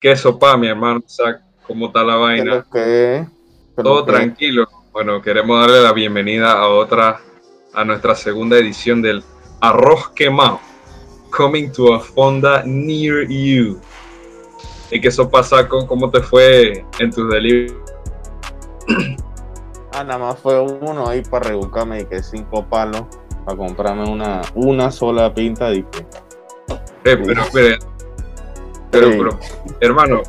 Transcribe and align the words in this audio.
¿Qué 0.00 0.16
sopa, 0.16 0.56
mi 0.56 0.66
hermano 0.66 1.02
Zach? 1.06 1.42
¿Cómo 1.66 1.88
está 1.88 2.02
la 2.02 2.16
vaina? 2.16 2.64
Todo 3.76 4.02
tranquilo. 4.06 4.66
Bueno, 4.92 5.20
queremos 5.20 5.60
darle 5.60 5.82
la 5.82 5.92
bienvenida 5.92 6.52
a 6.52 6.68
otra, 6.68 7.20
a 7.74 7.84
nuestra 7.84 8.14
segunda 8.14 8.56
edición 8.56 9.02
del 9.02 9.22
Arroz 9.60 10.08
Quemado, 10.12 10.58
coming 11.28 11.70
to 11.70 11.92
a 11.92 12.00
fonda 12.00 12.62
near 12.64 13.28
you. 13.28 13.78
¿Y 14.90 15.02
qué 15.02 15.10
sopa, 15.10 15.42
Saco? 15.42 15.86
¿Cómo 15.86 16.08
te 16.08 16.22
fue 16.22 16.82
en 16.98 17.10
tus 17.10 17.30
delivery? 17.30 17.76
Ah, 19.92 20.04
nada 20.04 20.20
más 20.20 20.38
fue 20.38 20.58
uno 20.60 21.08
ahí 21.08 21.20
para 21.20 21.48
rebuscarme 21.48 22.02
y 22.02 22.04
que 22.04 22.22
cinco 22.22 22.64
palos 22.64 23.02
para 23.44 23.56
comprarme 23.56 24.08
una, 24.08 24.40
una 24.54 24.92
sola 24.92 25.34
pinta 25.34 25.68
de. 25.68 25.78
Eh, 25.78 25.84
pero, 27.02 27.42
pero, 27.52 27.89
pero, 28.90 29.10
Sí. 29.10 29.18
pero, 29.18 29.38
hermano, 29.80 30.22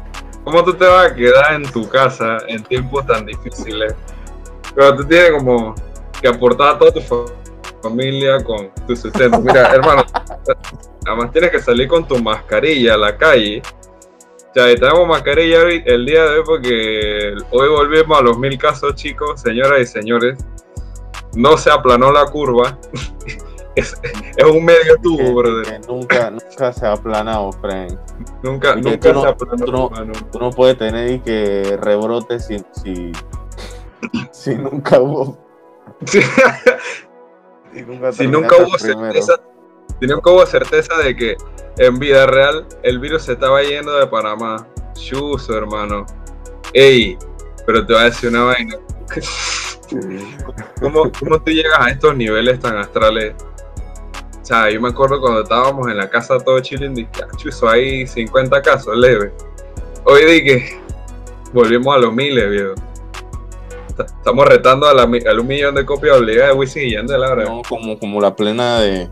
¿cómo 0.43 0.63
tú 0.63 0.73
te 0.73 0.85
vas 0.85 1.11
a 1.11 1.15
quedar 1.15 1.53
en 1.53 1.63
tu 1.71 1.87
casa 1.87 2.37
en 2.47 2.63
tiempos 2.63 3.05
tan 3.05 3.25
difíciles? 3.25 3.93
Pero 4.75 4.95
tú 4.95 5.05
tienes 5.05 5.31
como 5.31 5.75
que 6.21 6.27
aportar 6.27 6.75
a 6.75 6.79
toda 6.79 6.91
tu 6.91 7.01
fa- 7.01 7.25
familia 7.81 8.43
con 8.43 8.69
tu 8.87 8.95
sustento. 8.95 9.39
Mira, 9.41 9.73
hermano, 9.73 10.03
además 11.05 11.31
tienes 11.31 11.51
que 11.51 11.59
salir 11.59 11.87
con 11.87 12.07
tu 12.07 12.17
mascarilla 12.21 12.93
a 12.93 12.97
la 12.97 13.17
calle. 13.17 13.61
O 14.49 14.53
sea, 14.53 14.69
y 14.71 14.75
tenemos 14.75 15.07
mascarilla 15.07 15.61
el 15.63 16.05
día 16.05 16.23
de 16.25 16.37
hoy 16.39 16.43
porque 16.45 17.33
hoy 17.51 17.69
volvimos 17.69 18.19
a 18.19 18.21
los 18.21 18.37
mil 18.37 18.57
casos, 18.57 18.95
chicos, 18.95 19.41
señoras 19.41 19.79
y 19.81 19.85
señores. 19.85 20.37
No 21.35 21.57
se 21.57 21.71
aplanó 21.71 22.11
la 22.11 22.25
curva. 22.25 22.77
es, 23.75 23.93
es 24.37 24.45
un 24.45 24.63
medio 24.65 24.95
que- 24.95 25.01
tubo, 25.01 25.33
brother. 25.35 25.81
que 25.81 25.87
nunca, 25.87 26.29
nunca 26.31 26.73
se 26.73 26.85
ha 26.85 26.93
aplanado, 26.93 27.51
friend. 27.53 27.97
Nunca, 28.43 28.75
Y 28.77 28.81
nunca 28.81 29.13
no- 29.13 29.21
se 29.21 29.27
aplanó, 29.29 29.65
tú 29.65 29.71
no- 29.71 29.85
hermano. 29.93 30.13
Tú 30.31 30.39
no 30.39 30.49
puedes 30.51 30.77
tener 30.77 31.11
y 31.11 31.19
que 31.19 31.77
rebrote 31.81 32.39
si, 32.39 32.57
si, 32.83 33.11
si 34.31 34.55
nunca 34.55 34.99
hubo. 34.99 35.37
Si 37.73 37.81
nunca, 37.83 38.11
si 38.11 38.27
nunca 38.27 38.55
hubo 38.57 38.75
primero. 38.77 39.13
certeza, 39.13 39.41
si 40.01 40.05
nunca 40.07 40.29
hubo 40.29 40.45
certeza 40.45 40.97
de 40.97 41.15
que 41.15 41.37
en 41.77 41.99
vida 41.99 42.25
real 42.25 42.67
el 42.83 42.99
virus 42.99 43.23
se 43.23 43.33
estaba 43.33 43.63
yendo 43.63 43.93
de 43.97 44.07
Panamá. 44.07 44.67
Chuso, 44.93 45.57
hermano. 45.57 46.05
Ey, 46.73 47.17
pero 47.65 47.85
te 47.85 47.93
voy 47.93 48.01
a 48.01 48.05
decir 48.05 48.29
una 48.29 48.43
vaina. 48.43 48.75
¿Cómo, 50.81 51.11
cómo 51.17 51.41
tú 51.41 51.51
llegas 51.51 51.79
a 51.79 51.89
estos 51.91 52.15
niveles 52.15 52.59
tan 52.59 52.77
astrales? 52.77 53.35
O 54.41 54.45
sea, 54.45 54.69
yo 54.71 54.81
me 54.81 54.89
acuerdo 54.89 55.21
cuando 55.21 55.43
estábamos 55.43 55.87
en 55.87 55.97
la 55.97 56.09
casa 56.09 56.37
todo 56.39 56.59
chilling, 56.59 56.95
dije, 56.95 57.09
"Ah, 57.23 57.27
chuso, 57.37 57.69
hay 57.69 58.05
50 58.07 58.61
casos 58.61 58.97
leves. 58.97 59.31
Hoy 60.03 60.25
dije, 60.25 60.79
volvimos 61.53 61.95
a 61.95 61.99
los 61.99 62.11
miles, 62.13 62.49
viejo. 62.49 62.73
Est- 63.89 63.99
Estamos 64.17 64.47
retando 64.47 64.87
a, 64.87 64.93
la 64.95 65.03
al 65.03 65.39
un 65.39 65.47
millón 65.47 65.75
de 65.75 65.85
copias 65.85 66.17
obligadas 66.17 66.53
de 66.53 66.59
Wisin 66.59 66.83
y 66.87 66.91
Yandel 66.93 67.23
ahora. 67.23 67.43
No, 67.45 67.61
como, 67.69 67.99
como 67.99 68.19
la 68.19 68.35
plena 68.35 68.79
de, 68.79 69.07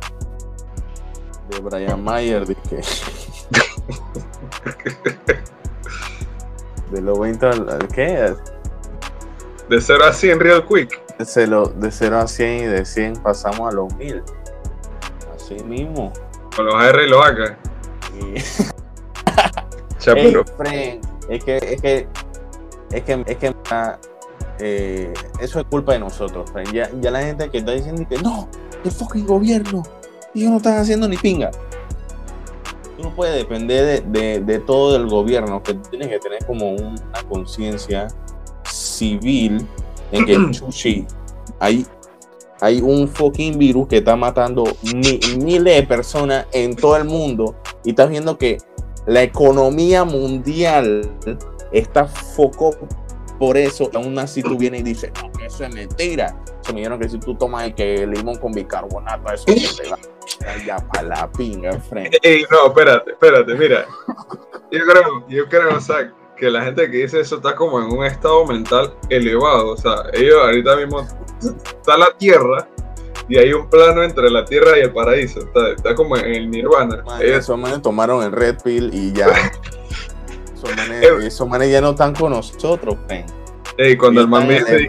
de 1.50 1.60
Brian 1.62 2.04
Mayer, 2.04 2.44
que- 2.46 2.82
de 6.92 7.02
los 7.02 7.20
20 7.20 7.46
al, 7.46 7.70
al- 7.70 7.88
¿qué? 7.90 8.34
De 9.70 9.80
0 9.82 10.06
a 10.06 10.14
100 10.14 10.40
real 10.40 10.66
quick. 10.68 11.00
De 11.20 11.26
0, 11.26 11.74
de 11.76 11.92
0 11.92 12.18
a 12.18 12.28
100 12.28 12.64
y 12.64 12.66
de 12.66 12.86
100 12.86 13.14
pasamos 13.22 13.72
a 13.72 13.76
los 13.76 13.94
1000. 13.96 14.24
Así 15.56 15.64
mismo. 15.64 16.12
Con 16.56 16.66
los 16.66 16.84
R 16.84 17.06
y 17.06 17.10
los 17.10 17.26
AK. 17.26 17.58
Es 21.30 21.44
que, 21.44 21.58
es 21.58 21.82
que, 21.82 22.08
es 22.92 23.04
que, 23.04 23.24
es 23.28 23.38
que 23.38 23.56
ah, 23.72 23.98
eh, 24.60 25.14
eso 25.40 25.60
es 25.60 25.66
culpa 25.68 25.94
de 25.94 26.00
nosotros, 26.00 26.50
friend. 26.52 26.72
Ya, 26.74 26.90
ya 27.02 27.12
la 27.12 27.22
gente 27.22 27.50
que 27.50 27.60
está 27.60 27.72
diciendo 27.72 28.06
que 28.10 28.18
no, 28.20 28.48
el 28.84 28.92
fucking 28.92 29.26
gobierno, 29.26 29.84
ellos 30.34 30.52
no 30.52 30.58
están 30.58 30.78
haciendo 30.80 31.08
ni 31.08 31.18
pinga. 31.18 31.52
Tú 32.98 33.04
no 33.04 33.16
puedes 33.16 33.36
depender 33.36 34.04
de, 34.06 34.20
de- 34.20 34.40
de 34.42 34.60
todo 34.60 34.96
el 34.96 35.08
gobierno, 35.08 35.62
que 35.64 35.74
tú 35.76 35.82
tienes 35.90 36.08
que 36.10 36.20
tener 36.20 36.46
como 36.46 36.72
una 36.72 37.02
conciencia 37.30 38.08
civil 38.66 39.66
en 40.12 40.26
que 40.26 40.52
chuchi, 40.52 41.06
hay, 41.60 41.86
hay 42.62 42.82
un 42.82 43.08
fucking 43.08 43.58
virus 43.58 43.88
que 43.88 43.98
está 43.98 44.16
matando 44.16 44.64
mi- 44.94 45.20
miles 45.44 45.76
de 45.76 45.84
personas 45.84 46.46
en 46.52 46.76
todo 46.76 46.98
el 46.98 47.06
mundo 47.06 47.56
y 47.84 47.92
estás 47.92 48.10
viendo 48.10 48.38
que 48.38 48.58
la 49.08 49.24
economía 49.24 50.04
mundial 50.04 51.10
está 51.72 52.06
foco 52.06 52.76
por 53.40 53.58
eso. 53.58 53.90
Aún 53.94 54.20
así 54.20 54.44
tú 54.44 54.58
vienes 54.58 54.82
y 54.82 54.84
dices, 54.84 55.12
no, 55.22 55.32
que 55.32 55.46
eso 55.46 55.64
es 55.64 55.74
mentira. 55.74 56.36
Se 56.62 56.74
me 56.74 56.80
dijeron 56.80 57.00
que 57.00 57.10
si 57.10 57.18
tú 57.20 57.34
tomas 57.36 57.64
el 57.64 57.74
que 57.74 58.06
limón 58.06 58.36
con 58.38 58.52
bicarbonato, 58.52 59.34
eso 59.34 59.46
te 59.46 59.90
va 59.90 59.98
ya 60.66 60.78
para 60.78 61.04
la 61.04 61.32
pinga, 61.32 61.72
friend. 61.80 62.16
Ey, 62.22 62.44
no, 62.52 62.68
espérate, 62.68 63.12
espérate, 63.12 63.54
mira. 63.56 63.86
Yo 64.72 64.80
creo, 64.86 65.28
yo 65.28 65.48
creo, 65.48 65.78
o 65.78 65.80
sea, 65.80 66.14
que 66.38 66.50
la 66.50 66.64
gente 66.64 66.90
que 66.92 66.98
dice 66.98 67.20
eso 67.22 67.38
está 67.38 67.56
como 67.56 67.80
en 67.80 67.86
un 67.88 68.06
estado 68.06 68.46
mental 68.46 68.94
elevado. 69.10 69.72
O 69.72 69.78
sea, 69.78 69.96
ellos 70.14 70.38
ahorita 70.42 70.76
mismo 70.76 71.08
está 71.40 71.98
la 71.98 72.12
tierra 72.18 72.68
y 73.28 73.38
hay 73.38 73.54
un 73.54 73.70
plano 73.70 74.04
entre 74.04 74.30
la 74.30 74.44
tierra 74.46 74.78
y 74.78 74.82
el 74.82 74.92
paraíso. 74.94 75.40
Está, 75.40 75.70
está 75.76 75.96
como 75.96 76.18
en 76.18 76.26
el 76.26 76.50
nirvana. 76.50 77.04
Man, 77.04 77.22
esos 77.22 77.58
manes 77.58 77.82
tomaron 77.82 78.24
el 78.24 78.32
red 78.32 78.58
pill 78.64 78.90
y 78.94 79.12
ya. 79.14 79.28
Esos 80.56 80.76
manes, 80.76 81.04
esos 81.24 81.48
manes 81.48 81.72
ya 81.72 81.80
no 81.80 81.92
están 81.92 82.14
con 82.14 82.32
nosotros, 82.34 82.98
friend. 83.08 83.32
ey, 83.78 83.96
cuando 83.96 84.20
el 84.20 84.28
man 84.28 84.46
dice 84.46 84.66
de 84.74 84.88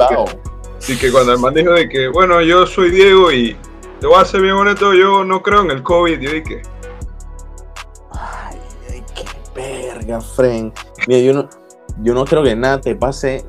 que- 0.98 1.12
cuando 1.12 1.32
el 1.32 1.38
man 1.38 1.54
dijo 1.54 1.70
de 1.70 1.88
que, 1.88 2.08
bueno, 2.08 2.40
yo 2.42 2.66
soy 2.66 2.90
Diego 2.90 3.30
y 3.30 3.56
te 4.00 4.06
voy 4.08 4.20
a 4.20 4.24
ser 4.24 4.40
bien 4.40 4.54
honesto, 4.54 4.92
yo 4.94 5.22
no 5.24 5.40
creo 5.42 5.60
en 5.62 5.70
el 5.70 5.82
COVID. 5.84 6.18
Yo 6.18 6.30
dije, 6.32 6.62
Ay, 8.10 8.58
ay, 8.90 9.04
qué 9.14 9.24
verga, 9.54 10.20
friend. 10.20 10.72
Mira, 11.06 11.20
yo 11.20 11.32
no, 11.34 11.48
yo 12.02 12.14
no 12.14 12.24
creo 12.24 12.42
que 12.42 12.56
nada 12.56 12.80
te 12.80 12.96
pase, 12.96 13.44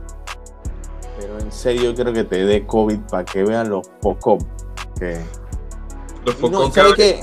en 1.52 1.58
serio 1.58 1.94
creo 1.94 2.14
que 2.14 2.24
te 2.24 2.46
dé 2.46 2.66
COVID 2.66 3.00
para 3.10 3.26
que 3.26 3.44
vean 3.44 3.70
los 3.70 3.88
pocos 4.02 4.44
que... 4.98 5.20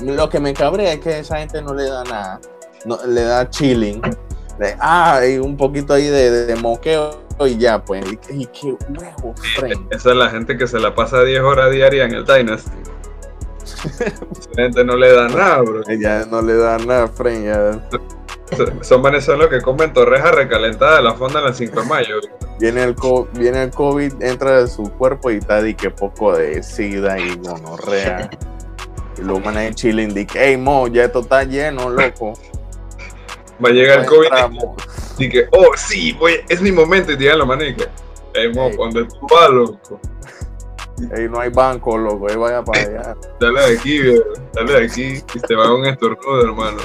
Lo 0.01 0.29
que 0.29 0.39
me 0.39 0.53
cabrea 0.53 0.93
es 0.93 0.99
que 0.99 1.19
esa 1.19 1.37
gente 1.37 1.61
no 1.61 1.73
le 1.73 1.89
da 1.89 2.03
nada, 2.03 2.39
no, 2.85 2.97
le 3.07 3.23
da 3.23 3.49
chilling. 3.49 4.01
Ah, 4.79 5.21
y 5.25 5.37
un 5.37 5.55
poquito 5.55 5.93
ahí 5.93 6.07
de, 6.07 6.29
de, 6.31 6.45
de 6.47 6.55
moqueo 6.57 7.17
y 7.47 7.57
ya, 7.57 7.81
pues. 7.83 8.03
Y, 8.11 8.17
qué- 8.17 8.33
y 8.35 8.45
qué 8.47 8.75
huevo, 8.89 9.33
friend. 9.55 9.87
Esa 9.93 10.09
es 10.09 10.15
la 10.17 10.29
gente 10.29 10.57
que 10.57 10.67
se 10.67 10.79
la 10.79 10.93
pasa 10.93 11.23
10 11.23 11.41
horas 11.41 11.71
diarias 11.71 12.09
en 12.09 12.15
el 12.17 12.25
Dynasty. 12.25 12.71
Esa 13.99 14.09
gente 14.55 14.83
no 14.83 14.97
le 14.97 15.13
da 15.13 15.29
nada, 15.29 15.61
bro. 15.61 15.81
Ya 15.97 16.25
no 16.29 16.41
le 16.41 16.55
da 16.57 16.77
nada, 16.79 17.07
friend. 17.07 17.45
Ya. 17.45 17.89
Son 18.81 19.01
venezolanos 19.01 19.47
que 19.47 19.61
comen 19.61 19.93
torrejas 19.93 20.35
recalentadas 20.35 20.97
de 20.97 21.03
la 21.03 21.13
fonda 21.13 21.39
en 21.39 21.47
el 21.47 21.55
5 21.55 21.79
de 21.81 21.87
mayo. 21.87 22.15
Viene 22.59 22.83
el, 22.83 22.95
co- 22.95 23.27
viene 23.33 23.63
el 23.63 23.71
COVID, 23.71 24.21
entra 24.21 24.61
de 24.61 24.67
su 24.67 24.83
cuerpo 24.91 25.31
y 25.31 25.37
está 25.37 25.61
de 25.61 25.75
que 25.75 25.89
poco 25.89 26.35
de 26.35 26.61
sida 26.61 27.17
y 27.17 27.35
gonorrea. 27.37 28.29
y 29.17 29.21
lo 29.21 29.39
van 29.39 29.57
a 29.57 29.71
chilling, 29.73 30.13
de 30.13 30.27
que, 30.27 30.39
hey, 30.39 30.57
mo, 30.57 30.87
ya 30.87 31.05
esto 31.05 31.19
está 31.21 31.43
lleno, 31.43 31.89
loco. 31.89 32.33
Va 33.63 33.69
a 33.69 33.71
llegar 33.71 33.99
el 33.99 34.05
COVID 34.05 34.27
y 35.17 35.29
que, 35.29 35.47
oh, 35.51 35.71
sí, 35.75 36.13
voy, 36.13 36.35
es 36.47 36.61
mi 36.61 36.71
momento. 36.71 37.11
Y 37.11 37.17
digan 37.17 37.45
manes 37.47 37.71
y 37.71 37.75
que, 37.75 37.87
hey, 38.33 38.51
mo, 38.53 38.69
cuando 38.75 39.05
tú 39.07 39.27
vas, 39.29 39.49
loco, 39.49 39.99
Ey, 41.15 41.29
no 41.29 41.39
hay 41.39 41.49
banco, 41.49 41.97
loco, 41.97 42.27
ahí 42.29 42.35
vaya 42.35 42.61
para 42.61 42.81
allá. 42.81 43.15
dale 43.39 43.61
de 43.61 43.77
aquí, 43.77 44.01
dale 44.53 44.73
de 44.73 44.85
aquí. 44.85 45.23
Y 45.33 45.39
te 45.39 45.55
va 45.55 45.73
un 45.73 45.85
estornudo, 45.85 46.41
hermano. 46.43 46.77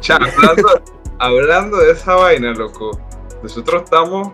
Cha, 0.00 0.16
hablando, 0.16 0.82
hablando 1.18 1.76
de 1.78 1.92
esa 1.92 2.14
vaina, 2.16 2.52
loco, 2.52 2.98
nosotros 3.42 3.82
estamos 3.84 4.32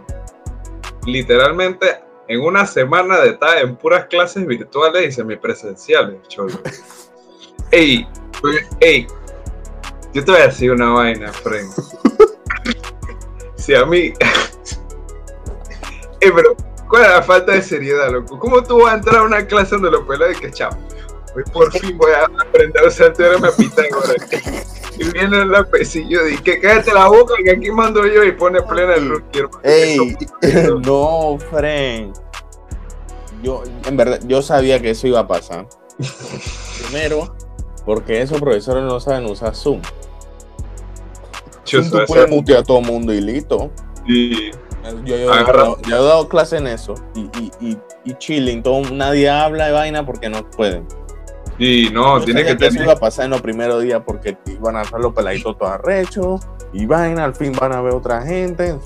literalmente 1.06 2.01
en 2.29 2.41
una 2.41 2.67
semana 2.67 3.21
de 3.21 3.31
estar 3.31 3.59
en 3.59 3.77
puras 3.77 4.06
clases 4.06 4.47
virtuales 4.47 5.09
y 5.09 5.12
semipresenciales, 5.12 6.23
cholo. 6.29 6.59
Ey, 7.71 8.06
ey, 8.81 9.06
yo 10.12 10.25
te 10.25 10.31
voy 10.31 10.41
a 10.41 10.47
decir 10.47 10.71
una 10.71 10.91
vaina, 10.91 11.33
friend. 11.33 11.73
Si 13.56 13.75
a 13.75 13.87
mí. 13.87 14.12
Ey, 16.21 16.31
pero, 16.35 16.55
¿cuál 16.89 17.05
es 17.05 17.09
la 17.09 17.23
falta 17.23 17.53
de 17.53 17.62
seriedad, 17.62 18.12
loco? 18.12 18.39
¿Cómo 18.39 18.62
tú 18.62 18.83
vas 18.83 18.93
a 18.93 18.97
entrar 18.99 19.17
a 19.17 19.23
una 19.23 19.47
clase 19.47 19.77
donde 19.77 19.91
lo 19.91 20.06
pelas 20.06 20.29
de 20.29 20.35
que, 20.35 20.51
chao, 20.51 20.69
hoy 21.35 21.45
por 21.51 21.73
fin 21.73 21.97
voy 21.97 22.12
a 22.12 22.27
aprender 22.27 22.85
a 22.85 22.89
usar 22.89 23.15
teorema 23.15 23.51
Pitágoras? 23.56 24.84
Y 24.99 25.05
viene 25.12 25.38
el 25.43 25.50
lapicillo 25.50 26.26
y 26.29 26.37
que 26.38 26.61
cállate 26.61 26.93
la 26.94 27.08
boca 27.08 27.35
que 27.44 27.50
aquí 27.50 27.70
mando 27.70 28.06
yo 28.06 28.23
y 28.25 28.32
pone 28.32 28.61
plena 28.62 28.94
el 28.94 29.08
rookie, 29.08 29.38
hermano. 29.41 29.61
Ey, 29.62 30.17
no, 30.87 31.38
friend. 31.50 32.14
Yo, 33.43 33.62
en 33.87 33.96
verdad, 33.96 34.20
yo 34.26 34.41
sabía 34.43 34.81
que 34.81 34.91
eso 34.91 35.06
iba 35.06 35.20
a 35.20 35.26
pasar. 35.26 35.67
Primero, 36.82 37.35
porque 37.85 38.23
esos 38.23 38.41
profesores 38.41 38.85
no 38.85 39.00
saben 39.00 39.26
usar 39.26 39.55
Zoom. 39.55 39.81
Chuzo, 41.64 41.91
tú 42.00 42.06
puedes 42.06 42.31
mutear 42.31 42.61
a 42.61 42.62
todo 42.62 42.79
el 42.81 42.87
mundo 42.87 43.12
y 43.12 43.20
listo. 43.20 43.70
y 44.06 44.50
Yo, 45.05 45.17
yo- 45.17 45.17
yo- 45.46 45.79
yo 45.88 45.96
he 45.96 46.05
dado 46.06 46.29
clase 46.29 46.58
en 46.58 46.67
eso 46.67 46.94
y, 47.14 47.20
y, 47.38 47.50
y, 47.61 47.79
y 48.05 48.14
chilling, 48.19 48.62
todo, 48.62 48.82
nadie 48.91 49.31
habla 49.31 49.67
de 49.67 49.73
vaina 49.73 50.05
porque 50.05 50.29
no 50.29 50.49
pueden. 50.50 50.87
Y 51.59 51.91
no, 51.91 52.19
Yo 52.19 52.25
tiene 52.25 52.43
que 52.45 52.51
eso 52.51 52.59
tener. 52.59 52.83
iba 52.83 52.93
a 52.93 52.97
pasar 52.97 53.25
en 53.27 53.31
los 53.33 53.41
primeros 53.43 53.83
días 53.83 54.01
porque 54.05 54.37
iban 54.47 54.77
a 54.77 54.83
estar 54.83 55.01
los 55.01 55.12
peladitos 55.12 55.56
todos 55.59 55.73
arrechos 55.73 56.41
y 56.73 56.87
vaina, 56.87 57.25
al 57.25 57.35
fin 57.35 57.53
van 57.53 57.73
a 57.73 57.81
ver 57.81 57.95
otra 57.95 58.23
gente. 58.23 58.77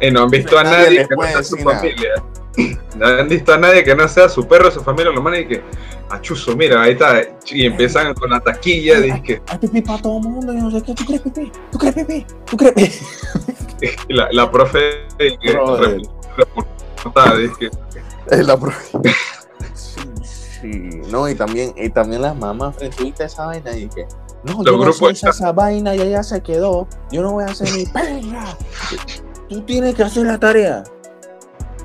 Y 0.00 0.10
no 0.10 0.22
han 0.24 0.30
visto 0.30 0.58
a 0.58 0.64
Nadie 0.64 0.84
nadie 0.84 1.08
que 1.08 1.16
no 1.16 1.22
sea 1.22 1.42
su 1.42 1.56
familia. 1.56 2.10
No 2.96 3.06
han 3.06 3.28
visto 3.28 3.54
a 3.54 3.58
nadie 3.58 3.84
que 3.84 3.94
no 3.94 4.08
sea 4.08 4.28
su 4.28 4.48
perro, 4.48 4.68
su 4.72 4.82
familia, 4.82 5.12
lo 5.12 5.22
manes 5.22 5.42
y 5.42 5.46
que, 5.46 5.62
achuzo, 6.10 6.56
mira, 6.56 6.82
ahí 6.82 6.90
está. 6.92 7.22
Y 7.46 7.64
empiezan 7.66 8.12
con 8.14 8.30
la 8.30 8.40
taquilla, 8.40 8.98
dice 9.00 9.22
que 9.22 9.40
Hay 9.46 9.58
pipí 9.58 9.80
para 9.80 10.02
todo 10.02 10.16
el 10.18 10.24
mundo, 10.24 10.52
yo 10.52 10.58
no 10.62 10.70
sé 10.72 10.82
qué. 10.82 10.92
¿Tú 10.92 11.04
crees 11.04 11.22
pipí? 11.22 11.52
¿Tú 11.70 11.78
crees 11.78 11.94
pipí? 11.94 12.26
¿Tú 12.46 12.56
crees 12.56 12.74
pipí? 12.74 12.92
la, 14.12 14.26
la 14.32 14.50
profe 14.50 15.06
y 15.20 15.38
que 15.38 15.52
la 15.52 15.60
pro- 18.56 18.72
sí, 18.72 18.98
sí. 20.60 21.00
No, 21.10 21.28
y 21.28 21.34
también, 21.34 21.72
y 21.76 21.88
también 21.88 22.22
las 22.22 22.36
mamás 22.36 22.76
frente 22.76 23.22
a 23.22 23.26
esa 23.26 23.46
vaina 23.46 23.76
y 23.76 23.88
que. 23.88 24.06
No, 24.44 24.64
yo 24.64 24.76
no 24.76 24.92
sé 24.92 25.28
esa, 25.28 25.52
vaina 25.52 25.94
ya 25.94 26.04
ya 26.04 26.22
se 26.22 26.40
quedó. 26.40 26.86
Yo 27.10 27.22
no 27.22 27.32
voy 27.32 27.44
a 27.44 27.48
hacer 27.48 27.68
ni 27.72 27.86
perra. 27.92 28.56
Tú 29.48 29.62
tienes 29.62 29.94
que 29.94 30.04
hacer 30.04 30.26
la 30.26 30.38
tarea. 30.38 30.84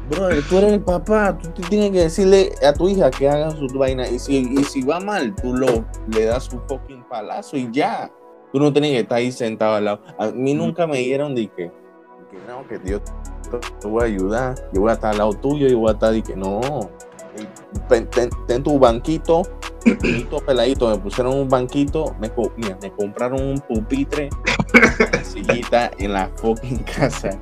Brother, 0.10 0.44
tú 0.50 0.58
eres 0.58 0.74
el 0.74 0.82
papá, 0.82 1.38
tú 1.38 1.62
tienes 1.62 1.92
que 1.92 2.00
decirle 2.02 2.52
a 2.62 2.74
tu 2.74 2.90
hija 2.90 3.10
que 3.10 3.30
haga 3.30 3.52
sus 3.52 3.74
vainas. 3.74 4.12
Y 4.12 4.20
si, 4.20 4.38
y 4.38 4.64
si 4.66 4.82
va 4.84 5.00
mal, 5.00 5.34
tú 5.36 5.56
lo, 5.56 5.86
le 6.10 6.26
das 6.26 6.52
un 6.52 6.62
fucking 6.68 7.04
palazo 7.08 7.56
y 7.56 7.70
ya. 7.72 8.12
Tú 8.52 8.60
no 8.60 8.72
tienes 8.72 8.92
que 8.92 9.00
estar 9.00 9.18
ahí 9.18 9.32
sentado 9.32 9.76
al 9.76 9.86
lado. 9.86 10.02
A 10.20 10.28
mí 10.28 10.54
nunca 10.54 10.86
me 10.86 10.98
dieron 10.98 11.34
de 11.34 11.48
que, 11.48 11.72
que 12.30 12.38
no, 12.48 12.68
que 12.68 12.78
Dios 12.80 13.02
te, 13.50 13.58
te 13.80 13.88
voy 13.88 14.04
a 14.04 14.06
ayudar, 14.06 14.56
yo 14.74 14.82
voy 14.82 14.92
a 14.92 14.94
estar 14.94 15.12
al 15.12 15.18
lado 15.18 15.34
tuyo 15.34 15.68
y 15.68 15.74
voy 15.74 15.90
a 15.90 15.94
estar 15.94 16.12
de 16.12 16.22
que 16.22 16.36
no. 16.36 16.62
Ten, 17.90 18.08
ten- 18.10 18.30
ten 18.48 18.64
tu 18.64 18.78
banquito, 18.80 19.44
bonito 19.86 20.38
peladito, 20.46 20.90
me 20.90 20.98
pusieron 20.98 21.34
un 21.38 21.50
banquito, 21.50 22.16
me, 22.20 22.32
mira, 22.58 22.78
me 22.82 22.92
compraron 22.92 23.42
un 23.42 23.60
pupitre, 23.60 24.30
una 24.74 25.24
sillita 25.24 25.92
en 25.98 26.14
la 26.14 26.30
fucking 26.38 26.80
casa. 26.84 27.38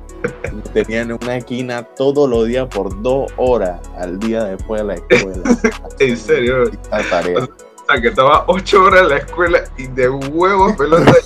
Tenían 0.72 1.12
una 1.12 1.36
esquina 1.36 1.82
todos 1.82 2.28
los 2.28 2.46
días 2.46 2.66
por 2.68 3.00
dos 3.02 3.30
horas 3.36 3.80
al 3.98 4.18
día 4.18 4.44
después 4.44 4.80
de 4.80 4.86
la 4.86 4.94
escuela. 4.94 5.58
en 5.98 6.16
serio, 6.16 6.64
La 6.90 7.02
tarea. 7.08 7.38
o 7.44 7.46
sea, 7.86 8.00
que 8.00 8.08
estaba 8.08 8.44
ocho 8.48 8.82
horas 8.84 9.02
en 9.02 9.08
la 9.10 9.16
escuela 9.18 9.64
y 9.76 9.86
de 9.88 10.08
huevos 10.08 10.72
pelota. 10.76 11.12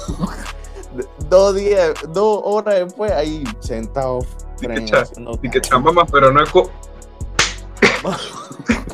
Dos 1.28 1.54
días, 1.54 1.92
dos 2.14 2.40
horas 2.44 2.76
después 2.76 3.12
ahí 3.12 3.44
sentado. 3.60 4.20
Y 4.62 4.66
que, 4.66 4.84
cha- 4.86 5.04
y 5.42 5.50
que 5.50 5.60
tarea. 5.60 5.60
chamama, 5.60 6.06
pero 6.06 6.32
no 6.32 6.42
es 6.42 6.48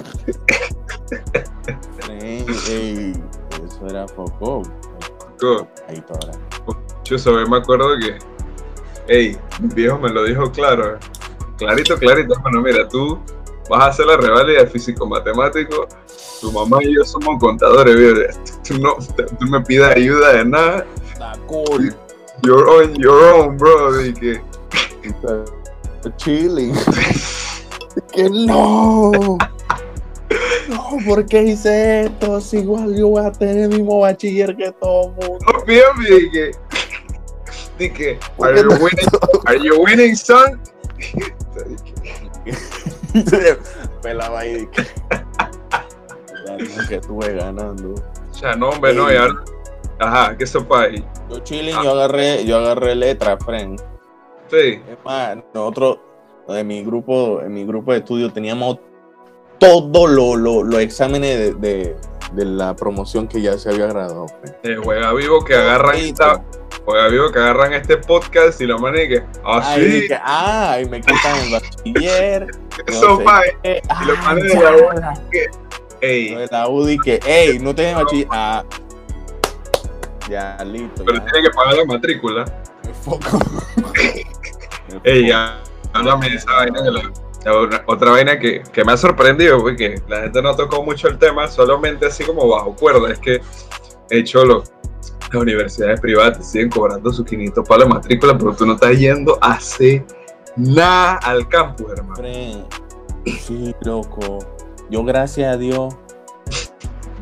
Ey, 2.20 2.44
ey, 2.69 3.12
eso 3.66 3.86
era 3.88 4.06
foco. 4.08 4.62
co- 5.40 5.69
Ahí 5.88 6.00
toda. 6.02 6.32
Chuzo, 7.02 7.38
yo 7.40 7.46
me 7.48 7.56
acuerdo 7.58 7.88
que, 7.98 8.19
mi 9.60 9.69
viejo 9.74 9.98
me 9.98 10.08
lo 10.10 10.24
dijo 10.24 10.50
claro, 10.52 10.94
eh. 10.94 10.98
clarito, 11.58 11.96
clarito, 11.98 12.34
hermano, 12.34 12.62
mira, 12.62 12.86
tú 12.88 13.19
vas 13.69 13.82
a 13.82 13.86
hacer 13.88 14.06
la 14.06 14.16
reválida 14.16 14.60
de 14.60 14.66
físico-matemático, 14.69 15.88
tu 16.40 16.52
mamá 16.52 16.78
y 16.82 16.94
yo 16.94 17.04
somos 17.04 17.38
contadores, 17.40 17.96
mira, 17.96 18.28
tú, 18.66 18.78
no, 18.78 18.94
tú 19.38 19.46
me 19.46 19.60
pidas 19.62 19.96
ayuda 19.96 20.32
de 20.34 20.44
nada, 20.44 20.86
Está 21.12 21.32
cool. 21.48 21.94
you're 22.44 22.68
on 22.70 22.94
your 22.96 23.34
own, 23.34 23.56
bro, 23.56 24.00
y 24.04 24.12
que, 24.14 24.40
Chilling. 26.16 26.75
que 28.12 28.28
no. 28.30 29.38
No, 30.69 30.97
¿por 31.06 31.26
qué 31.26 31.43
hice 31.43 32.03
esto? 32.03 32.41
Si 32.41 32.59
igual 32.59 32.94
yo 32.97 33.09
voy 33.09 33.25
a 33.25 33.32
tener 33.32 33.59
el 33.59 33.69
mismo 33.69 34.00
bachiller 34.00 34.56
que 34.56 34.70
todo 34.73 35.09
mundo. 35.11 35.38
y 37.79 37.91
que, 37.91 38.19
¿Por 38.37 38.49
are 38.49 38.62
you 38.62 38.69
winning, 38.70 39.09
are 39.47 39.59
you 39.61 39.82
winning, 39.82 40.17
son? 40.17 40.61
Pelaba 44.03 44.41
ahí. 44.41 44.53
de 44.55 44.70
que- 44.70 44.87
Ya 46.91 46.97
estuve 46.97 47.35
ganando. 47.35 47.94
O 48.31 48.35
sea, 48.35 48.55
no, 48.56 48.70
hombre, 48.70 48.94
no, 48.94 49.11
y 49.12 49.17
ahora, 49.17 49.35
ajá, 49.99 50.37
¿qué 50.37 50.47
sopa 50.47 50.82
ahí? 50.82 51.05
Yo 51.31 51.38
chilling, 51.41 51.75
yo 51.82 51.93
agarré, 51.93 52.44
yo 52.44 52.59
agarré 52.59 52.94
letra, 52.94 53.37
friend. 53.38 53.81
Sí, 54.50 54.81
Es 54.88 54.99
más, 55.05 55.38
nosotros 55.55 55.99
en 56.49 56.67
mi 56.67 56.82
grupo, 56.85 57.41
en 57.41 57.55
mi 57.55 57.64
grupo 57.64 57.93
de 57.93 57.99
estudio 57.99 58.31
teníamos 58.32 58.79
todos 59.67 60.11
lo- 60.11 60.37
lo- 60.37 60.62
los 60.62 60.81
exámenes 60.81 61.38
de, 61.38 61.55
de- 61.55 61.97
de 62.32 62.44
la 62.47 62.75
promoción 62.75 63.29
que 63.29 63.41
ya 63.43 63.59
se 63.59 63.69
había 63.70 63.87
graduado. 63.87 64.26
eh, 64.62 64.76
juega 64.82 65.12
vivo 65.12 65.44
que 65.44 65.55
agarran 65.55 65.97
esta, 65.97 66.43
juega 66.85 67.09
vivo 67.09 67.31
que 67.31 67.38
agarran 67.38 67.75
este 67.75 67.99
podcast 67.99 68.59
y 68.61 68.67
lo 68.67 68.79
manejan 68.79 69.09
que, 69.09 69.23
ah, 69.44 69.61
Ay, 69.62 69.82
sí, 69.85 69.88
dije, 70.00 70.19
ah, 70.23 70.79
y 70.82 70.88
me 70.88 71.00
quitan 71.00 71.37
el 71.44 71.53
bachiller. 71.53 72.47
¿qué 72.87 72.93
no 72.93 73.00
sé 73.00 73.05
Y 73.05 73.05
lo 73.05 73.31
ah, 73.31 73.43
ya, 74.49 74.61
la 74.62 74.70
boca. 74.82 74.94
la- 74.94 75.23
Ey, 76.00 76.31
lo 76.31 76.41
de 76.41 76.49
la 76.50 76.69
UDI 76.69 76.99
que, 76.99 77.20
ey, 77.26 77.59
no 77.59 77.75
tienes 77.75 77.94
bachiller. 77.97 78.29
Ah, 78.31 78.64
ya, 80.29 80.56
listo. 80.64 81.05
pero 81.05 81.19
ya. 81.19 81.25
tiene 81.26 81.49
que 81.49 81.55
pagar 81.55 81.75
la 81.76 81.85
matrícula. 81.85 82.44
Me 82.85 82.94
foco. 82.94 83.38
Ey, 85.05 85.29
ya, 85.29 85.61
háblame 85.93 86.31
de 86.31 86.37
esa 86.37 86.53
vaina. 86.53 86.82
que 86.82 86.91
la- 86.91 87.12
otra- 87.50 88.10
vaina 88.10 88.38
que, 88.38 88.62
que 88.72 88.84
me 88.84 88.92
ha 88.92 88.96
sorprendido, 88.96 89.58
porque 89.60 90.00
la 90.08 90.22
gente 90.22 90.42
no 90.42 90.54
tocó 90.54 90.82
mucho 90.82 91.08
el 91.08 91.18
tema, 91.18 91.48
solamente 91.48 92.06
así 92.06 92.24
como 92.24 92.46
bajo 92.48 92.74
cuerda. 92.76 93.10
Es 93.12 93.18
que, 93.18 93.40
he 94.10 94.22
cholo, 94.24 94.62
las 95.32 95.42
universidades 95.42 96.00
privadas 96.00 96.50
siguen 96.50 96.68
cobrando 96.70 97.10
sus 97.12 97.24
500 97.26 97.66
para 97.66 97.84
la 97.84 97.88
matrícula, 97.94 98.36
pero 98.36 98.54
tú 98.54 98.66
no 98.66 98.74
estás 98.74 98.98
yendo 98.98 99.38
a 99.40 99.52
hacer 99.54 100.04
nada 100.56 101.14
al 101.22 101.48
campus, 101.48 101.86
hermano. 101.92 102.22
Sí, 103.24 103.74
loco. 103.82 104.38
Yo, 104.90 105.02
gracias 105.04 105.54
a 105.54 105.56
Dios, 105.56 105.94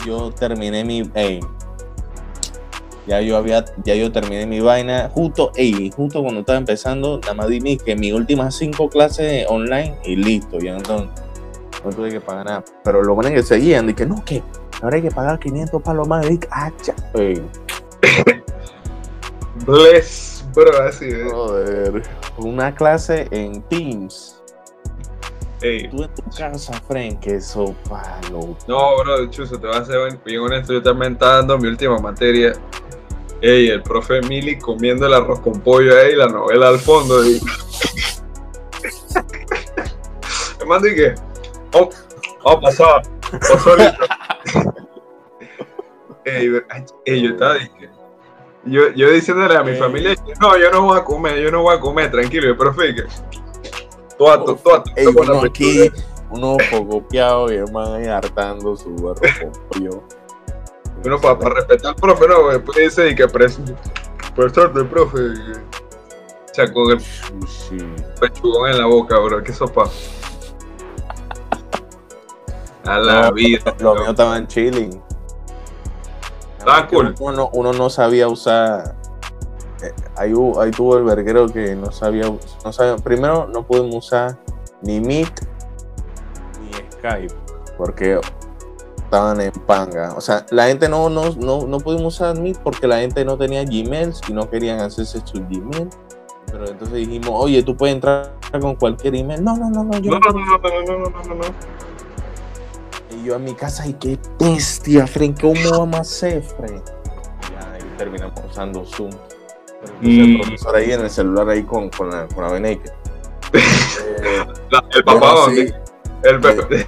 yo 0.05 0.31
terminé 0.33 0.85
mi. 0.85 1.09
Ya 3.11 3.21
yo 3.21 3.37
había, 3.37 3.65
ya 3.85 3.97
yo 3.97 4.13
terminé 4.13 4.47
mi 4.47 4.61
vaina. 4.61 5.11
Justo, 5.13 5.51
ey, 5.57 5.91
justo 5.91 6.23
cuando 6.23 6.41
estaba 6.41 6.59
empezando, 6.59 7.19
nada 7.19 7.35
más 7.35 7.49
di 7.49 7.77
que 7.77 7.97
mis 7.97 8.13
últimas 8.13 8.55
cinco 8.55 8.89
clases 8.89 9.47
online 9.49 9.99
y 10.05 10.15
listo. 10.15 10.59
Ya 10.61 10.77
entonces 10.77 11.09
no 11.85 11.91
tuve 11.91 12.11
que 12.11 12.21
pagar 12.21 12.47
nada. 12.47 12.65
Pero 12.85 13.03
lo 13.03 13.17
bueno 13.17 13.31
es 13.31 13.35
que 13.35 13.43
seguían, 13.43 13.89
de 13.89 13.97
que 13.97 14.07
no, 14.07 14.25
que 14.25 14.45
ahora 14.81 14.95
hay 14.95 15.03
que 15.03 15.11
pagar 15.11 15.41
500 15.41 15.83
palos 15.83 16.07
más. 16.07 16.29
Dije, 16.29 16.47
ah, 16.53 16.71
cha, 16.81 16.95
ey, 17.15 17.43
Bless, 19.67 20.45
bro, 20.55 20.81
así 20.81 21.07
de. 21.07 21.25
brother, 21.25 22.03
Una 22.39 22.73
clase 22.73 23.27
en 23.33 23.61
Teams. 23.63 24.41
Ey, 25.63 25.89
Tú 25.89 26.05
en 26.05 26.15
tu 26.15 26.23
casa, 26.31 26.73
Fren, 26.87 27.19
que 27.19 27.35
eso 27.35 27.75
palo. 27.89 28.57
No, 28.69 28.99
bro, 28.99 29.27
Chuzo, 29.31 29.59
te 29.59 29.67
voy 29.67 29.77
a 29.77 29.85
ser 29.85 30.17
bien 30.25 30.41
honesto. 30.41 30.73
Yo 30.75 30.83
también 30.83 31.15
estaba 31.15 31.39
dando 31.39 31.59
mi 31.59 31.67
última 31.67 31.99
materia. 31.99 32.53
Ey, 33.43 33.71
el 33.71 33.83
profe 33.83 34.21
Mili 34.23 34.59
comiendo 34.59 35.07
el 35.07 35.15
arroz 35.15 35.41
con 35.41 35.61
pollo 35.61 35.97
ahí, 35.97 36.15
la 36.15 36.27
novela 36.27 36.69
al 36.69 36.79
fondo. 36.79 37.23
Y... 40.63 40.67
Mando 40.67 40.89
y 40.89 40.95
que. 40.95 41.15
Oh, 41.73 41.89
oh, 42.45 42.61
pasaba. 42.61 43.03
Pasó 43.33 43.77
ey, 46.25 46.51
ey, 47.07 47.23
yo 47.23 47.31
estaba 47.31 47.55
dije, 47.55 47.91
yo, 48.65 48.93
yo 48.95 49.11
diciéndole 49.11 49.57
a 49.57 49.63
mi 49.63 49.73
Ey. 49.73 49.79
familia, 49.79 50.15
no, 50.41 50.57
yo 50.57 50.71
no 50.71 50.83
voy 50.83 50.99
a 50.99 51.05
comer, 51.05 51.41
yo 51.41 51.51
no 51.51 51.63
voy 51.63 51.77
a 51.77 51.81
comer, 51.81 52.11
tranquilo. 52.11 52.49
El 52.49 52.57
profe, 52.57 52.95
que. 52.95 53.03
Con 54.17 55.27
la 55.27 55.33
uno 55.33 55.45
aquí, 55.45 55.91
uno 56.31 56.57
fogopeado 56.71 57.51
y 57.51 57.57
el 57.57 57.73
man 57.73 57.95
ahí 57.95 58.07
hartando 58.07 58.77
su 58.77 58.95
arroz 59.09 59.33
con 59.41 59.53
pollo. 59.71 60.03
Bueno, 61.03 61.21
para 61.21 61.39
respetar 61.55 61.89
al 61.91 61.97
profe, 61.97 62.29
no, 62.29 62.49
después 62.49 62.77
dice 62.79 63.09
y 63.11 63.15
que 63.15 63.27
pres 63.29 63.59
prestarte, 64.35 64.85
profe. 64.85 65.19
y 65.19 65.35
que- 65.35 65.61
O 66.51 66.55
sea, 66.55 66.73
con 66.73 66.91
el 66.91 67.01
Sí. 67.01 67.79
pechugón 68.21 68.71
en 68.71 68.79
la 68.79 68.87
boca, 68.87 69.19
bro, 69.19 69.43
qué 69.43 69.53
sopa. 69.53 69.85
A 72.85 72.99
la 72.99 73.23
No, 73.29 73.33
vida. 73.33 73.75
Los 73.79 73.95
míos 73.97 74.09
estaban 74.11 74.47
chilling. 74.47 75.03
Estaban 76.59 76.89
cool. 76.89 77.15
Uno, 77.21 77.51
uno 77.53 77.73
no 77.73 77.89
sabía 77.91 78.29
usar. 78.29 78.97
eh, 79.83 79.95
ahí, 80.17 80.33
ahí 80.61 80.71
tuvo 80.73 80.99
el 80.99 81.05
verguero 81.05 81.47
que 81.47 81.75
no 81.75 81.91
sabía, 81.91 82.31
no 82.65 82.71
sabía. 82.73 82.97
Primero, 82.97 83.47
no 83.47 83.63
pudimos 83.67 83.95
usar 84.07 84.37
ni 84.83 85.01
Meet 85.01 85.47
ni 86.63 86.73
Skype. 86.99 87.35
Porque 87.79 88.21
estaban 89.11 89.41
en 89.41 89.51
panga. 89.67 90.15
O 90.17 90.21
sea, 90.21 90.47
la 90.51 90.69
gente 90.69 90.89
no, 90.89 91.11
no, 91.11 91.31
no, 91.31 91.67
no 91.67 91.79
pudimos 91.79 92.15
usar 92.15 92.37
porque 92.63 92.87
la 92.87 93.01
gente 93.01 93.25
no 93.25 93.37
tenía 93.37 93.65
Gmail 93.65 94.15
y 94.29 94.33
no 94.33 94.49
querían 94.49 94.79
hacerse 94.79 95.21
su 95.25 95.41
Gmail. 95.41 95.91
Pero 96.47 96.69
entonces 96.69 96.97
dijimos, 96.97 97.31
oye, 97.33 97.61
tú 97.63 97.77
puedes 97.77 97.97
entrar 97.97 98.33
con 98.61 98.77
cualquier 98.77 99.17
email. 99.17 99.43
No, 99.43 99.57
no, 99.57 99.69
no, 99.69 99.83
no, 99.83 99.99
yo 99.99 100.13
no. 100.13 100.19
No, 100.21 100.33
no, 100.33 100.41
no, 100.41 100.99
no, 100.99 101.11
no, 101.11 101.35
no. 101.35 101.45
Y 103.11 103.25
yo 103.25 103.35
a 103.35 103.39
mi 103.41 103.53
casa, 103.55 103.85
y 103.87 103.95
qué 103.95 104.17
bestia, 104.39 105.07
Fren, 105.09 105.35
¿cómo 105.35 105.71
vamos 105.71 105.97
a 105.97 106.01
hacer, 106.03 106.43
Fren? 106.43 106.81
Ya, 107.51 107.79
y 107.79 107.99
terminamos 107.99 108.41
usando 108.49 108.85
Zoom. 108.85 109.11
Y... 110.01 110.35
El 110.35 110.41
profesor 110.41 110.77
ahí 110.77 110.93
en 110.93 111.01
el 111.01 111.11
celular, 111.11 111.49
ahí 111.49 111.65
con, 111.65 111.91
con 111.91 112.11
la, 112.11 112.29
con 112.29 112.45
la 112.45 112.57
el 112.57 112.79
papá, 115.05 115.47
el, 115.51 115.75
el, 116.23 116.87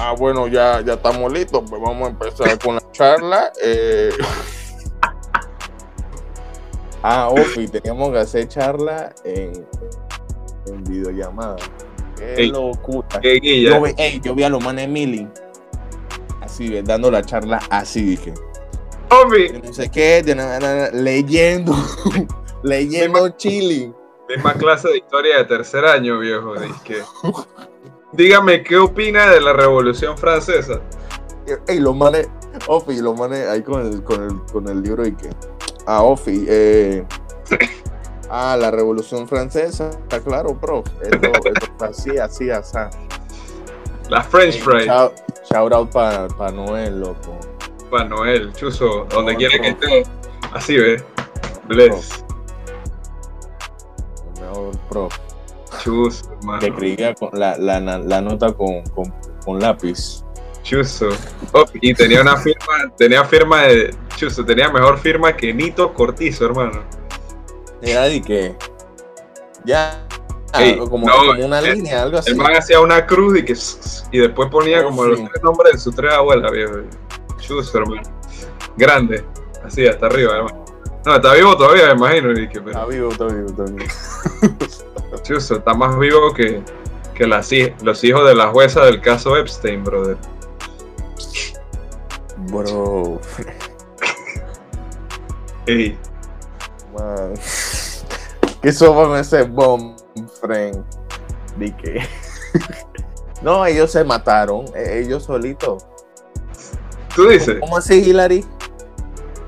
Ah, 0.00 0.14
bueno, 0.16 0.46
ya, 0.46 0.80
ya 0.80 0.94
estamos 0.94 1.32
listos, 1.32 1.62
pues 1.68 1.82
vamos 1.82 2.08
a 2.08 2.10
empezar 2.12 2.58
con 2.58 2.76
la 2.76 2.92
charla. 2.92 3.52
eh. 3.62 4.10
Ah, 7.02 7.28
Ofi, 7.28 7.68
teníamos 7.68 8.10
que 8.12 8.18
hacer 8.18 8.48
charla 8.48 9.12
en, 9.24 9.66
en 10.66 10.84
videollamada. 10.84 11.56
Qué 12.16 12.34
Ey, 12.34 12.50
locura. 12.50 13.06
Qué 13.20 13.34
guilla. 13.40 13.70
Yo, 13.70 13.82
vi- 13.82 13.94
ey, 13.96 14.20
yo 14.20 14.34
vi 14.34 14.42
a 14.42 14.48
los 14.48 14.62
manes 14.62 14.88
Milling 14.88 15.30
así, 16.42 16.80
dando 16.82 17.10
la 17.10 17.22
charla 17.22 17.60
así, 17.70 18.02
dije. 18.02 18.34
Omi, 19.10 19.48
de 19.48 19.60
no 19.60 19.72
sé 19.72 19.88
qué, 19.90 20.22
de 20.22 20.34
na- 20.34 20.58
na- 20.58 20.74
na- 20.74 20.90
leyendo, 20.90 21.72
leyendo 22.62 23.28
chilling. 23.30 23.94
misma 24.28 24.54
clase 24.54 24.88
de 24.88 24.98
historia 24.98 25.38
de 25.38 25.44
tercer 25.44 25.84
año, 25.86 26.18
viejo. 26.18 26.54
Dizque. 26.56 27.02
Dígame, 28.12 28.62
¿qué 28.62 28.76
opina 28.76 29.30
de 29.30 29.40
la 29.40 29.52
Revolución 29.52 30.16
Francesa? 30.16 30.80
Ey, 31.66 31.78
los 31.78 31.94
manes, 31.94 32.28
Ofi, 32.66 32.96
los 33.00 33.18
manes 33.18 33.46
ahí 33.46 33.62
con 33.62 33.86
el, 33.86 34.02
con 34.02 34.22
el, 34.22 34.42
con 34.52 34.68
el 34.68 34.82
libro 34.82 35.06
y 35.06 35.14
que. 35.14 35.30
Ah, 35.86 36.02
Ofi, 36.02 36.44
eh. 36.48 37.04
Ah, 38.30 38.56
la 38.60 38.70
Revolución 38.70 39.26
Francesa, 39.26 39.88
está 39.90 40.20
claro, 40.20 40.54
prof. 40.58 40.86
Esto, 41.02 41.32
esto 41.44 41.84
así, 41.84 42.18
así, 42.18 42.50
así. 42.50 42.76
La 44.10 44.22
French 44.22 44.60
fry. 44.60 44.84
Shout, 44.84 45.12
shout 45.50 45.72
out 45.72 45.90
para 45.90 46.52
Noel, 46.52 47.00
loco. 47.00 47.38
Para 47.90 48.04
Noel, 48.04 48.52
Chuzo, 48.52 49.06
donde 49.10 49.32
No, 49.32 49.38
quiera 49.38 49.56
no. 49.56 49.62
que 49.62 49.68
esté. 49.70 50.10
Así 50.52 50.76
ve. 50.76 51.02
Bless. 51.68 52.24
El 54.36 54.42
mejor 54.42 54.78
prof. 54.90 55.18
Chuzo, 55.88 56.28
Que 56.28 56.34
hermano. 56.36 56.66
escribía 56.66 57.14
con 57.14 57.30
la, 57.32 57.56
la, 57.58 57.80
la 57.80 58.20
nota 58.20 58.52
con, 58.52 58.82
con, 58.94 59.12
con 59.44 59.58
lápiz. 59.58 60.22
Chuzo. 60.62 61.08
Oh, 61.52 61.64
y 61.80 61.94
tenía 61.94 62.20
una 62.20 62.36
firma, 62.36 62.92
tenía 62.96 63.24
firma 63.24 63.62
de. 63.62 63.94
Chuzo, 64.16 64.44
tenía 64.44 64.68
mejor 64.70 64.98
firma 64.98 65.34
que 65.36 65.52
Nito 65.54 65.94
Cortizo, 65.94 66.44
hermano. 66.46 66.82
Era 67.80 68.02
de 68.04 68.20
que. 68.20 68.56
Ya. 69.64 70.04
Ey, 70.54 70.72
algo 70.72 70.88
como, 70.90 71.06
no, 71.06 71.14
como 71.14 71.44
una 71.46 71.58
el- 71.60 71.74
línea, 71.76 72.02
algo 72.02 72.18
así. 72.18 72.30
El 72.30 72.36
man 72.36 72.54
hacía 72.56 72.80
una 72.80 73.06
cruz 73.06 73.38
y 73.38 73.44
que. 73.44 73.54
Y 74.12 74.18
después 74.18 74.48
ponía 74.50 74.80
Oh, 74.80 74.84
como 74.84 75.04
sí. 75.04 75.10
los 75.10 75.18
tres 75.30 75.42
nombres 75.42 75.72
de 75.74 75.78
sus 75.78 75.94
tres 75.94 76.12
abuelas, 76.12 76.50
viejo. 76.52 76.72
Chuzo, 77.38 77.78
hermano. 77.78 78.02
Grande. 78.76 79.24
Así, 79.64 79.86
hasta 79.86 80.06
arriba, 80.06 80.36
hermano. 80.36 80.64
No, 81.06 81.14
está 81.16 81.32
vivo 81.34 81.56
todavía, 81.56 81.86
me 81.86 81.92
imagino. 81.92 82.32
Y 82.32 82.48
que, 82.48 82.60
pero- 82.60 82.70
Está 82.70 82.84
vivo, 82.86 83.08
está 83.10 83.24
vivo, 83.26 83.46
está 83.46 83.64
vivo. 83.64 83.84
Chuzo, 85.28 85.56
está 85.56 85.74
más 85.74 85.98
vivo 85.98 86.32
que, 86.32 86.62
que 87.14 87.26
las 87.26 87.50
los 87.82 88.02
hijos 88.02 88.26
de 88.26 88.34
la 88.34 88.48
jueza 88.48 88.82
del 88.86 89.02
caso 89.02 89.36
Epstein, 89.36 89.84
brother. 89.84 90.16
Bro, 92.50 93.20
Ey, 95.66 95.98
man. 96.98 97.34
¿Qué 98.62 98.72
sopa 98.72 99.04
con 99.04 99.18
ese 99.18 99.42
bomb, 99.42 99.98
friend? 100.40 100.82
Di 101.58 101.72
que. 101.72 102.00
no, 103.42 103.66
ellos 103.66 103.92
se 103.92 104.04
mataron, 104.04 104.64
eh, 104.74 105.02
ellos 105.04 105.24
solitos. 105.24 105.84
tú 107.14 107.28
dices. 107.28 107.58
¿Cómo 107.60 107.76
así, 107.76 107.96
Hillary? 108.00 108.46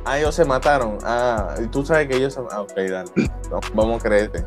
Ah, 0.05 0.19
ellos 0.19 0.35
se 0.35 0.45
mataron. 0.45 0.99
Ah, 1.05 1.55
y 1.59 1.69
tú 1.69 1.87
sabes 1.87 2.07
que 2.07 2.17
ellos 2.17 2.35
se 2.35 2.41
Ah, 2.51 2.61
ok, 2.61 2.75
dale. 2.77 3.11
No, 3.51 3.59
vamos 3.75 4.01
a 4.01 4.09
creerte. 4.09 4.45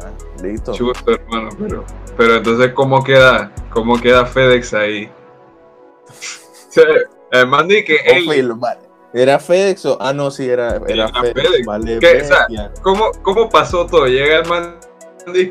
Ya, 0.00 0.12
listo. 0.42 0.72
Chuzo, 0.72 1.04
hermano, 1.06 1.50
pero, 1.58 1.84
pero 2.16 2.36
entonces, 2.36 2.72
¿cómo 2.72 3.02
queda, 3.02 3.52
cómo 3.70 4.00
queda 4.00 4.24
FedEx 4.26 4.74
ahí? 4.74 5.10
Man 7.48 7.68
di 7.68 7.84
que, 7.84 7.98
vale. 8.56 8.80
¿Era 9.14 9.38
FedEx 9.38 9.86
o.? 9.86 9.98
Ah, 10.00 10.12
no, 10.12 10.30
sí, 10.30 10.48
era, 10.48 10.76
era 10.76 10.86
Era 10.88 11.08
FedEx. 11.08 11.48
FedEx. 11.48 11.66
Vale. 11.66 11.98
O 11.98 12.00
sea. 12.00 12.46
¿cómo, 12.82 13.10
¿cómo 13.22 13.48
pasó 13.48 13.86
todo? 13.86 14.06
Llega 14.06 14.38
el 14.38 14.48
man 14.48 14.76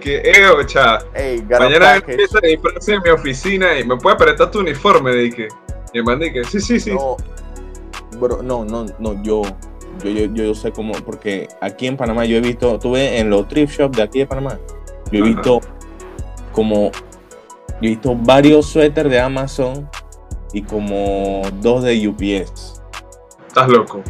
que, 0.01 0.21
eh, 0.23 0.47
ocha, 0.49 0.95
a 0.97 1.59
mañana 1.59 1.95
empieza 1.95 2.39
la 2.41 2.49
impresión 2.49 2.97
en 2.97 3.03
mi 3.03 3.09
oficina 3.09 3.79
y 3.79 3.83
me 3.83 3.97
puede 3.97 4.17
prestar 4.17 4.51
tu 4.51 4.59
uniforme, 4.59 5.13
di 5.15 5.31
que. 5.31 5.47
Y 5.93 5.99
el 5.99 6.03
man 6.03 6.19
di 6.19 6.31
que, 6.31 6.43
sí, 6.43 6.59
sí, 6.59 6.79
sí. 6.79 6.91
No, 6.91 7.17
bro, 8.17 8.41
no, 8.41 8.65
no, 8.65 8.85
no, 8.99 9.21
yo, 9.23 9.41
yo, 10.03 10.09
yo, 10.09 10.25
yo 10.25 10.55
sé 10.55 10.71
cómo, 10.71 10.93
porque 11.05 11.47
aquí 11.61 11.87
en 11.87 11.97
Panamá 11.97 12.25
yo 12.25 12.37
he 12.37 12.41
visto, 12.41 12.77
tuve 12.79 13.19
en 13.19 13.29
los 13.29 13.47
thrift 13.47 13.77
shops 13.77 13.97
de 13.97 14.03
aquí 14.03 14.19
de 14.19 14.27
Panamá, 14.27 14.59
yo 15.11 15.19
he 15.19 15.21
Ajá. 15.21 15.35
visto 15.35 15.61
como, 16.51 16.91
yo 16.91 17.77
he 17.81 17.87
visto 17.89 18.15
varios 18.15 18.65
suéteres 18.67 19.11
de 19.11 19.19
Amazon 19.19 19.89
y 20.53 20.61
como 20.61 21.41
dos 21.61 21.83
de 21.83 22.07
UPS. 22.07 22.81
Estás 23.47 23.67
loco. 23.69 24.01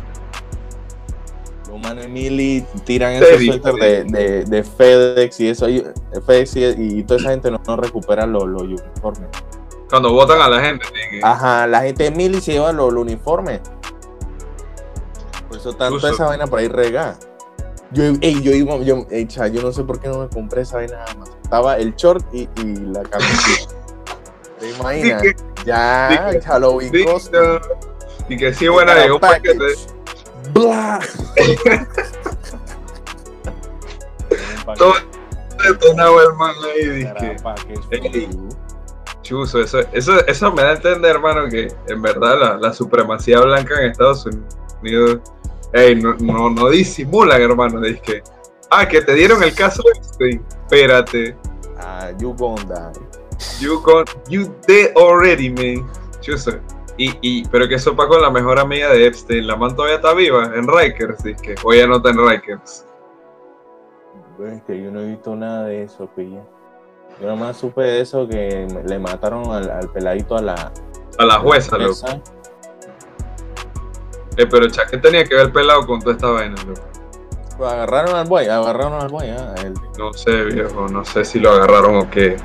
Los 1.70 1.80
manes 1.80 2.10
mili 2.10 2.66
tiran 2.84 3.14
esos 3.14 3.44
suéteres 3.44 4.12
de, 4.12 4.20
de, 4.20 4.46
de 4.46 4.64
FedEx 4.64 5.40
y 5.40 5.48
eso, 5.50 5.70
y, 5.70 5.84
FedEx 6.26 6.56
y, 6.56 6.64
y 7.00 7.04
toda 7.04 7.20
esa 7.20 7.30
gente 7.32 7.50
no, 7.50 7.62
no 7.66 7.78
recupera 7.78 8.26
los, 8.26 8.46
los 8.46 8.64
uniformes. 8.64 9.30
Cuando 9.90 10.14
votan 10.14 10.42
a 10.42 10.48
la 10.48 10.62
gente, 10.62 10.86
que, 10.90 11.20
Ajá, 11.22 11.68
la 11.68 11.82
gente 11.82 12.10
Mili 12.12 12.40
se 12.40 12.54
lleva 12.54 12.72
los, 12.72 12.94
los 12.94 13.04
uniformes. 13.04 13.60
Eso 15.62 15.74
tanto 15.76 15.94
Justo. 15.94 16.08
esa 16.08 16.26
vaina 16.26 16.48
por 16.48 16.58
ahí 16.58 16.68
regada. 16.68 17.20
Yo, 17.92 18.04
ey, 18.22 18.42
yo 18.42 18.52
iba, 18.52 18.78
yo, 18.78 19.06
ey, 19.12 19.28
cha, 19.28 19.46
yo 19.46 19.62
no 19.62 19.72
sé 19.72 19.84
por 19.84 20.00
qué 20.00 20.08
no 20.08 20.18
me 20.18 20.28
compré 20.28 20.62
esa 20.64 20.78
vaina 20.78 20.98
nada 20.98 21.14
más. 21.20 21.30
Estaba 21.44 21.78
el 21.78 21.94
short 21.96 22.26
y, 22.34 22.50
y 22.56 22.76
la 22.92 23.04
camiseta. 23.04 23.76
¿Te 24.60 24.70
imaginas? 24.72 25.22
Que- 25.22 25.36
ya, 25.64 26.32
di 26.32 26.42
que- 26.90 27.62
y 28.30 28.38
que 28.38 28.54
sí, 28.56 28.68
buena, 28.70 28.94
Era 28.94 29.02
llegó 29.04 29.16
un 29.16 29.22
paquete. 29.22 29.66
Bla. 30.52 31.00
Todo 34.78 34.94
detonado 35.64 36.22
el 36.28 36.36
man 36.38 36.56
ahí, 36.74 36.90
di 36.90 37.02
Era 37.04 37.14
que. 37.14 37.36
package 37.44 37.80
Ey. 37.92 38.00
for 38.02 38.12
you. 38.34 38.50
Chuzo, 39.22 39.60
eso, 39.62 39.80
eso, 39.92 40.26
eso 40.26 40.52
me 40.52 40.64
da 40.64 40.70
a 40.70 40.74
entender, 40.74 41.12
hermano, 41.12 41.48
que 41.50 41.72
en 41.88 42.02
verdad 42.02 42.40
la, 42.40 42.58
la 42.58 42.74
supremacía 42.74 43.40
blanca 43.42 43.80
en 43.80 43.92
Estados 43.92 44.26
Unidos, 44.82 45.20
ey, 45.74 45.96
no, 45.96 46.16
no, 46.20 46.50
no 46.50 46.70
disimulan, 46.70 47.42
hermano, 47.42 47.82
dice 47.82 48.02
que, 48.02 48.24
ah, 48.70 48.88
que 48.88 49.02
te 49.02 49.14
dieron 49.14 49.42
el 49.44 49.54
caso 49.54 49.84
Epstein, 49.96 50.44
espérate, 50.64 51.36
Ah, 51.80 52.12
you 52.20 52.36
gonna 52.36 52.64
die. 52.66 53.00
you, 53.60 53.82
con, 53.82 54.06
you 54.30 54.54
dead 54.68 54.92
already, 54.96 55.50
man, 55.50 55.90
Chuzo, 56.22 56.52
y, 56.98 57.12
y, 57.22 57.48
pero 57.48 57.68
que 57.68 57.80
sopa 57.80 58.08
con 58.08 58.22
la 58.22 58.30
mejor 58.30 58.60
amiga 58.60 58.90
de 58.90 59.08
Epstein, 59.08 59.48
la 59.48 59.56
man 59.56 59.76
todavía 59.76 59.96
está 59.96 60.14
viva, 60.14 60.52
en 60.56 60.68
Rikers, 60.68 61.24
dice 61.24 61.42
que, 61.42 61.56
o 61.64 61.74
ya 61.74 61.88
no 61.88 61.98
está 61.98 62.10
en 62.10 62.28
Rikers, 62.30 62.86
Pues 64.38 64.54
es 64.54 64.64
que 64.64 64.82
yo 64.84 64.92
no 64.92 65.02
he 65.02 65.08
visto 65.10 65.36
nada 65.36 65.66
de 65.66 65.84
eso, 65.84 66.08
pilla. 66.16 66.44
Yo 67.20 67.28
nada 67.28 67.36
más 67.36 67.58
supe 67.58 67.82
de 67.84 68.02
eso 68.02 68.28
que 68.28 68.68
le 68.88 69.00
mataron 69.00 69.52
al, 69.52 69.70
al 69.70 69.90
peladito 69.92 70.36
a 70.38 70.42
la, 70.42 70.72
a 71.20 71.26
la 71.26 71.40
jueza, 71.40 71.78
loco, 71.78 71.94
jueza. 71.94 72.22
Eh, 74.38 74.46
pero 74.50 74.70
cha, 74.70 74.86
¿qué 74.86 74.98
tenía 74.98 75.24
que 75.26 75.36
ver 75.36 75.46
el 75.48 75.52
pelado 75.52 75.86
con 75.86 76.00
toda 76.00 76.14
esta 76.16 76.28
vaina, 76.30 76.56
loco? 76.66 76.82
Pues 77.58 77.72
agarraron 77.72 78.16
al 78.16 78.28
boy, 78.28 78.46
agarraron 78.48 78.94
al 79.02 79.10
boy, 79.10 79.30
ah. 79.30 79.54
No 79.98 80.14
sé, 80.14 80.44
viejo, 80.46 80.88
no 80.88 81.04
sé 81.06 81.24
si 81.26 81.40
lo 81.40 81.52
agarraron 81.52 81.96
o 81.98 82.10
qué. 82.10 82.38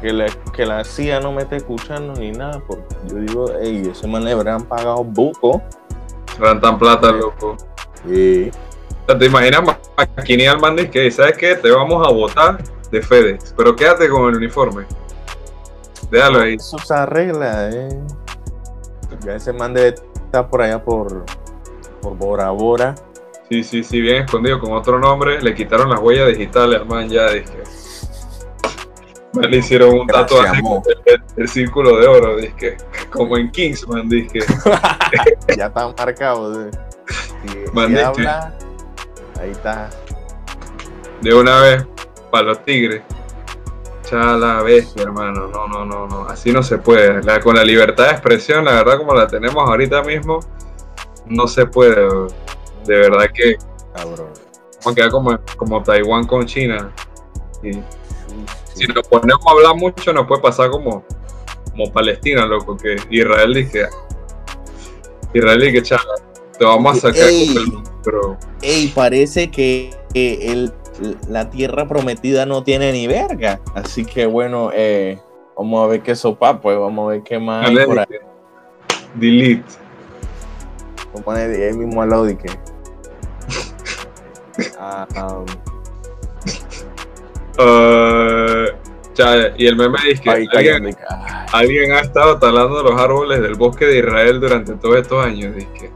Que, 0.00 0.12
le- 0.12 0.32
que 0.52 0.66
la 0.66 0.82
CIA 0.84 1.20
no 1.20 1.32
me 1.32 1.42
esté 1.42 1.56
escuchando 1.56 2.14
ni 2.14 2.32
nada, 2.32 2.60
porque 2.66 2.84
yo 3.08 3.16
digo, 3.16 3.52
ey, 3.60 3.88
ese 3.88 4.06
man 4.08 4.24
le 4.24 4.32
habrán 4.32 4.62
pagado 4.64 5.04
buco. 5.04 5.62
Dan 6.40 6.60
tan 6.60 6.78
plata, 6.78 7.12
loco. 7.12 7.56
Y 8.08 8.48
O 8.48 8.52
sea, 9.06 9.18
¿Te 9.18 9.26
imaginas 9.26 9.62
Maquini 10.16 10.46
al 10.46 10.58
man 10.60 10.76
que 10.90 11.10
¿sabes 11.10 11.36
qué? 11.38 11.54
Te 11.54 11.70
vamos 11.70 12.04
a 12.06 12.10
votar 12.10 12.58
de 12.90 13.00
FedEx, 13.00 13.54
pero 13.56 13.76
quédate 13.76 14.08
con 14.08 14.28
el 14.28 14.36
uniforme. 14.36 14.84
Déjalo 16.10 16.40
ahí. 16.40 16.54
eso 16.54 16.78
se 16.78 16.94
arregla, 16.94 17.70
eh. 17.70 17.88
Ya 19.20 19.34
ese 19.36 19.52
man 19.52 19.74
debe 19.74 19.94
estar 20.14 20.48
por 20.48 20.62
allá 20.62 20.82
por, 20.82 21.24
por 22.00 22.16
Bora 22.16 22.50
Bora. 22.50 22.94
Sí, 23.48 23.62
sí, 23.62 23.82
sí, 23.84 24.00
bien 24.00 24.24
escondido 24.24 24.58
con 24.60 24.72
otro 24.72 24.98
nombre. 24.98 25.40
Le 25.42 25.54
quitaron 25.54 25.90
las 25.90 26.00
huellas 26.00 26.28
digitales 26.28 26.80
al 26.80 26.86
man 26.86 27.08
ya. 27.08 27.30
Dije. 27.30 27.62
Le 29.34 29.56
hicieron 29.56 29.98
un 30.00 30.06
Gracias, 30.06 30.40
tatuaje 30.42 30.60
el, 31.06 31.22
el 31.36 31.48
círculo 31.48 31.96
de 31.98 32.06
oro, 32.06 32.36
dizque, 32.36 32.76
como 33.10 33.38
en 33.38 33.50
Kingsman, 33.50 34.06
dizque. 34.08 34.40
ya 35.56 35.66
está 35.66 35.88
marcado. 35.96 36.70
Si, 36.70 37.48
si 37.48 37.58
Mandé, 37.72 38.02
habla, 38.02 38.54
ahí 39.40 39.50
está. 39.52 39.88
de 41.22 41.34
una 41.34 41.60
vez 41.60 41.86
para 42.30 42.44
los 42.48 42.62
tigres. 42.64 43.02
Chala 44.12 44.62
bestia, 44.62 45.04
hermano. 45.04 45.48
No, 45.48 45.66
no, 45.68 45.86
no, 45.86 46.06
no. 46.06 46.26
Así 46.28 46.52
no 46.52 46.62
se 46.62 46.76
puede. 46.76 47.22
La- 47.22 47.40
con 47.40 47.56
la 47.56 47.64
libertad 47.64 48.04
de 48.04 48.10
expresión, 48.10 48.66
la 48.66 48.72
verdad, 48.72 48.98
como 48.98 49.14
la 49.14 49.26
tenemos 49.26 49.66
ahorita 49.66 50.02
mismo, 50.02 50.40
no 51.26 51.48
se 51.48 51.64
puede. 51.64 51.96
De 52.84 52.96
verdad 52.98 53.24
que 53.32 53.56
Cabrón. 53.94 54.28
vamos 54.80 54.86
a 54.86 54.94
quedar 54.94 55.10
como, 55.10 55.38
como 55.56 55.82
Taiwán 55.82 56.26
con 56.26 56.44
China. 56.44 56.92
Y 57.62 57.72
Sí, 57.72 57.82
si 58.74 58.86
nos 58.86 59.06
ponemos 59.08 59.46
a 59.46 59.50
hablar 59.50 59.76
mucho, 59.76 60.12
nos 60.12 60.26
puede 60.26 60.42
pasar 60.42 60.68
como, 60.70 61.04
como 61.70 61.90
Palestina, 61.90 62.44
loco. 62.44 62.76
Que 62.76 62.96
Israel 63.08 63.54
dice: 63.54 63.88
Israel 65.32 65.60
dice, 65.60 65.82
chala, 65.82 66.02
te 66.58 66.64
vamos 66.66 66.98
a 66.98 67.00
sacar 67.00 67.28
Ey. 67.30 67.54
con 67.54 67.62
el. 67.62 67.72
Pero 68.04 68.36
Ey, 68.60 68.88
parece 68.94 69.50
que 69.50 69.90
el, 70.12 70.70
la 71.28 71.50
tierra 71.50 71.86
prometida 71.86 72.46
no 72.46 72.62
tiene 72.62 72.92
ni 72.92 73.06
verga. 73.06 73.60
Así 73.74 74.04
que 74.04 74.26
bueno, 74.26 74.70
eh, 74.72 75.18
vamos 75.56 75.84
a 75.84 75.88
ver 75.88 76.02
qué 76.02 76.14
sopa, 76.14 76.60
pues 76.60 76.78
vamos 76.78 77.06
a 77.06 77.12
ver 77.12 77.22
qué 77.22 77.38
más 77.38 77.68
hay 77.68 77.74
dale, 77.74 77.86
por 77.86 77.98
ahí. 77.98 78.06
dije, 78.08 78.20
delete. 79.14 79.72
Vamos 81.06 81.20
a 81.20 81.24
poner 81.24 81.50
ahí 81.50 81.76
mismo 81.76 82.02
al 82.02 82.26
de 82.26 82.38
que. 82.38 82.48
Ah, 84.78 85.06
um, 85.16 85.46
chala, 89.14 89.54
y 89.56 89.66
el 89.66 89.76
meme 89.76 89.98
dice 90.04 90.22
que 90.22 90.30
alguien, 90.30 90.96
Alguien 91.52 91.92
ha 91.92 92.00
estado 92.00 92.38
talando 92.38 92.82
los 92.82 93.00
árboles 93.00 93.40
del 93.40 93.54
bosque 93.54 93.86
de 93.86 93.98
Israel 93.98 94.40
durante 94.40 94.74
todos 94.74 94.96
estos 94.96 95.24
años, 95.24 95.54
dizque. 95.54 95.90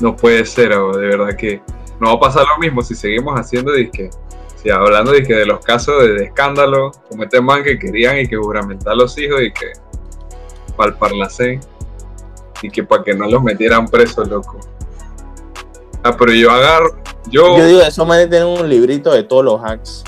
No 0.00 0.16
puede 0.16 0.44
ser, 0.44 0.70
de 0.70 1.06
verdad 1.06 1.36
que 1.36 1.60
no 2.00 2.08
va 2.08 2.12
a 2.14 2.20
pasar 2.20 2.44
lo 2.46 2.58
mismo 2.58 2.82
si 2.82 2.94
seguimos 2.94 3.38
haciendo 3.38 3.72
disque. 3.72 4.10
Si 4.56 4.70
hablando 4.70 5.12
de 5.12 5.46
los 5.46 5.64
casos 5.64 6.02
de, 6.02 6.24
escándalo, 6.24 6.90
como 7.08 7.24
este 7.24 7.40
man 7.40 7.62
que 7.62 7.78
querían 7.78 8.18
y 8.18 8.26
que 8.26 8.36
juramentar 8.36 8.92
a 8.92 8.96
los 8.96 9.16
hijos 9.18 9.40
y 9.42 9.52
que 9.52 9.72
palpar 10.76 11.12
la 11.12 11.28
C 11.30 11.60
y 12.62 12.70
que 12.70 12.84
para 12.84 13.02
que 13.02 13.14
no 13.14 13.26
los 13.26 13.42
metieran 13.42 13.86
presos, 13.86 14.28
loco. 14.28 14.58
Ah, 16.02 16.16
pero 16.16 16.32
yo 16.32 16.50
agarro, 16.50 16.96
yo, 17.28 17.58
Yo 17.58 17.66
digo, 17.66 17.80
esos 17.82 18.06
manes 18.06 18.28
tienen 18.30 18.48
un 18.48 18.68
librito 18.68 19.12
de 19.12 19.22
todos 19.22 19.44
los 19.44 19.60
hacks 19.62 20.04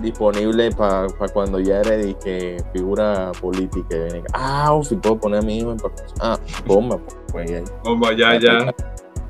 disponible 0.00 0.70
para 0.72 1.06
cuando 1.32 1.58
ya 1.60 1.80
eres 1.80 2.06
de 2.06 2.14
que 2.18 2.62
figura 2.72 3.32
política. 3.40 3.94
Y 3.96 3.98
viene, 3.98 4.22
ah, 4.32 4.72
o 4.72 4.82
si 4.84 4.96
puedo 4.96 5.18
poner 5.18 5.40
a 5.40 5.42
mi 5.42 5.58
hijo 5.58 5.72
en. 5.72 5.78
Ah, 6.20 6.38
toma, 6.66 6.98
pues 7.32 7.50
ahí. 7.50 7.64
vamos, 7.84 8.10
ya, 8.16 8.38
ya, 8.38 8.74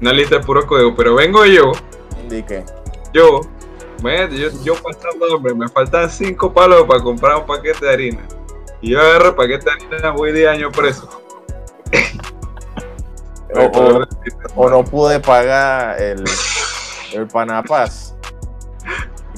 una 0.01 0.13
lista 0.13 0.39
de 0.39 0.45
puro 0.45 0.67
código, 0.67 0.95
pero 0.97 1.15
vengo 1.15 1.45
yo. 1.45 1.73
¿De 2.29 2.45
qué? 2.45 2.65
yo, 3.13 3.41
me- 4.03 4.29
yo, 4.37 4.49
yo 4.63 4.75
pasando 4.75 5.35
hambre, 5.37 5.55
me 5.55 5.69
faltan 5.69 6.11
cinco 6.11 6.53
palos 6.53 6.85
para 6.85 7.03
comprar 7.03 7.37
un 7.37 7.47
paquete 7.47 7.87
de 7.87 7.93
harina. 7.93 8.23
Y 8.81 8.91
yo 8.91 9.01
agarro 9.01 9.31
el 9.31 9.35
paquete 9.35 9.65
de 9.65 9.71
harina, 9.97 10.11
voy 10.13 10.33
10 10.33 10.49
años 10.49 10.73
preso. 10.77 11.09
O, 13.55 13.61
o- 13.63 14.05
o 14.57 14.69
no 14.71 14.85
pude 14.85 15.21
pagar 15.21 16.01
el, 16.03 16.23
el 17.15 17.27
panapaz. 17.29 18.08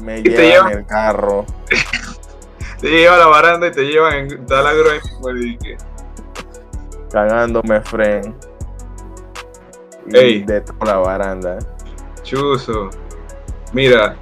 Me 0.02 0.19
Y 0.21 0.23
te 0.23 0.30
llevan 0.30 0.49
llevan- 0.49 0.73
en 0.73 0.78
el 0.78 0.87
carro. 0.87 1.47
Te 2.80 2.88
llevan 2.88 3.16
a 3.16 3.19
la 3.19 3.26
baranda 3.26 3.66
y 3.66 3.73
te 3.73 3.83
llevan 3.85 4.14
en 4.14 4.47
talagro 4.47 4.90
ahí 4.90 5.00
mismo, 5.02 5.30
y 5.37 5.59
que, 5.59 5.76
cagándome 7.12 7.83
fren. 7.83 8.35
Ey. 10.11 10.42
de 10.45 10.62
toda 10.62 10.94
la 10.94 10.96
baranda. 10.98 11.59
Chuzo. 12.22 12.88
Mira, 13.75 14.16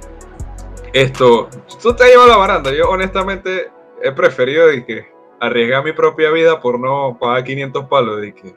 esto, 0.91 1.47
tú 1.81 1.95
te 1.95 2.03
llevas 2.09 2.25
a 2.25 2.29
la 2.31 2.35
baranda. 2.37 2.71
Yo 2.73 2.89
honestamente 2.89 3.71
he 4.03 4.11
preferido 4.11 4.67
de 4.67 4.85
que 4.85 5.07
arriesgar 5.39 5.81
mi 5.85 5.93
propia 5.93 6.29
vida 6.31 6.59
por 6.59 6.77
no 6.81 7.17
pagar 7.17 7.45
500 7.45 7.85
palos. 7.85 8.19
De 8.19 8.33
que, 8.35 8.55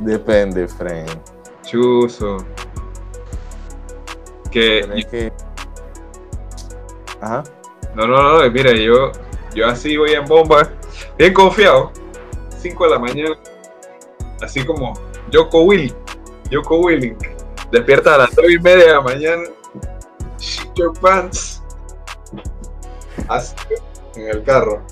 Depende, 0.00 0.68
fren. 0.68 1.06
chuzo. 1.62 2.36
Que. 4.52 5.32
Ajá. 7.20 7.42
No, 7.94 8.06
no, 8.06 8.40
no, 8.40 8.50
mira, 8.50 8.72
yo, 8.72 9.12
yo 9.54 9.66
así 9.66 9.96
voy 9.96 10.12
en 10.12 10.24
bomba, 10.24 10.70
bien 11.18 11.34
confiado, 11.34 11.92
5 12.58 12.84
de 12.84 12.90
la 12.90 12.98
mañana, 12.98 13.38
así 14.40 14.64
como 14.64 14.94
Joko 15.32 15.62
Willing, 15.62 15.94
Joko 16.50 16.78
Willing, 16.78 17.16
despierta 17.70 18.14
a 18.14 18.18
las 18.18 18.30
3 18.30 18.50
y 18.50 18.58
media 18.58 18.86
de 18.86 18.92
la 18.92 19.00
mañana, 19.02 19.42
shit 20.38 20.72
your 20.74 20.98
pants, 21.00 21.62
así, 23.28 23.54
en 24.16 24.28
el 24.28 24.42
carro, 24.42 24.82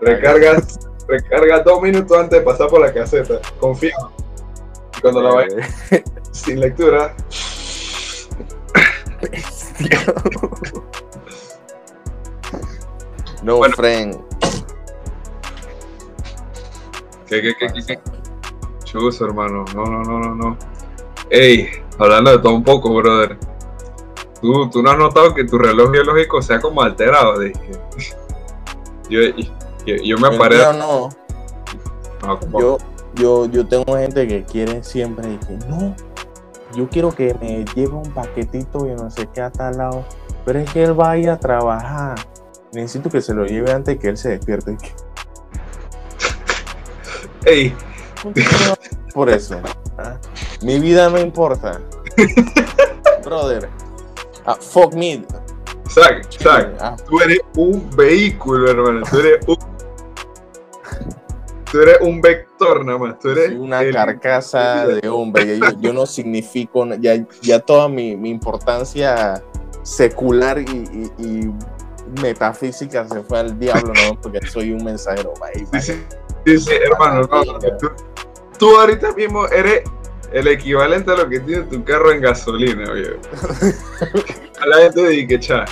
recargas, 0.00 0.80
recargas 1.06 1.64
dos 1.64 1.80
minutos 1.80 2.18
antes 2.18 2.40
de 2.40 2.44
pasar 2.44 2.68
por 2.68 2.80
la 2.80 2.92
caseta, 2.92 3.40
confiado, 3.60 4.10
y 4.96 5.00
cuando 5.00 5.22
la 5.22 5.32
vayas 5.32 5.70
sin 6.32 6.58
lectura, 6.58 7.14
No, 13.42 13.56
Bueno. 13.58 13.74
fren. 13.76 14.20
¿Qué, 17.26 17.40
qué, 17.42 17.54
qué, 17.58 17.66
qué, 17.72 17.86
qué? 17.86 17.98
Hermano. 19.20 19.64
No, 19.74 19.84
no, 19.84 20.02
no, 20.02 20.18
no, 20.18 20.34
no. 20.34 20.58
Ey, 21.30 21.68
hablando 21.98 22.30
de 22.32 22.38
todo 22.38 22.54
un 22.54 22.64
poco, 22.64 22.92
brother. 22.94 23.38
¿Tú, 24.40 24.68
tú 24.70 24.82
no 24.82 24.90
has 24.90 24.98
notado 24.98 25.34
que 25.34 25.44
tu 25.44 25.58
reloj 25.58 25.90
biológico 25.90 26.40
sea 26.42 26.60
como 26.60 26.82
alterado, 26.82 27.38
dije. 27.38 27.70
Yo, 29.10 29.20
yo, 29.86 29.94
yo 30.04 30.18
me 30.18 30.36
paré. 30.36 30.58
No. 30.78 31.08
No, 32.26 32.38
como- 32.40 32.60
Yo, 32.60 32.78
yo, 33.14 33.46
yo 33.46 33.66
tengo 33.66 33.96
gente 33.96 34.28
que 34.28 34.44
quiere 34.44 34.84
siempre 34.84 35.32
y 35.32 35.36
que 35.38 35.56
no. 35.66 35.96
Yo 36.74 36.88
quiero 36.88 37.14
que 37.14 37.34
me 37.40 37.64
lleve 37.74 37.94
un 37.94 38.10
paquetito 38.12 38.86
y 38.86 38.90
no 38.90 39.10
sé 39.10 39.28
qué 39.32 39.40
a 39.42 39.50
tal 39.50 39.78
lado. 39.78 40.04
Pero 40.44 40.58
es 40.60 40.70
que 40.70 40.84
él 40.84 40.98
va 40.98 41.12
a 41.12 41.18
ir 41.18 41.30
a 41.30 41.38
trabajar. 41.38 42.18
Necesito 42.72 43.10
que 43.10 43.20
se 43.20 43.34
lo 43.34 43.46
lleve 43.46 43.72
antes 43.72 43.94
de 43.94 43.98
que 43.98 44.08
él 44.08 44.16
se 44.16 44.30
despierte. 44.30 44.76
Ey, 47.44 47.74
Por 49.14 49.30
eso. 49.30 49.60
¿ah? 49.98 50.16
Mi 50.62 50.78
vida 50.78 51.08
no 51.08 51.18
importa. 51.18 51.80
Brother. 53.24 53.68
ah, 54.46 54.54
fuck 54.54 54.94
me. 54.94 55.24
Zack, 55.88 56.30
Zack, 56.38 56.76
Ah, 56.80 56.96
tú 57.08 57.20
eres 57.20 57.40
un 57.56 57.88
vehículo, 57.96 58.70
hermano. 58.70 59.02
Tú 59.10 59.18
eres 59.18 59.38
un. 59.46 59.56
Tú 61.70 61.80
eres 61.82 61.98
un 62.00 62.20
vector 62.20 62.84
nada 62.84 62.98
más. 62.98 63.18
Tú 63.18 63.30
eres 63.30 63.46
soy 63.46 63.56
una 63.56 63.82
el- 63.82 63.92
carcasa 63.94 64.86
de 64.86 65.08
hombre. 65.08 65.58
Yo, 65.58 65.66
yo 65.80 65.92
no 65.92 66.06
significo. 66.06 66.86
Ya, 66.98 67.24
ya 67.42 67.60
toda 67.60 67.88
mi, 67.88 68.16
mi 68.16 68.30
importancia 68.30 69.42
secular 69.82 70.58
y, 70.58 70.64
y- 70.64 71.12
y 71.26 71.50
metafísica 72.22 73.06
se 73.08 73.22
fue 73.22 73.38
al 73.40 73.58
diablo, 73.58 73.92
¿no? 74.06 74.18
Porque 74.20 74.40
soy 74.46 74.72
un 74.72 74.82
mensajero. 74.84 75.34
Bye, 75.40 75.64
Sí, 75.64 75.66
bye. 75.70 75.80
sí, 75.82 75.94
sí, 76.46 76.58
sí, 76.58 76.72
hermano. 76.90 77.28
no, 77.30 77.44
no, 77.44 77.58
tú, 77.78 77.90
tú 78.58 78.76
ahorita 78.80 79.12
mismo 79.12 79.46
eres 79.48 79.82
el 80.32 80.48
equivalente 80.48 81.10
a 81.10 81.16
lo 81.16 81.28
que 81.28 81.40
tiene 81.40 81.62
tu 81.64 81.82
carro 81.84 82.12
en 82.12 82.20
gasolina, 82.22 82.90
oye. 82.90 83.16
A 84.60 84.66
la 84.66 84.76
gente 84.78 85.26
que, 85.28 85.38
cha, 85.38 85.64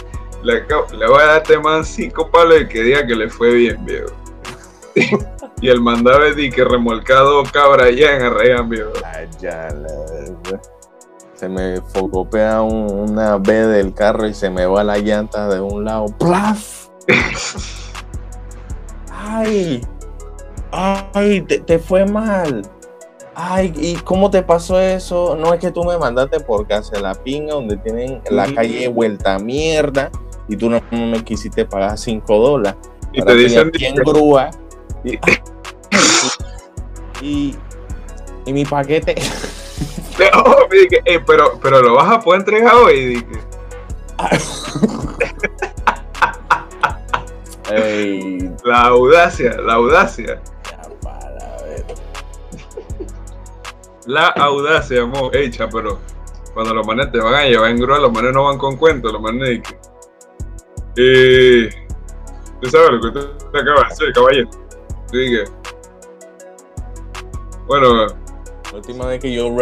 le, 0.42 0.54
le 0.96 1.06
voy 1.08 1.20
a 1.22 1.26
dar 1.26 1.42
este 1.42 1.58
man 1.58 1.84
cinco 1.84 2.30
palos 2.30 2.60
y 2.60 2.68
que 2.68 2.82
diga 2.82 3.04
que 3.06 3.16
le 3.16 3.28
fue 3.28 3.52
bien, 3.52 3.84
viejo. 3.84 4.06
y 5.60 5.68
el 5.68 5.80
mandado 5.80 6.24
es 6.24 6.36
que 6.54 6.64
remolcado 6.64 7.42
cabra 7.52 7.90
ya 7.90 8.16
en 8.16 8.22
Arrayan, 8.22 8.68
viejo. 8.68 8.90
Se 11.34 11.48
me 11.48 11.80
focopea 11.82 12.62
un- 12.62 13.10
una 13.10 13.36
B 13.36 13.52
del 13.52 13.92
carro 13.92 14.26
y 14.26 14.32
se 14.34 14.48
me 14.48 14.64
va 14.66 14.82
la 14.82 14.98
llanta 14.98 15.48
de 15.48 15.60
un 15.60 15.84
lado. 15.84 16.06
¡Plaf! 16.18 16.86
¡Ay! 19.10 19.80
¡Ay! 20.72 21.42
Te, 21.42 21.58
te 21.60 21.78
fue 21.78 22.06
mal. 22.06 22.62
Ay, 23.34 23.72
¿y 23.76 23.94
cómo 23.96 24.30
te 24.30 24.42
pasó 24.42 24.80
eso? 24.80 25.36
No 25.36 25.52
es 25.52 25.60
que 25.60 25.70
tú 25.70 25.84
me 25.84 25.98
mandaste 25.98 26.40
por 26.40 26.66
casa 26.66 26.98
la 27.00 27.14
pinga 27.14 27.52
donde 27.52 27.76
tienen 27.76 28.22
la 28.30 28.46
calle 28.54 28.88
vuelta 28.88 29.34
a 29.34 29.38
mierda 29.38 30.10
y 30.48 30.56
tú 30.56 30.70
no, 30.70 30.80
me 30.90 31.22
quisiste 31.22 31.66
pagar 31.66 31.98
5 31.98 32.38
dólares. 32.38 32.78
Y 33.12 33.20
te 33.22 33.34
dicen 33.34 33.68
aquí 33.68 33.84
en 33.84 33.94
que- 33.96 34.02
grúa. 34.02 34.50
Y, 35.06 35.18
y, 37.20 37.56
y 38.44 38.52
mi 38.52 38.64
paquete. 38.64 39.14
Dije, 40.70 41.00
"Ey, 41.04 41.20
pero, 41.24 41.58
pero 41.62 41.80
lo 41.80 41.94
vas 41.94 42.10
a 42.10 42.20
poder 42.20 42.40
entregar 42.40 42.74
hoy. 42.74 43.06
Dije, 43.06 43.26
Ey, 47.70 48.50
la 48.64 48.82
audacia, 48.82 49.56
la 49.60 49.74
audacia. 49.74 50.40
ya 50.64 50.82
para 51.02 51.56
ver. 51.62 51.84
La 54.06 54.26
audacia, 54.28 55.02
amor. 55.02 55.34
Hecha, 55.36 55.68
pero 55.68 55.98
cuando 56.54 56.74
los 56.74 56.86
manes 56.86 57.10
te 57.12 57.18
van 57.18 57.34
a 57.34 57.44
llevar 57.44 57.70
en 57.70 57.78
grúa, 57.78 57.98
los 57.98 58.12
manes 58.12 58.32
no 58.32 58.44
van 58.44 58.58
con 58.58 58.76
cuentos. 58.76 59.12
Los 59.12 59.20
manes 59.20 59.60
eh, 60.96 61.68
tú 62.62 62.70
sabes 62.70 62.90
lo 62.92 63.00
que 63.00 63.20
tú 63.20 63.58
acabas 63.58 63.88
de 63.88 63.94
hacer, 63.94 64.12
caballero. 64.12 64.48
Dije, 65.12 65.44
bueno, 67.66 68.06
La 68.06 68.74
última 68.74 69.06
vez 69.06 69.20
que 69.20 69.32
yo 69.32 69.54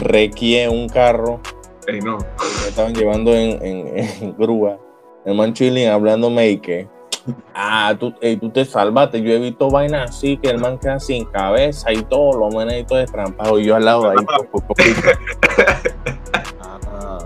requié 0.00 0.68
un 0.68 0.88
carro, 0.88 1.40
ey, 1.86 2.00
no. 2.00 2.18
me 2.18 2.68
estaban 2.68 2.94
llevando 2.94 3.34
en, 3.34 3.64
en- 3.64 3.98
en 3.98 4.36
grúa, 4.36 4.78
el 5.24 5.34
man 5.34 5.52
chilling 5.52 5.88
hablándome 5.88 6.48
y 6.50 6.58
que, 6.58 6.88
ah, 7.54 7.94
tú, 7.98 8.14
ey, 8.20 8.36
tú 8.36 8.50
te 8.50 8.64
salvaste. 8.64 9.20
Yo 9.22 9.32
he 9.32 9.38
visto 9.38 9.68
vainas 9.70 10.10
así 10.10 10.36
que 10.38 10.50
el 10.50 10.58
man 10.58 10.78
queda 10.78 10.98
sin 11.00 11.24
cabeza 11.26 11.92
y 11.92 12.02
todo, 12.04 12.38
los 12.38 12.54
manes 12.54 12.80
y 12.82 12.84
todo 12.84 12.98
destrampado. 12.98 13.58
Y 13.58 13.64
yo 13.66 13.74
al 13.76 13.84
lado 13.84 14.02
de 14.04 14.10
ahí, 14.10 14.24
por- 14.24 14.46
por 14.48 14.66
poquito. 14.68 15.00
Ah, 16.88 17.18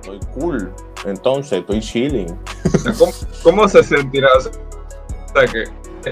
estoy 0.00 0.20
cool. 0.34 0.72
Entonces, 1.04 1.60
estoy 1.60 1.80
chilling. 1.80 2.36
¿Cómo, 2.98 3.12
cómo 3.42 3.68
se 3.68 3.82
sentirá? 3.82 4.28
O 4.36 4.40
sea, 4.40 5.46
que 5.46 5.64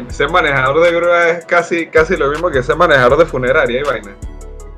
ser 0.09 0.29
manejador 0.31 0.83
de 0.85 0.93
grúa 0.93 1.29
es 1.31 1.45
casi, 1.45 1.87
casi 1.87 2.17
lo 2.17 2.29
mismo 2.31 2.51
que 2.51 2.63
ser 2.63 2.77
manejador 2.77 3.19
de 3.19 3.27
funeraria 3.27 3.81
y 3.81 3.83
vaina. 3.85 4.17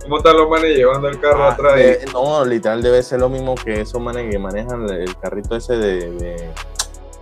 ¿Cómo 0.03 0.19
están 0.19 0.37
los 0.37 0.49
manes 0.49 0.75
llevando 0.77 1.09
el 1.09 1.21
carro 1.21 1.45
Ah, 1.45 1.53
atrás? 1.53 1.75
y- 1.79 1.83
eh, 1.83 2.01
no, 2.13 2.45
literal 2.45 2.83
debe 2.83 3.03
ser 3.03 3.21
lo 3.21 3.29
mismo 3.29 3.55
que 3.55 3.81
esos 3.83 4.01
manes 4.01 4.31
que 4.31 4.39
manejan 4.39 4.89
el 4.89 5.15
carrito 5.19 5.55
ese 5.57 5.77
de, 5.77 6.11
de- 6.13 6.51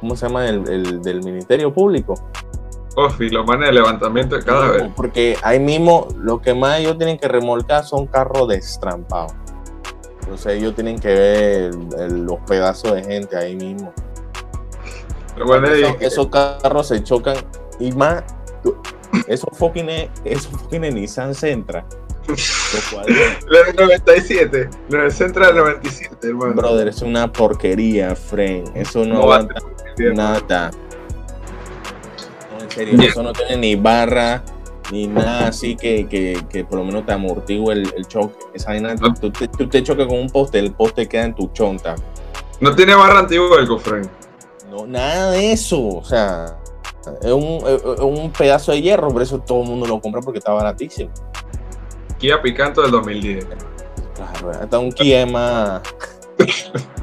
¿cómo 0.00 0.14
se 0.14 0.26
llama? 0.26 0.48
El, 0.48 0.68
el 0.68 1.02
del 1.02 1.22
Ministerio 1.24 1.72
Público. 1.72 2.14
Uf, 2.96 3.20
y 3.20 3.28
los 3.28 3.44
manes 3.44 3.68
de 3.68 3.72
levantamiento 3.74 4.36
de 4.36 4.44
cadáver. 4.44 4.90
Porque 4.94 5.36
ahí 5.42 5.58
mismo 5.58 6.08
lo 6.16 6.40
que 6.40 6.54
más 6.54 6.78
ellos 6.78 6.96
tienen 6.96 7.18
que 7.18 7.28
remolcar 7.28 7.84
son 7.84 8.06
carros 8.06 8.48
destrampados. 8.48 9.32
Entonces 10.20 10.54
ellos 10.54 10.74
tienen 10.74 10.98
que 10.98 11.08
ver 11.08 11.70
el- 11.98 12.24
los 12.24 12.38
pedazos 12.46 12.94
de 12.94 13.02
gente 13.04 13.36
ahí 13.36 13.54
mismo. 13.56 13.92
Esos 16.00 16.28
carros 16.28 16.88
se 16.88 17.02
chocan 17.02 17.36
y 17.80 17.92
más, 17.92 18.22
tú- 18.62 18.76
esos 19.28 19.48
fucking, 19.56 19.88
esos 20.24 20.48
fucking 20.50 20.82
Nissan 20.82 21.34
Sentra. 21.34 21.84
Los 22.28 22.88
cuales, 22.92 23.16
La 23.48 23.62
del 23.62 23.76
97, 23.76 24.68
la 24.88 25.02
del 25.02 25.12
Central 25.12 25.56
97, 25.56 26.26
hermano. 26.26 26.54
brother, 26.54 26.88
es 26.88 27.00
una 27.02 27.32
porquería, 27.32 28.16
friend. 28.16 28.76
Eso 28.76 29.04
no, 29.04 29.14
No 29.14 29.26
va 29.28 29.36
a 29.36 29.38
aguanta 29.40 29.60
nada. 30.14 30.70
No, 32.52 32.64
en 32.64 32.70
serio, 32.70 32.94
Yeah. 32.98 33.10
eso 33.10 33.22
no 33.22 33.32
tiene 33.32 33.56
ni 33.56 33.76
barra 33.76 34.42
ni 34.92 35.06
nada 35.08 35.48
así 35.48 35.74
que, 35.76 36.06
que, 36.08 36.40
que 36.48 36.64
por 36.64 36.78
lo 36.78 36.84
menos 36.84 37.06
te 37.06 37.12
amortigue 37.12 37.72
el, 37.72 37.92
el 37.96 38.06
choque. 38.06 38.34
Esa 38.54 38.70
vaina, 38.70 38.94
No. 38.94 39.14
tú, 39.14 39.30
te, 39.30 39.48
tú 39.48 39.68
te 39.68 39.82
choques 39.82 40.06
con 40.06 40.18
un 40.18 40.30
poste, 40.30 40.58
el 40.58 40.72
poste 40.72 41.08
queda 41.08 41.24
en 41.24 41.34
tu 41.34 41.48
chonta. 41.52 41.94
No 42.60 42.74
tiene 42.74 42.94
barra 42.94 43.20
antivuelco, 43.20 43.78
Frank. 43.78 44.06
No, 44.70 44.86
nada 44.86 45.30
de 45.32 45.52
eso. 45.52 45.80
O 45.88 46.04
sea, 46.04 46.56
es 47.22 47.32
un, 47.32 47.60
es 47.66 47.82
un 48.00 48.32
pedazo 48.32 48.72
de 48.72 48.82
hierro, 48.82 49.08
por 49.08 49.22
eso 49.22 49.38
todo 49.40 49.62
el 49.62 49.68
mundo 49.68 49.86
lo 49.86 50.00
compra 50.00 50.20
porque 50.20 50.38
está 50.38 50.52
baratísimo. 50.52 51.10
Kia 52.18 52.40
Picanto 52.40 52.82
del 52.82 52.90
2010. 52.90 53.46
Claro, 54.14 54.50
hasta 54.50 54.78
un 54.78 54.92
Kia 54.92 55.26
más. 55.26 55.82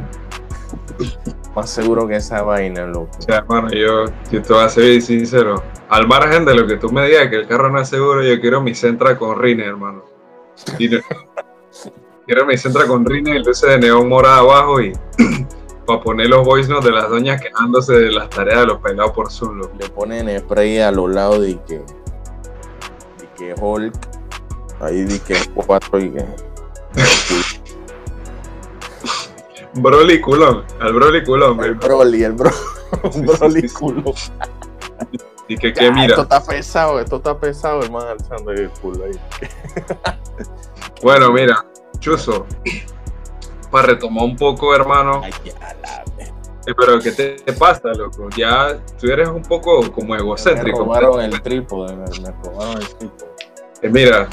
más 1.56 1.70
seguro 1.70 2.08
que 2.08 2.16
esa 2.16 2.42
vaina, 2.42 2.86
loco. 2.86 3.12
O 3.20 3.22
sea, 3.22 3.38
hermano, 3.38 3.70
yo, 3.72 4.06
yo 4.32 4.42
te 4.42 4.54
voy 4.54 4.64
a 4.64 4.70
ser 4.70 4.86
bien 4.86 5.02
sincero. 5.02 5.62
Al 5.90 6.08
margen 6.08 6.46
de 6.46 6.56
lo 6.56 6.66
que 6.66 6.78
tú 6.78 6.92
me 6.92 7.06
digas 7.08 7.28
que 7.30 7.36
el 7.36 7.48
carro 7.48 7.70
no 7.70 7.80
es 7.80 7.90
seguro, 7.90 8.24
yo 8.24 8.40
quiero 8.42 8.62
mi 8.62 8.74
Centra 8.74 9.18
con 9.18 9.40
Rine, 9.40 9.66
hermano. 9.66 10.04
Y 10.80 10.88
no- 10.90 11.00
quiero 12.26 12.46
mi 12.46 12.58
Centra 12.58 12.88
con 12.88 13.06
Rine 13.06 13.38
y 13.38 13.44
luces 13.44 13.70
de 13.70 13.78
neón 13.78 14.10
morada 14.10 14.38
abajo 14.40 14.82
y 14.82 14.94
para 15.86 16.02
poner 16.02 16.28
los 16.28 16.46
voice 16.46 16.70
notes 16.70 16.86
de 16.86 16.92
las 16.92 17.10
doñas 17.10 17.42
quejándose 17.42 17.94
de 17.94 18.12
las 18.12 18.30
tareas 18.30 18.62
de 18.62 18.66
los 18.68 18.80
pelados 18.80 19.12
por 19.12 19.32
Zoom, 19.32 19.58
loco. 19.58 19.74
Le 19.80 19.90
ponen 19.90 20.40
spray 20.40 20.80
a 20.80 20.92
los 20.92 21.10
lados 21.10 21.42
de 21.42 21.60
que. 21.68 21.80
de 21.80 23.30
que 23.38 23.56
Hulk. 23.60 23.94
Ahí 24.82 25.04
di 25.04 25.20
que 25.20 25.36
cuatro 25.54 26.00
y 26.00 26.12
que. 26.12 26.26
Broly 29.76 30.22
culón, 30.22 30.64
al 30.80 30.94
Broly 30.94 31.24
culón, 31.24 31.52
El 31.64 31.76
güey. 31.76 31.90
Broly, 31.90 32.24
el 32.24 32.34
bro. 32.34 32.52
Broly 33.16 33.62
sí, 33.62 33.70
sí. 33.70 33.76
culo. 33.76 34.14
Y 35.48 35.58
que, 35.58 35.74
que 35.74 35.92
mira, 35.92 36.06
Esto 36.06 36.22
está 36.22 36.44
pesado, 36.44 37.00
esto 37.00 37.18
está 37.18 37.38
pesado, 37.38 37.82
hermano, 37.82 38.08
alzando 38.10 38.52
el 38.52 38.70
culo 38.70 39.06
ahí. 39.06 39.20
bueno, 41.02 41.32
mira, 41.32 41.66
Chuzo, 42.00 42.46
para 43.74 43.88
retomar 43.88 44.24
un 44.24 44.36
poco, 44.36 44.76
hermano, 44.76 45.22
Ay, 45.24 45.32
la 45.60 46.04
eh, 46.68 46.74
pero 46.78 47.00
¿qué 47.00 47.12
te, 47.12 47.32
te 47.38 47.54
pasa, 47.54 47.90
loco? 47.90 48.30
Ya 48.38 48.78
tú 49.02 49.08
eres 49.12 49.28
un 49.28 49.42
poco 49.42 49.92
como 49.92 50.14
Me 50.14 50.20
egocéntrico. 50.20 50.78
robaron 50.78 51.20
el 51.22 51.42
trípode, 51.42 51.96
me, 51.96 52.06
me 52.22 52.32
robaron 52.44 52.78
el 52.78 52.88
trípode. 52.88 53.32
Eh, 53.82 53.90
mira, 53.90 54.30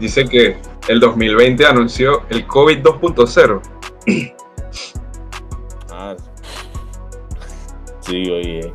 dice 0.00 0.24
que 0.24 0.56
el 0.88 0.98
2020 0.98 1.64
anunció 1.64 2.22
el 2.30 2.46
COVID 2.48 2.78
2.0. 2.80 3.60
Ah, 5.96 6.16
sí, 8.00 8.28
oye. 8.28 8.74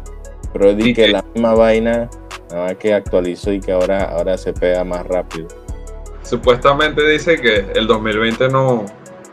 Pero 0.53 0.73
di 0.73 0.91
¿Y 0.91 0.93
que 0.93 1.09
la 1.09 1.21
misma 1.21 1.53
vaina, 1.53 2.09
nada 2.49 2.63
más 2.63 2.75
que 2.77 2.93
actualizó 2.93 3.51
y 3.51 3.59
que 3.59 3.73
ahora, 3.73 4.05
ahora 4.05 4.38
se 4.38 4.53
pega 4.53 4.85
más 4.85 5.05
rápido. 5.05 5.49
Supuestamente 6.23 7.05
dice 7.05 7.41
que 7.41 7.73
el 7.75 7.88
2020 7.88 8.47
no 8.47 8.85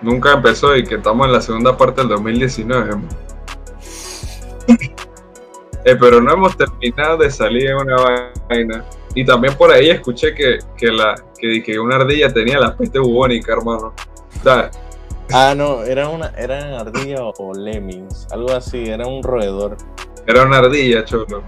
nunca 0.07 0.33
empezó 0.33 0.77
y 0.77 0.85
que 0.85 0.95
estamos 0.95 1.27
en 1.27 1.33
la 1.33 1.41
segunda 1.41 1.77
parte 1.77 2.01
del 2.01 2.11
2019. 2.11 2.97
Eh, 5.89 5.95
pero 6.01 6.21
no 6.21 6.33
hemos 6.33 6.57
terminado 6.57 7.19
de 7.19 7.31
salir 7.31 7.71
en 7.71 7.77
una 7.77 7.95
vaina. 8.49 8.85
Y 9.15 9.25
también 9.25 9.55
por 9.55 9.71
ahí 9.71 9.89
escuché 9.89 10.35
que, 10.35 10.59
que 10.77 10.89
la, 10.89 11.15
que, 11.39 11.63
que 11.63 11.79
una 11.79 11.95
ardilla 11.95 12.29
tenía 12.33 12.59
la 12.59 12.77
peste 12.77 12.99
bubónica, 12.99 13.53
hermano. 13.53 13.95
O 14.45 14.71
Ah, 15.33 15.55
no, 15.57 15.85
era 15.85 16.09
una, 16.09 16.33
eran 16.37 16.73
ardillas 16.75 17.21
o 17.39 17.55
lemmings, 17.55 18.27
algo 18.33 18.51
así, 18.51 18.89
era 18.89 19.07
un 19.07 19.23
roedor. 19.23 19.77
era 20.27 20.43
una 20.43 20.59
ardilla, 20.59 21.05
cholo. 21.05 21.45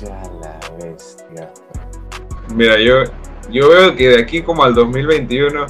Ya 0.00 0.22
la 0.40 0.60
bestia. 0.80 1.52
Mira, 2.54 2.78
yo, 2.78 3.02
yo 3.50 3.68
veo 3.68 3.96
que 3.96 4.10
de 4.10 4.20
aquí 4.20 4.42
como 4.42 4.62
al 4.62 4.76
2021 4.76 5.66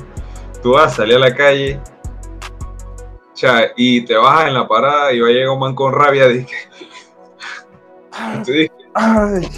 tú 0.62 0.72
vas 0.72 0.92
a 0.92 0.96
salir 0.96 1.16
a 1.16 1.18
la 1.18 1.34
calle 1.34 1.80
y 3.76 4.04
te 4.04 4.16
bajas 4.16 4.48
en 4.48 4.54
la 4.54 4.68
parada 4.68 5.12
y 5.12 5.20
va 5.20 5.28
a 5.28 5.30
llegar 5.30 5.50
un 5.50 5.60
man 5.60 5.74
con 5.74 5.92
rabia. 5.92 6.28
Dije, 6.28 6.54
tú 8.44 8.52
dices, 8.52 8.70
Ay. 8.94 9.48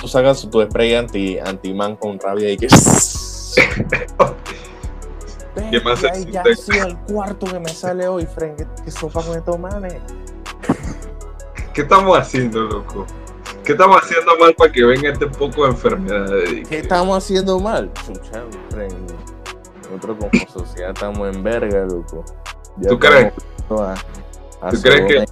Tú 0.00 0.08
sacas 0.08 0.48
tu 0.50 0.62
spray 0.62 0.94
anti, 0.94 1.38
anti-man 1.38 1.96
con 1.96 2.18
rabia 2.18 2.50
y 2.50 2.56
que. 2.56 2.66
¿Qué 5.70 5.80
más 5.80 6.02
Ay, 6.04 6.26
ya 6.32 6.42
ha 6.42 6.54
sido 6.56 6.88
el 6.88 6.96
cuarto 6.98 7.46
que 7.46 7.60
me 7.60 7.68
sale 7.68 8.08
hoy, 8.08 8.26
Frank. 8.26 8.56
¿Qué, 8.56 8.66
qué 8.84 8.90
sopa 8.90 9.22
con 9.22 9.38
estos 9.38 9.56
manes? 9.58 9.94
¿qué 11.72 11.82
estamos 11.82 12.18
haciendo, 12.18 12.62
loco? 12.62 13.06
¿Qué 13.64 13.72
estamos 13.72 13.96
haciendo 14.02 14.36
mal 14.38 14.54
para 14.54 14.70
que 14.70 14.84
venga 14.84 15.10
este 15.10 15.26
poco 15.26 15.64
de 15.64 15.70
enfermedades? 15.70 16.68
¿Qué 16.68 16.78
estamos 16.78 17.16
haciendo 17.16 17.58
mal? 17.58 17.90
Chucha. 18.04 18.44
Nosotros 19.90 20.16
como 20.18 20.46
sociedad 20.52 20.90
estamos 20.90 21.34
en 21.34 21.42
verga, 21.42 21.84
loco. 21.86 22.24
Ya 22.78 22.90
¿Tú 22.90 22.98
crees? 22.98 23.32
estamos 23.56 23.80
A, 23.80 24.66
a 24.66 24.70
¿Tú 24.70 24.80
crees 24.82 25.06
que-. 25.06 25.24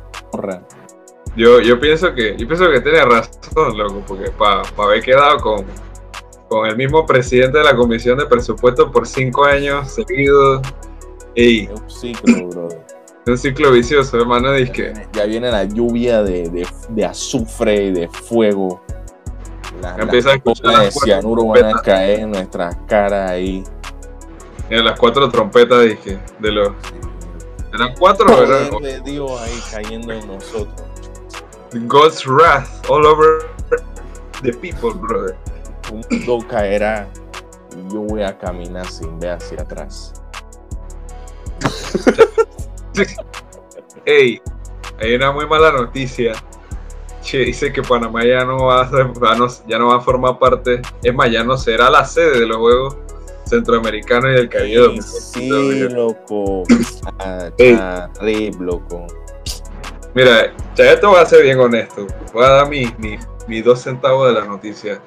Yo, 1.36 1.60
yo 1.60 1.80
pienso 1.80 2.14
que 2.14 2.36
yo 2.36 2.46
pienso 2.46 2.70
que 2.70 2.80
tiene 2.80 3.04
razón, 3.04 3.76
loco, 3.76 4.02
porque 4.06 4.30
para 4.30 4.62
haber 4.78 5.02
quedado 5.02 5.38
con, 5.38 5.64
con 6.48 6.66
el 6.66 6.76
mismo 6.76 7.04
presidente 7.06 7.58
de 7.58 7.64
la 7.64 7.74
Comisión 7.76 8.18
de 8.18 8.26
Presupuesto 8.26 8.90
por 8.90 9.06
cinco 9.06 9.44
años 9.44 9.92
seguidos 9.92 10.60
Es 11.34 11.70
un 11.70 11.90
ciclo, 11.90 12.48
brother. 12.48 12.84
Un 13.26 13.38
ciclo 13.38 13.70
vicioso, 13.70 14.16
hermano, 14.18 14.48
Ya 14.48 14.56
dice 14.56 14.72
que 14.72 14.82
viene, 14.82 15.08
ya 15.12 15.24
viene 15.26 15.50
la 15.50 15.64
lluvia 15.64 16.22
de, 16.22 16.48
de, 16.48 16.66
de 16.88 17.04
azufre 17.04 17.84
y 17.86 17.92
de 17.92 18.08
fuego. 18.08 18.82
Las, 19.80 19.98
Empieza 19.98 20.30
a 20.30 20.32
las 20.32 20.38
escuchar 20.38 20.66
bolas 20.72 20.94
de 20.94 21.00
cianuro 21.00 21.46
van 21.46 21.76
a 21.76 21.82
caer 21.82 22.20
en 22.20 22.32
nuestras 22.32 22.76
caras 22.86 23.30
ahí. 23.30 23.64
en 24.70 24.84
las 24.84 24.98
cuatro 24.98 25.28
trompetas 25.30 25.82
dije, 25.82 26.18
de 26.38 26.52
los 26.52 26.72
eran 27.72 27.94
cuatro 27.98 28.26
o 28.26 28.42
eran 28.42 28.82
de 28.82 29.00
Dios 29.00 29.30
ahí 29.40 29.62
cayendo 29.70 30.12
en 30.12 30.26
nosotros. 30.26 30.86
God's 31.86 32.26
wrath 32.26 32.68
all 32.90 33.06
over 33.06 33.48
the 34.42 34.52
people, 34.52 34.92
brother. 34.92 35.36
Un 35.90 36.04
mundo 36.10 36.46
caerá 36.48 37.08
y 37.74 37.92
yo 37.92 38.00
voy 38.02 38.22
a 38.22 38.36
caminar 38.36 38.86
sin 38.86 39.18
ver 39.18 39.32
hacia 39.32 39.62
atrás. 39.62 40.12
Ey, 44.04 44.40
hay 44.98 45.14
una 45.14 45.32
muy 45.32 45.46
mala 45.46 45.72
noticia. 45.72 46.32
Che, 47.22 47.38
dice 47.38 47.72
que 47.72 47.82
Panamá 47.82 48.24
ya 48.24 48.44
no 48.44 48.66
va 48.66 48.82
a 48.82 48.90
ser- 48.90 49.12
ya 49.68 49.78
no 49.78 49.88
va 49.88 49.96
a 49.96 50.00
formar 50.00 50.38
parte, 50.38 50.82
es 51.02 51.14
más, 51.14 51.30
ya 51.30 51.44
no 51.44 51.56
será 51.56 51.88
la 51.88 52.04
sede 52.04 52.40
de 52.40 52.46
los 52.46 52.56
Juegos 52.56 52.96
Centroamericanos 53.44 54.30
y 54.30 54.34
del 54.34 54.48
Caribe. 54.48 55.00
Sí, 55.02 55.48
loco. 55.88 56.64
Ah, 57.20 57.50
charrip, 57.56 58.60
loco. 58.60 59.06
Mira, 60.14 60.52
ya 60.74 60.98
te 60.98 61.06
voy 61.06 61.16
a 61.16 61.26
ser 61.26 61.42
bien 61.42 61.60
honesto. 61.60 62.06
Voy 62.32 62.44
a 62.44 62.48
dar 62.48 62.68
mis 62.68 62.90
mi, 63.46 63.62
dos 63.62 63.80
centavos 63.80 64.28
de 64.28 64.40
la 64.40 64.44
noticia. 64.46 65.00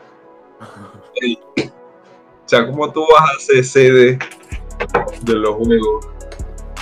Ey, 1.22 1.40
O 1.58 2.48
sea, 2.48 2.66
como 2.66 2.92
tú 2.92 3.06
vas 3.12 3.36
a 3.36 3.40
ser 3.40 3.66
sede 3.66 4.20
de 5.22 5.34
los 5.34 5.56
juegos 5.56 6.15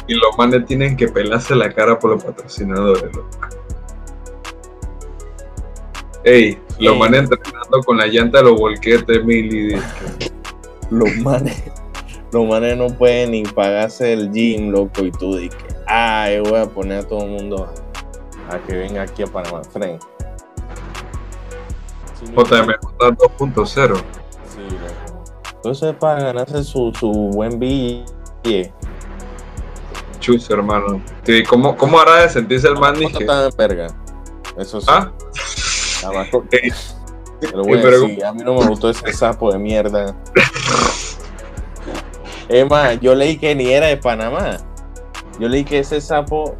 y 0.07 0.13
los 0.15 0.37
manes 0.37 0.65
tienen 0.65 0.97
que 0.97 1.07
pelarse 1.07 1.55
la 1.55 1.71
cara 1.71 1.97
por 1.97 2.11
los 2.11 2.23
patrocinadores, 2.23 3.15
loco. 3.15 3.29
Ey, 6.23 6.57
los 6.79 6.93
Ey. 6.93 6.99
manes 6.99 7.19
entrenando 7.21 7.79
con 7.85 7.97
la 7.97 8.07
llanta 8.07 8.39
de 8.39 8.45
los 8.45 8.59
volquetes, 8.59 9.23
mil 9.23 9.53
y 9.53 9.81
Los 10.89 11.15
manes, 11.17 11.63
los 12.31 12.47
manes 12.47 12.77
no 12.77 12.87
pueden 12.87 13.31
ni 13.31 13.43
pagarse 13.43 14.13
el 14.13 14.31
gym, 14.31 14.71
loco. 14.71 15.03
Y 15.03 15.11
tú 15.11 15.37
dices, 15.37 15.57
ay, 15.87 16.39
voy 16.39 16.59
a 16.59 16.65
poner 16.65 16.99
a 16.99 17.07
todo 17.07 17.23
el 17.23 17.31
mundo 17.31 17.69
a, 18.49 18.55
a 18.55 18.59
que 18.63 18.75
venga 18.75 19.03
aquí 19.03 19.23
a 19.23 19.27
Panamá. 19.27 19.63
Fren. 19.63 19.99
JM 22.35 22.69
2.0. 22.99 23.65
Sí, 23.65 23.81
loco. 23.81 24.03
Entonces 25.55 25.89
es 25.89 25.95
para 25.95 26.23
ganarse 26.23 26.63
su, 26.63 26.93
su 26.97 27.11
buen 27.11 27.59
billete. 27.59 28.73
Chus, 30.23 30.49
hermano. 30.49 31.01
Sí, 31.23 31.43
¿cómo, 31.43 31.75
¿Cómo 31.75 31.99
hará 31.99 32.21
de 32.21 32.29
sentirse 32.29 32.67
el 32.69 32.75
man? 32.75 32.93
¿Cuánto 32.95 33.19
Dije, 33.19 33.23
están 33.23 33.43
en 33.43 33.57
verga? 33.57 33.87
Eso 34.57 34.79
sí. 34.79 34.87
¿Ah? 34.89 35.11
Ey, 36.51 36.71
Te 37.41 37.51
lo 37.51 37.63
voy 37.63 37.79
a 37.79 37.81
pero- 37.81 38.07
mí 38.07 38.17
no 38.43 38.53
me 38.53 38.65
gustó 38.67 38.89
ese 38.89 39.11
sapo 39.11 39.51
de 39.51 39.59
mierda. 39.59 40.15
Más, 42.69 42.99
yo 43.01 43.15
leí 43.15 43.37
que 43.37 43.53
ni 43.55 43.71
era 43.71 43.87
de 43.87 43.97
Panamá. 43.97 44.57
Yo 45.39 45.47
leí 45.49 45.63
que 45.65 45.79
ese 45.79 45.99
sapo. 45.99 46.55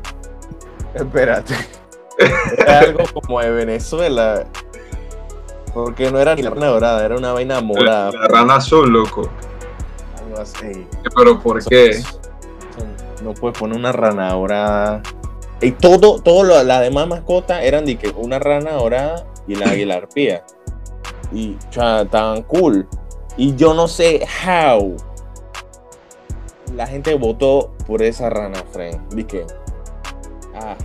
Espérate. 0.93 1.53
Era 2.57 2.79
algo 2.79 3.03
como 3.13 3.39
de 3.39 3.49
Venezuela. 3.51 4.45
Porque 5.73 6.11
no 6.11 6.19
era 6.19 6.35
ni 6.35 6.41
la 6.41 6.49
rana 6.51 6.67
dorada, 6.67 7.05
era 7.05 7.15
una 7.15 7.31
vaina 7.33 7.55
La, 7.55 7.61
morada. 7.61 8.11
la 8.11 8.27
rana 8.27 8.55
azul, 8.55 8.91
loco. 8.91 9.29
Algo 10.25 10.41
así. 10.41 10.85
Pero 11.15 11.39
¿por 11.39 11.63
qué? 11.65 11.89
Eso- 11.89 12.19
No 13.23 13.33
puedes 13.33 13.57
poner 13.57 13.77
una 13.77 13.91
rana 13.91 14.33
dorada. 14.33 15.01
Y 15.61 15.71
todo, 15.71 16.21
todo 16.21 16.43
lo, 16.43 16.61
las 16.63 16.81
demás 16.81 17.07
mascotas 17.07 17.63
eran 17.63 17.85
de 17.85 17.97
que 17.97 18.09
una 18.09 18.39
rana 18.39 18.73
dorada 18.73 19.25
y 19.47 19.55
la 19.55 19.69
águila 19.69 19.95
arpía. 19.95 20.43
Y 21.31 21.57
o 21.77 22.01
estaban 22.01 22.43
cool. 22.43 22.87
Y 23.37 23.55
yo 23.55 23.73
no 23.73 23.87
sé 23.87 24.25
how 24.45 24.95
la 26.75 26.87
gente 26.87 27.13
votó 27.15 27.71
por 27.85 28.01
esa 28.01 28.29
rana, 28.29 28.63
friend. 28.71 29.13
Dije, 29.13 29.45
ah. 30.55 30.75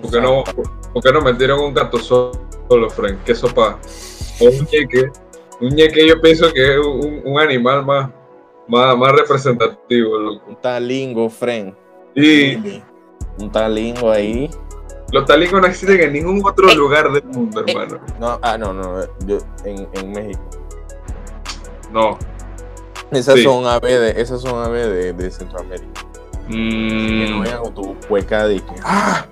¿Por 0.00 0.10
qué 0.10 0.20
no, 0.20 0.44
por 0.92 1.02
qué 1.02 1.12
no 1.12 1.20
metieron 1.20 1.60
un 1.60 1.74
gato 1.74 1.98
solo, 1.98 2.90
Frank? 2.90 3.18
¿Qué 3.24 3.34
sopa? 3.34 3.78
O 4.40 4.44
un 4.44 4.68
ñeque. 4.70 5.10
Un 5.60 5.70
ñeque 5.70 6.06
yo 6.06 6.20
pienso 6.20 6.52
que 6.52 6.74
es 6.74 6.80
un 6.80 7.38
animal 7.38 7.84
más, 7.84 8.10
más, 8.68 8.96
más 8.96 9.12
representativo, 9.12 10.18
loco. 10.18 10.44
Un 10.48 10.56
talingo, 10.56 11.28
friend. 11.30 11.74
Y 12.14 12.82
Un 13.38 13.50
talingo 13.50 14.10
ahí. 14.10 14.48
los 15.12 15.24
talingos 15.26 15.60
no 15.60 15.66
existen 15.66 16.00
en 16.00 16.12
ningún 16.12 16.40
otro 16.44 16.72
lugar 16.74 17.10
del 17.12 17.24
mundo, 17.24 17.64
hermano. 17.66 17.98
No, 18.20 18.38
ah, 18.42 18.56
no, 18.58 18.72
no. 18.72 19.00
Yo, 19.26 19.38
en, 19.64 19.88
en 19.92 20.12
México. 20.12 20.42
No. 21.92 22.18
Esas 23.10 23.34
Sí. 23.36 23.42
son 23.44 23.66
aves 23.66 24.00
de, 24.14 24.20
esas 24.20 24.40
son 24.40 24.64
aves 24.64 24.86
de, 24.88 25.12
de 25.12 25.30
Centroamérica. 25.30 26.02
Que 26.48 27.28
no 27.30 27.40
Mm, 27.40 27.62
con 27.62 27.74
tu 27.74 27.96
hueca 28.08 28.46
de 28.46 28.56
que, 28.56 28.74
ah, 28.84 29.24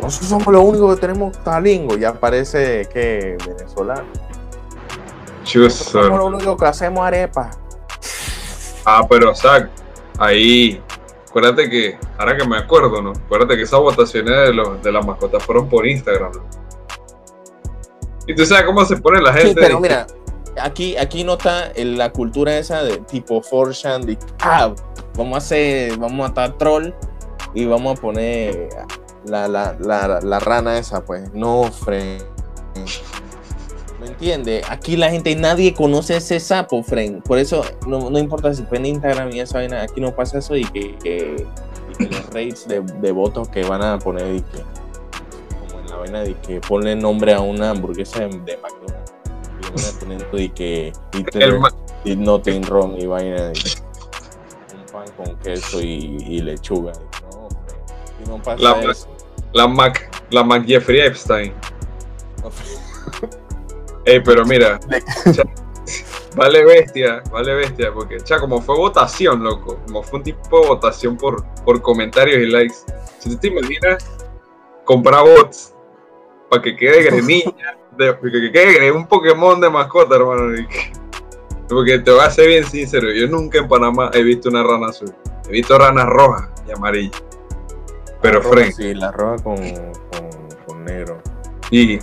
nosotros 0.00 0.28
somos 0.28 0.46
los 0.48 0.62
únicos 0.62 0.94
que 0.94 1.00
tenemos 1.06 1.36
talingo. 1.42 1.96
Ya 1.96 2.12
parece 2.12 2.86
que 2.92 3.36
venezolano. 3.46 4.04
Nosotros 5.42 5.72
somos 5.74 6.18
los 6.18 6.34
únicos 6.34 6.56
que 6.58 6.66
hacemos 6.66 7.04
arepa. 7.06 7.50
Ah, 8.90 9.06
pero 9.08 9.34
Zach, 9.34 9.68
ahí, 10.18 10.80
acuérdate 11.28 11.68
que, 11.68 11.98
ahora 12.16 12.36
que 12.36 12.46
me 12.46 12.56
acuerdo, 12.56 13.02
¿no? 13.02 13.10
Acuérdate 13.12 13.56
que 13.56 13.62
esas 13.64 13.80
votaciones 13.80 14.34
de, 14.48 14.54
los, 14.54 14.82
de 14.82 14.90
las 14.92 15.04
mascotas 15.06 15.42
fueron 15.44 15.68
por 15.68 15.86
Instagram, 15.86 16.32
¿no? 16.32 16.40
Y 18.26 18.34
tú 18.34 18.46
sabes 18.46 18.64
cómo 18.64 18.84
se 18.86 18.96
pone 18.96 19.20
la 19.20 19.32
gente. 19.32 19.48
Sí, 19.48 19.54
pero 19.54 19.78
mira, 19.78 20.06
aquí, 20.60 20.96
aquí 20.96 21.22
no 21.24 21.34
está 21.34 21.66
el- 21.72 21.98
la 21.98 22.10
cultura 22.12 22.56
esa 22.58 22.82
de 22.82 22.96
tipo 22.98 23.42
Forshan, 23.42 24.06
de 24.06 24.18
ah, 24.40 24.74
vamos 25.16 25.34
a 25.34 25.38
hacer, 25.38 25.96
vamos 25.98 26.24
a 26.24 26.28
estar 26.28 26.56
troll 26.58 26.90
y 27.54 27.66
vamos 27.66 27.98
a 27.98 28.00
poner 28.00 28.68
la, 29.26 29.48
la, 29.48 29.76
la, 29.80 30.20
la 30.22 30.40
rana 30.40 30.78
esa, 30.78 31.04
pues. 31.04 31.32
No, 31.34 31.64
Fren. 31.64 32.18
¿Me 34.00 34.06
entiendes? 34.06 34.64
Aquí 34.70 34.96
la 34.96 35.10
gente, 35.10 35.34
nadie 35.34 35.74
conoce 35.74 36.16
ese 36.18 36.38
sapo, 36.38 36.82
Fren. 36.84 37.20
Por 37.22 37.38
eso 37.38 37.64
no, 37.86 38.10
no 38.10 38.18
importa 38.18 38.54
si 38.54 38.62
fue 38.64 38.78
en 38.78 38.86
Instagram 38.86 39.32
y 39.32 39.40
esa 39.40 39.58
vaina, 39.58 39.82
aquí 39.82 40.00
no 40.00 40.14
pasa 40.14 40.38
eso 40.38 40.54
y 40.56 40.64
que, 40.66 40.96
que- 40.98 41.46
y 41.90 41.94
que 41.96 42.04
los 42.14 42.26
rates 42.26 42.68
de, 42.68 42.80
de 42.80 43.12
votos 43.12 43.48
que 43.48 43.64
van 43.64 43.82
a 43.82 43.98
poner 43.98 44.36
y 44.36 44.40
que 44.42 44.62
como 45.68 45.80
en 45.80 45.90
la 45.90 45.96
vaina 45.96 46.20
de 46.20 46.34
que 46.34 46.60
ponle 46.60 46.94
nombre 46.94 47.34
a 47.34 47.40
una 47.40 47.70
hamburguesa 47.70 48.20
de, 48.20 48.26
de 48.28 48.56
McDonald's. 48.58 49.12
Y 49.60 49.70
van 49.70 49.84
a 49.96 49.98
poner 49.98 50.30
de 50.30 50.48
que 50.52 50.92
ma- 51.58 51.72
did 52.04 52.18
nothing 52.18 52.62
wrong 52.62 52.96
y 52.98 53.06
vaina 53.06 53.48
de 53.48 53.48
un 53.48 54.86
pan 54.92 55.04
con 55.16 55.36
queso 55.40 55.80
y, 55.80 56.18
y 56.24 56.40
lechuga. 56.40 56.92
No, 57.32 57.48
Fren. 57.66 57.80
Y 58.24 58.28
no 58.28 58.36
pasa 58.42 58.62
La- 58.62 58.90
eso. 58.92 59.08
la 59.52 59.66
Mac, 59.66 60.08
la 60.30 60.44
Mac 60.44 60.64
Jeffrey 60.66 61.00
Epstein. 61.00 61.52
Ey, 64.08 64.20
pero 64.20 64.42
mira, 64.46 64.80
cha, 65.34 65.42
vale 66.34 66.64
bestia, 66.64 67.22
vale 67.30 67.54
bestia, 67.54 67.92
porque, 67.92 68.16
cha, 68.22 68.40
como 68.40 68.62
fue 68.62 68.74
votación, 68.74 69.44
loco, 69.44 69.78
como 69.84 70.02
fue 70.02 70.20
un 70.20 70.24
tipo 70.24 70.62
de 70.62 70.68
votación 70.68 71.18
por, 71.18 71.44
por 71.62 71.82
comentarios 71.82 72.38
y 72.38 72.46
likes, 72.46 72.76
si 73.18 73.28
tú 73.28 73.36
te 73.36 73.48
imaginas 73.48 74.10
comprar 74.84 75.24
bots 75.24 75.74
para 76.48 76.62
que 76.62 76.74
quede 76.74 77.02
grenilla, 77.02 77.76
de, 77.98 78.16
que 78.18 78.30
que 78.30 78.50
quede 78.50 78.90
un 78.90 79.06
Pokémon 79.06 79.60
de 79.60 79.68
mascota, 79.68 80.16
hermano, 80.16 80.56
porque 81.68 81.98
te 81.98 82.10
voy 82.10 82.20
a 82.20 82.30
ser 82.30 82.48
bien 82.48 82.64
sincero, 82.64 83.12
yo 83.12 83.28
nunca 83.28 83.58
en 83.58 83.68
Panamá 83.68 84.10
he 84.14 84.22
visto 84.22 84.48
una 84.48 84.62
rana 84.62 84.86
azul, 84.86 85.12
he 85.50 85.52
visto 85.52 85.76
ranas 85.76 86.06
rojas 86.06 86.48
y 86.66 86.72
amarillas, 86.72 87.22
pero 88.22 88.40
roja, 88.40 88.54
Frank, 88.54 88.72
Sí, 88.72 88.94
la 88.94 89.12
roja 89.12 89.42
con, 89.42 89.56
con, 89.56 90.30
con 90.66 90.84
negro. 90.86 91.20
y, 91.70 91.98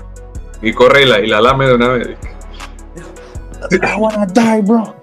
y 0.61 0.73
corre 0.73 1.03
y 1.03 1.05
la, 1.05 1.19
y 1.19 1.27
la 1.27 1.41
lame 1.41 1.67
de 1.67 1.73
una 1.75 1.87
vez. 1.89 2.09
I 3.71 3.95
wanna 3.99 4.25
die, 4.27 4.61
bro. 4.61 4.95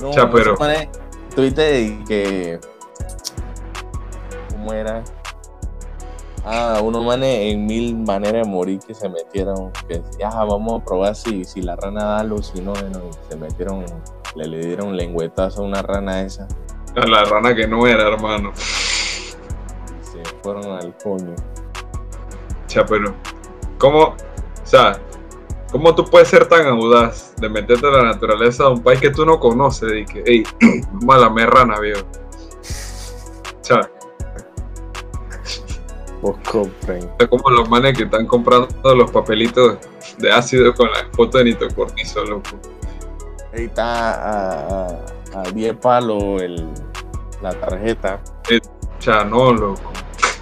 No, 0.00 0.10
Cha, 0.12 0.30
pero- 0.30 0.56
Tuviste 1.34 1.98
que. 2.06 2.58
¿Cómo 4.50 4.72
era? 4.72 5.02
Ah, 6.44 6.80
unos 6.82 7.04
manes 7.04 7.52
en 7.52 7.66
mil 7.66 7.96
maneras 7.98 8.44
de 8.46 8.50
morir 8.50 8.80
que 8.86 8.94
se 8.94 9.08
metieron. 9.08 9.70
Que 9.88 10.02
ya 10.18 10.30
vamos 10.30 10.80
a 10.80 10.84
probar 10.84 11.14
si, 11.14 11.44
si 11.44 11.60
la 11.62 11.76
rana 11.76 12.04
da 12.04 12.22
luz, 12.24 12.50
si 12.54 12.60
no, 12.60 12.72
no, 12.72 12.98
y 12.98 13.30
se 13.30 13.36
metieron. 13.36 13.84
Le, 14.34 14.46
le 14.46 14.58
dieron 14.64 14.96
lengüetazo 14.96 15.62
a 15.62 15.66
una 15.66 15.82
rana 15.82 16.22
esa. 16.22 16.46
A 16.96 17.06
la 17.06 17.24
rana 17.24 17.54
que 17.54 17.66
no 17.66 17.86
era, 17.86 18.08
hermano. 18.08 18.52
Se 18.56 20.22
fueron 20.42 20.64
al 20.72 20.96
coño. 20.98 21.34
Cha, 22.70 22.86
pero, 22.86 23.12
¿cómo, 23.78 24.00
o 24.04 24.16
sea, 24.62 24.96
cómo 25.72 25.92
tú 25.92 26.04
puedes 26.04 26.28
ser 26.28 26.46
tan 26.46 26.68
audaz 26.68 27.34
de 27.38 27.48
meterte 27.48 27.84
a 27.84 27.90
la 27.90 28.04
naturaleza 28.04 28.62
de 28.64 28.70
un 28.70 28.82
país 28.82 29.00
que 29.00 29.10
tú 29.10 29.26
no 29.26 29.40
conoces 29.40 29.92
y 29.92 30.04
que, 30.04 30.22
hey, 30.24 30.44
mala 31.04 31.28
me 31.28 31.44
rana, 31.46 31.80
viejo? 31.80 32.02
Cha, 33.60 33.90
Vos 36.22 36.36
compren. 36.48 37.10
es 37.18 37.26
como 37.26 37.50
los 37.50 37.68
manes 37.68 37.98
que 37.98 38.04
están 38.04 38.26
comprando 38.26 38.68
los 38.94 39.10
papelitos 39.10 39.78
de 40.18 40.30
ácido 40.30 40.72
con 40.72 40.92
la 40.92 41.08
foto 41.12 41.38
de 41.38 41.44
Nito 41.44 41.66
Cortizo, 41.74 42.24
loco. 42.24 42.50
Ahí 43.52 43.64
está 43.64 44.12
a, 44.12 44.86
a, 44.86 45.40
a 45.40 45.50
10 45.52 45.76
palos 45.78 46.40
el, 46.40 46.68
la 47.42 47.52
tarjeta. 47.52 48.20
Cha, 49.00 49.24
no, 49.24 49.52
loco. 49.52 49.90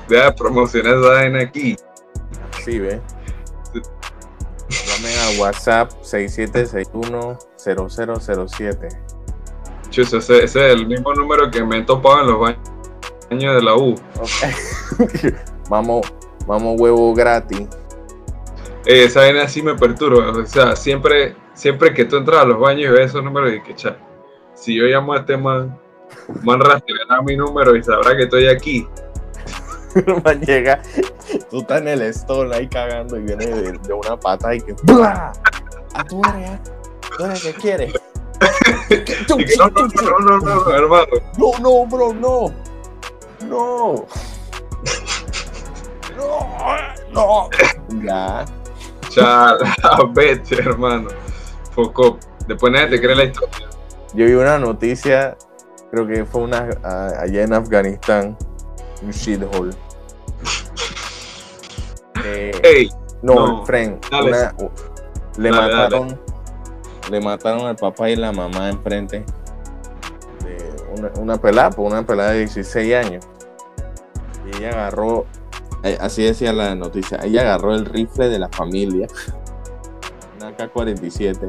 Deja 0.09 0.27
de 0.27 0.33
promocionar 0.33 0.99
esa 0.99 1.09
vaina 1.09 1.41
aquí. 1.41 1.77
Llamen 4.69 5.19
a 5.19 5.41
WhatsApp 5.41 5.91
67610007. 6.03 8.89
Chus, 9.91 10.13
ese, 10.13 10.45
ese 10.45 10.45
es 10.45 10.57
el 10.75 10.87
mismo 10.87 11.15
número 11.15 11.51
que 11.51 11.65
me 11.65 11.79
he 11.79 11.83
topado 11.83 12.21
en 12.21 12.27
los 12.27 12.39
baños 12.41 13.55
de 13.55 13.63
la 13.63 13.75
U. 13.75 13.95
Vamos, 15.71 16.07
vamos 16.47 16.79
huevo 16.81 17.15
gratis. 17.15 17.67
Eh, 18.85 19.05
esa 19.05 19.21
vaina 19.21 19.49
sí 19.49 19.63
me 19.63 19.75
perturba. 19.75 20.31
O 20.31 20.47
sea, 20.47 20.77
siempre, 20.77 21.35
siempre 21.55 21.95
que 21.95 22.05
tú 22.05 22.17
entras 22.17 22.43
a 22.43 22.45
los 22.45 22.61
baños 22.61 22.91
y 22.91 22.93
ves 22.93 23.07
esos 23.11 23.25
números, 23.25 23.55
y 23.55 23.63
que 23.63 23.75
cha, 23.75 23.97
si 24.55 24.75
yo 24.75 24.85
llamo 24.85 25.15
a 25.15 25.19
este 25.19 25.37
man, 25.37 25.79
man 26.43 26.61
rastreará 26.61 27.23
mi 27.23 27.37
número 27.37 27.77
y 27.77 27.83
sabrá 27.83 28.17
que 28.17 28.23
estoy 28.25 28.49
aquí. 28.49 28.87
Man 30.25 30.41
llega, 30.43 30.83
tú 31.51 31.61
estás 31.61 31.81
en 31.81 31.89
el 31.89 32.15
stall 32.15 32.53
ahí 32.53 32.69
cagando 32.69 33.17
y 33.19 33.23
viene 33.23 33.47
de, 33.47 33.73
de 33.73 33.93
una 33.93 34.19
pata 34.19 34.55
y 34.55 34.61
que 34.61 34.73
¡bla! 34.85 35.33
¿A 35.95 36.05
tu 36.05 36.21
área? 36.25 36.61
¿Tú 37.17 37.25
eres 37.25 37.43
que 37.43 37.53
quieres? 37.55 37.93
Y 38.91 39.05
que, 39.05 39.17
no, 39.59 39.69
no, 39.69 39.83
no, 39.89 40.19
no, 40.21 40.39
no, 40.39 40.65
no, 40.65 40.71
hermano. 40.75 41.07
No, 41.39 41.59
no, 41.59 41.87
bro, 41.87 42.15
no. 42.15 42.55
No. 43.47 44.07
No, 46.17 46.47
no. 47.13 47.51
Ya. 48.03 48.45
Cha, 49.11 49.57
vete, 50.15 50.61
hermano. 50.61 51.09
Foco. 51.73 52.19
Después 52.47 52.73
nadie 52.73 52.89
te 52.91 53.01
cree 53.01 53.15
la 53.17 53.25
historia. 53.25 53.69
Yo 54.15 54.25
vi 54.27 54.33
una 54.33 54.59
noticia, 54.59 55.37
creo 55.91 56.07
que 56.07 56.25
fue 56.25 56.43
una 56.43 56.69
a- 56.83 57.21
allá 57.23 57.43
en 57.43 57.53
Afganistán, 57.53 58.37
un 59.03 59.11
shithole. 59.11 59.75
Eh, 62.35 62.53
Ey, 62.63 62.89
no, 63.23 63.35
no, 63.35 63.67
friend, 63.67 64.01
dale. 64.11 64.29
una- 64.31 64.55
le 65.39 65.51
Dale, 65.51 65.73
mataron, 65.73 66.21
le 67.11 67.21
mataron 67.21 67.67
al 67.67 67.77
papá 67.77 68.11
y 68.11 68.17
la 68.17 68.33
mamá 68.33 68.69
enfrente 68.71 69.25
de 70.45 70.59
una, 70.99 71.11
una 71.21 71.37
pelada, 71.41 71.71
por 71.71 71.87
una 71.91 72.05
pelada 72.05 72.33
de 72.33 72.41
16 72.41 72.95
años. 72.95 73.25
Y 74.47 74.57
ella 74.59 74.71
agarró, 74.71 75.27
eh, 75.85 75.97
así 76.01 76.23
decía 76.25 76.53
la 76.53 76.75
noticia, 76.75 77.19
ella 77.23 77.43
agarró 77.43 77.75
el 77.75 77.85
rifle 77.87 78.29
de 78.29 78.39
la 78.41 78.49
familia, 78.49 79.07
una 80.41 80.55
K-47 80.57 81.49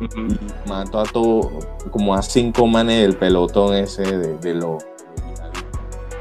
ujú, 0.00 0.20
y 0.20 0.68
mató 0.68 1.00
a 1.00 1.04
todo, 1.04 1.50
como 1.90 2.14
a 2.14 2.22
cinco 2.22 2.66
manes 2.66 3.00
del 3.02 3.16
pelotón 3.16 3.74
ese 3.74 4.02
de, 4.02 4.36
de 4.38 4.54
los 4.54 4.84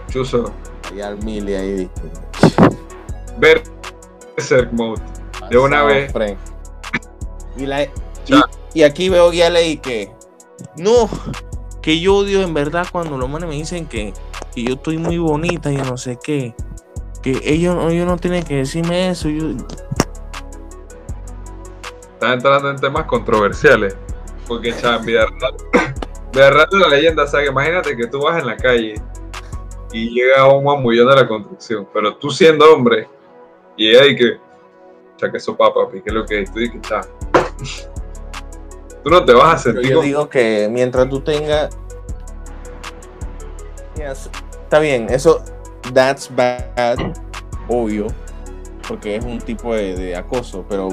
chuzo. 0.10 0.52
allá 0.92 1.08
al 1.10 1.24
mil 1.24 1.50
y 1.50 1.56
ahí 1.56 1.74
dije, 1.74 1.92
Berserk 4.40 4.72
mode. 4.72 5.02
De 5.50 5.58
una 5.58 5.84
vez. 5.84 6.14
Y, 7.58 7.66
la, 7.66 7.88
y, 8.74 8.84
aquí 8.84 9.10
veo 9.10 9.34
ya 9.34 9.50
leí 9.50 9.78
que 9.78 10.12
no, 10.78 11.10
que 11.82 12.00
yo 12.00 12.16
odio 12.18 12.42
en 12.42 12.54
verdad 12.54 12.88
cuando 12.90 13.18
los 13.18 13.30
manes 13.30 13.50
me 13.50 13.56
dicen 13.56 13.86
que, 13.86 14.14
que 14.56 14.64
yo 14.64 14.76
estoy 14.76 14.98
muy 14.98 15.18
bonita 15.18 15.72
y 15.72 15.78
no 15.78 15.98
sé 15.98 16.18
qué. 16.24 16.56
Que 17.22 17.42
ellos, 17.44 17.92
ellos 17.92 18.08
no 18.08 18.16
tienen 18.18 18.44
que 18.44 18.58
decirme 18.58 19.10
eso. 19.10 19.28
Yo, 19.28 19.50
Estás 22.14 22.34
entrando 22.34 22.70
en 22.70 22.78
temas 22.78 23.06
controversiales. 23.06 23.98
Porque, 24.48 24.70
en 24.70 25.06
vida 25.06 25.26
real. 25.26 25.56
vida 26.34 26.50
real 26.50 26.68
la 26.72 26.88
leyenda, 26.88 27.24
o 27.24 27.28
sea, 27.28 27.42
que 27.42 27.48
imagínate 27.48 27.98
que 27.98 28.08
tú 28.08 28.22
vas 28.22 28.40
en 28.40 28.48
la 28.48 28.56
calle 28.56 28.96
y 29.92 30.10
llega 30.12 30.48
un 30.48 30.64
mamullón 30.64 31.10
de 31.10 31.16
la 31.16 31.28
construcción, 31.28 31.88
pero 31.94 32.16
tú 32.16 32.30
siendo 32.30 32.74
hombre, 32.74 33.08
y 33.80 33.90
ella 33.90 34.04
dice 34.04 34.16
que, 34.18 34.38
cha, 35.16 35.32
que 35.32 35.38
eso 35.38 35.56
papi, 35.56 36.02
que 36.02 36.10
es 36.10 36.14
lo 36.14 36.26
que 36.26 36.42
es, 36.42 36.52
tú 36.52 36.60
dices, 36.60 36.82
cha. 36.82 37.02
Tú 39.02 39.10
no 39.10 39.24
te 39.24 39.34
vas 39.34 39.56
a 39.56 39.58
sentir 39.58 39.90
yo 39.90 40.02
digo 40.02 40.30
que 40.30 40.68
mientras 40.70 41.08
tú 41.08 41.22
tengas. 41.22 41.70
Yes, 43.96 44.30
Está 44.64 44.80
bien, 44.80 45.08
eso. 45.10 45.42
That's 45.94 46.30
bad, 46.36 47.00
obvio. 47.70 48.08
Porque 48.86 49.16
es 49.16 49.24
un 49.24 49.40
tipo 49.40 49.74
de, 49.74 49.96
de 49.96 50.16
acoso. 50.18 50.66
Pero 50.68 50.90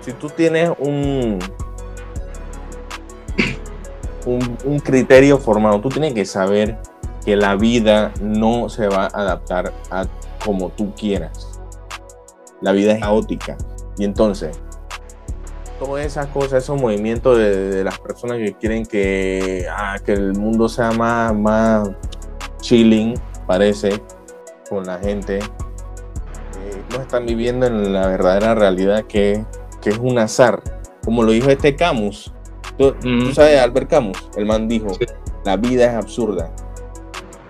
si 0.00 0.12
tú 0.12 0.28
tienes 0.28 0.72
un. 0.78 1.38
Un, 4.24 4.58
un 4.64 4.80
criterio 4.80 5.38
formado, 5.38 5.80
tú 5.80 5.88
tienes 5.88 6.12
que 6.12 6.24
saber 6.24 6.76
que 7.24 7.36
la 7.36 7.54
vida 7.54 8.12
no 8.20 8.68
se 8.68 8.88
va 8.88 9.04
a 9.04 9.20
adaptar 9.20 9.72
a 9.92 10.04
como 10.44 10.70
tú 10.70 10.92
quieras. 10.96 11.45
La 12.60 12.72
vida 12.72 12.92
es 12.92 13.00
caótica. 13.00 13.56
Y 13.98 14.04
entonces, 14.04 14.58
todas 15.78 16.04
esas 16.04 16.26
cosas, 16.28 16.64
esos 16.64 16.80
movimientos 16.80 17.38
de, 17.38 17.70
de 17.70 17.84
las 17.84 17.98
personas 17.98 18.38
que 18.38 18.54
quieren 18.54 18.84
que, 18.86 19.66
ah, 19.70 19.96
que 20.04 20.12
el 20.12 20.34
mundo 20.34 20.68
sea 20.68 20.90
más, 20.92 21.34
más 21.34 21.90
chilling, 22.60 23.14
parece, 23.46 24.02
con 24.68 24.84
la 24.86 24.98
gente, 24.98 25.38
eh, 25.38 26.82
no 26.90 27.00
están 27.00 27.26
viviendo 27.26 27.66
en 27.66 27.92
la 27.92 28.06
verdadera 28.08 28.54
realidad 28.54 29.04
que, 29.04 29.44
que 29.80 29.90
es 29.90 29.98
un 29.98 30.18
azar. 30.18 30.62
Como 31.04 31.22
lo 31.22 31.32
dijo 31.32 31.50
este 31.50 31.76
Camus. 31.76 32.32
¿Tú, 32.76 32.94
sabes, 33.32 33.60
Albert 33.60 33.88
Camus? 33.88 34.28
El 34.36 34.44
man 34.44 34.68
dijo, 34.68 34.92
Sí. 34.94 35.06
la 35.44 35.56
vida 35.56 35.86
es 35.86 35.94
absurda. 35.94 36.52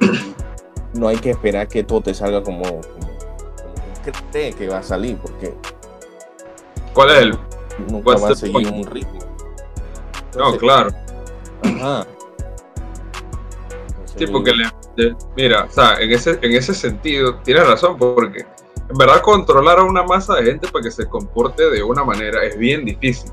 no 0.95 1.09
hay 1.09 1.16
que 1.16 1.31
esperar 1.31 1.66
que 1.66 1.83
todo 1.83 2.01
te 2.03 2.14
salga 2.14 2.42
como 2.42 2.62
cree 4.31 4.53
que 4.53 4.69
va 4.69 4.79
a 4.79 4.83
salir, 4.83 5.16
porque 5.19 5.55
¿Cuál 6.95 7.11
es 7.11 7.16
el? 7.19 7.31
nunca 7.88 8.11
What's 8.11 8.25
va 8.25 8.29
a 8.31 8.35
seguir 8.35 8.53
point? 8.71 8.87
un 8.87 8.92
ritmo. 8.92 9.19
No, 10.37 10.57
claro. 10.57 10.90
Ajá. 11.62 12.07
Sí, 14.16 14.27
porque 14.27 14.53
le- 14.53 14.71
le- 14.97 15.16
mira, 15.37 15.64
o 15.64 15.71
sea, 15.71 15.95
en 16.01 16.11
ese, 16.11 16.38
en 16.40 16.53
ese 16.55 16.73
sentido, 16.75 17.37
tienes 17.45 17.66
razón, 17.66 17.99
porque 17.99 18.47
en 18.88 18.97
verdad 18.99 19.21
controlar 19.21 19.79
a 19.79 19.83
una 19.85 20.03
masa 20.05 20.37
de 20.37 20.45
gente 20.45 20.69
para 20.69 20.85
que 20.85 20.90
se 20.90 21.07
comporte 21.07 21.69
de 21.71 21.83
una 21.83 22.03
manera 22.05 22.42
es 22.45 22.57
bien 22.57 22.85
difícil. 22.85 23.31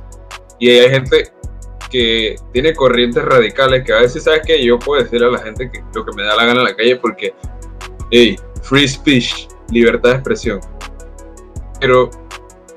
Y 0.60 0.70
hay 0.72 0.90
gente 0.90 1.32
que 1.90 2.36
tiene 2.52 2.74
corrientes 2.74 3.24
radicales 3.24 3.84
que 3.86 3.94
a 3.94 4.00
veces, 4.00 4.24
¿sabes 4.24 4.42
qué? 4.46 4.64
Yo 4.64 4.78
puedo 4.80 5.02
decirle 5.04 5.28
a 5.28 5.32
la 5.32 5.40
gente 5.40 5.70
que 5.72 5.82
lo 5.94 6.04
que 6.06 6.12
me 6.16 6.24
da 6.24 6.36
la 6.36 6.46
gana 6.46 6.60
en 6.60 6.66
la 6.66 6.76
calle 6.76 6.96
porque, 6.98 7.34
hey, 8.12 8.38
free 8.62 8.88
speech, 8.88 9.48
libertad 9.74 10.10
de 10.10 10.16
expresión. 10.16 10.60
Pero 11.80 12.10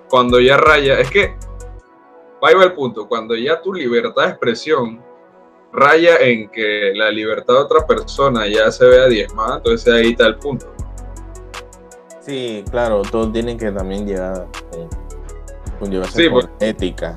cuando 0.08 0.40
ya 0.40 0.56
raya, 0.56 0.98
es 0.98 1.10
que, 1.10 1.36
ahí 2.42 2.54
va 2.54 2.64
el 2.64 2.72
punto, 2.72 3.08
cuando 3.08 3.36
ya 3.36 3.60
tu 3.60 3.72
libertad 3.74 4.22
de 4.22 4.28
expresión 4.30 5.02
raya 5.72 6.16
en 6.20 6.48
que 6.50 6.92
la 6.94 7.10
libertad 7.10 7.54
de 7.54 7.60
otra 7.60 7.86
persona 7.86 8.46
ya 8.46 8.70
se 8.70 8.86
vea 8.86 9.06
diezmada, 9.06 9.56
entonces 9.56 9.92
ahí 9.92 10.10
está 10.10 10.26
el 10.26 10.36
punto. 10.36 10.66
Sí, 12.20 12.64
claro, 12.70 13.02
todos 13.02 13.32
tienen 13.32 13.56
que 13.56 13.70
también 13.70 14.06
llevar 14.06 14.48
con, 14.70 14.88
con 15.78 15.90
llevarse 15.90 16.24
Sí, 16.24 16.30
con 16.30 16.40
pues. 16.40 16.48
ética. 16.60 17.14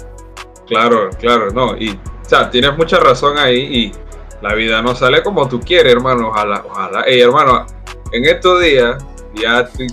Claro, 0.67 1.09
claro, 1.17 1.49
no. 1.51 1.75
Y, 1.75 1.89
o 1.91 2.29
sea, 2.29 2.49
tienes 2.51 2.77
mucha 2.77 2.99
razón 2.99 3.37
ahí 3.39 3.59
y 3.59 3.91
la 4.41 4.53
vida 4.53 4.81
no 4.83 4.93
sale 4.93 5.23
como 5.23 5.47
tú 5.49 5.59
quieres, 5.59 5.93
hermano. 5.93 6.29
Ojalá, 6.29 6.63
ojalá. 6.69 7.01
Ey, 7.03 7.21
hermano, 7.21 7.65
en 8.11 8.25
estos 8.25 8.61
días, 8.61 9.03
ya 9.41 9.61
estoy, 9.61 9.87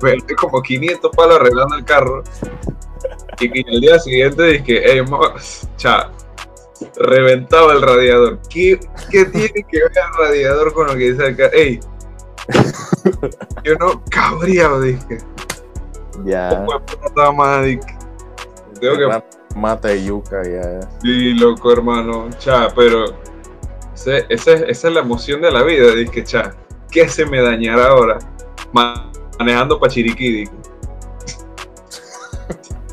perdí 0.00 0.34
como 0.34 0.62
500 0.62 1.10
palos 1.16 1.36
arreglando 1.36 1.76
el 1.76 1.84
carro. 1.84 2.22
Y 3.40 3.50
que 3.50 3.60
el 3.66 3.80
día 3.80 3.98
siguiente 3.98 4.42
dije, 4.44 4.82
hey, 4.84 5.02
cha, 5.76 6.10
reventado 6.96 7.72
el 7.72 7.82
radiador. 7.82 8.38
¿Qué, 8.50 8.78
qué 9.10 9.24
tiene 9.32 9.48
que 9.68 9.78
ver 9.82 9.92
el 9.92 10.18
radiador 10.26 10.72
con 10.72 10.86
lo 10.88 10.92
que 10.94 11.12
dice 11.12 11.26
acá? 11.28 11.46
Ey, 11.52 11.80
yo 13.64 13.74
no 13.76 14.02
cabreado, 14.10 14.80
dije. 14.80 15.18
Ya. 16.24 16.66
Madre, 17.34 17.80
Tengo 18.80 18.96
que 18.96 19.22
Mata 19.56 19.94
yuca, 19.94 20.42
ya. 20.44 20.80
Sí, 21.02 21.34
loco, 21.34 21.72
hermano. 21.72 22.28
Cha, 22.38 22.68
pero 22.74 23.04
ese- 23.94 24.24
ese- 24.28 24.70
esa 24.70 24.88
es 24.88 24.94
la 24.94 25.00
emoción 25.00 25.40
de 25.40 25.50
la 25.50 25.62
vida. 25.62 25.92
Dije, 25.94 26.22
cha, 26.24 26.54
¿qué 26.90 27.08
se 27.08 27.26
me 27.26 27.40
dañará 27.40 27.88
ahora? 27.88 28.18
Ma- 28.72 29.10
manejando 29.38 29.78
pa' 29.78 29.88
Chiriquí, 29.88 30.32
dije. 30.32 30.52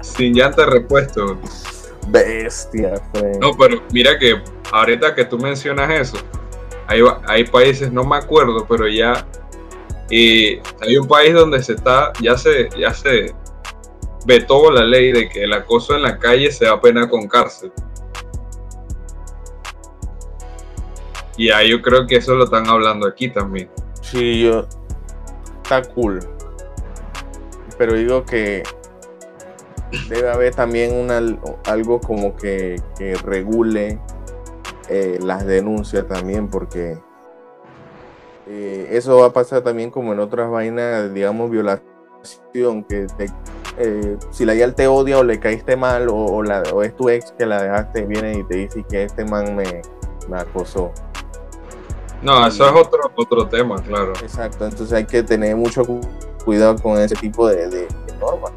Sin 0.01 0.33
llanta 0.33 0.63
de 0.63 0.71
repuesto. 0.71 1.37
Bestia. 2.07 2.93
No, 3.39 3.51
pero 3.57 3.81
mira 3.91 4.17
que 4.17 4.41
ahorita 4.71 5.13
que 5.13 5.25
tú 5.25 5.37
mencionas 5.37 5.89
eso, 5.91 6.17
hay, 6.87 7.01
hay 7.27 7.43
países, 7.45 7.91
no 7.91 8.03
me 8.03 8.15
acuerdo, 8.15 8.65
pero 8.67 8.87
ya 8.87 9.25
y 10.09 10.59
hay 10.81 10.97
un 10.97 11.07
país 11.07 11.33
donde 11.33 11.61
se 11.61 11.73
está, 11.73 12.13
ya 12.21 12.37
se, 12.37 12.69
ya 12.77 12.93
se 12.93 13.35
vetó 14.25 14.71
la 14.71 14.83
ley 14.83 15.11
de 15.11 15.27
que 15.27 15.43
el 15.43 15.53
acoso 15.53 15.95
en 15.95 16.03
la 16.03 16.17
calle 16.17 16.51
se 16.51 16.65
da 16.65 16.79
pena 16.79 17.09
con 17.09 17.27
cárcel. 17.27 17.71
Y 21.35 21.49
ahí 21.49 21.69
yo 21.69 21.81
creo 21.81 22.07
que 22.07 22.15
eso 22.15 22.35
lo 22.35 22.45
están 22.45 22.67
hablando 22.67 23.07
aquí 23.07 23.29
también. 23.29 23.69
Sí, 24.11 24.41
yo. 24.41 24.65
Está 25.63 25.81
cool. 25.93 26.19
Pero 27.77 27.93
digo 27.93 28.23
que 28.23 28.63
debe 30.09 30.29
haber 30.29 30.55
también 30.55 30.95
una, 30.95 31.19
algo 31.65 31.99
como 31.99 32.35
que, 32.35 32.81
que 32.97 33.15
regule 33.15 33.99
eh, 34.87 35.19
las 35.21 35.45
denuncias 35.45 36.07
también, 36.07 36.47
porque 36.47 36.97
eh, 38.47 38.87
eso 38.91 39.17
va 39.17 39.27
a 39.27 39.33
pasar 39.33 39.61
también 39.61 39.91
como 39.91 40.13
en 40.13 40.19
otras 40.19 40.49
vainas, 40.49 41.13
digamos, 41.13 41.51
violación, 41.51 42.85
que 42.87 43.07
eh, 43.77 44.17
si 44.31 44.45
la 44.45 44.55
YAL 44.55 44.73
te 44.73 44.87
odia 44.87 45.19
o 45.19 45.23
le 45.23 45.39
caíste 45.39 45.75
mal 45.75 46.07
o, 46.09 46.41
la, 46.43 46.63
o, 46.73 46.81
es 46.81 46.95
tu 46.95 47.09
ex 47.09 47.33
que 47.33 47.45
la 47.45 47.61
dejaste, 47.61 48.05
viene 48.05 48.39
y 48.39 48.43
te 48.45 48.55
dice 48.55 48.85
que 48.89 49.03
este 49.03 49.25
man 49.25 49.53
me, 49.53 49.81
me 50.29 50.37
acosó. 50.37 50.93
No, 52.21 52.47
eso 52.47 52.65
es 52.65 52.73
otro, 52.73 53.11
otro 53.15 53.47
tema, 53.47 53.81
claro. 53.81 54.13
Exacto, 54.21 54.65
entonces 54.65 54.93
hay 54.93 55.05
que 55.05 55.23
tener 55.23 55.55
mucho 55.55 55.83
cuidado 56.43 56.75
con 56.77 56.99
ese 56.99 57.15
tipo 57.15 57.47
de 57.47 57.87
normas. 58.19 58.51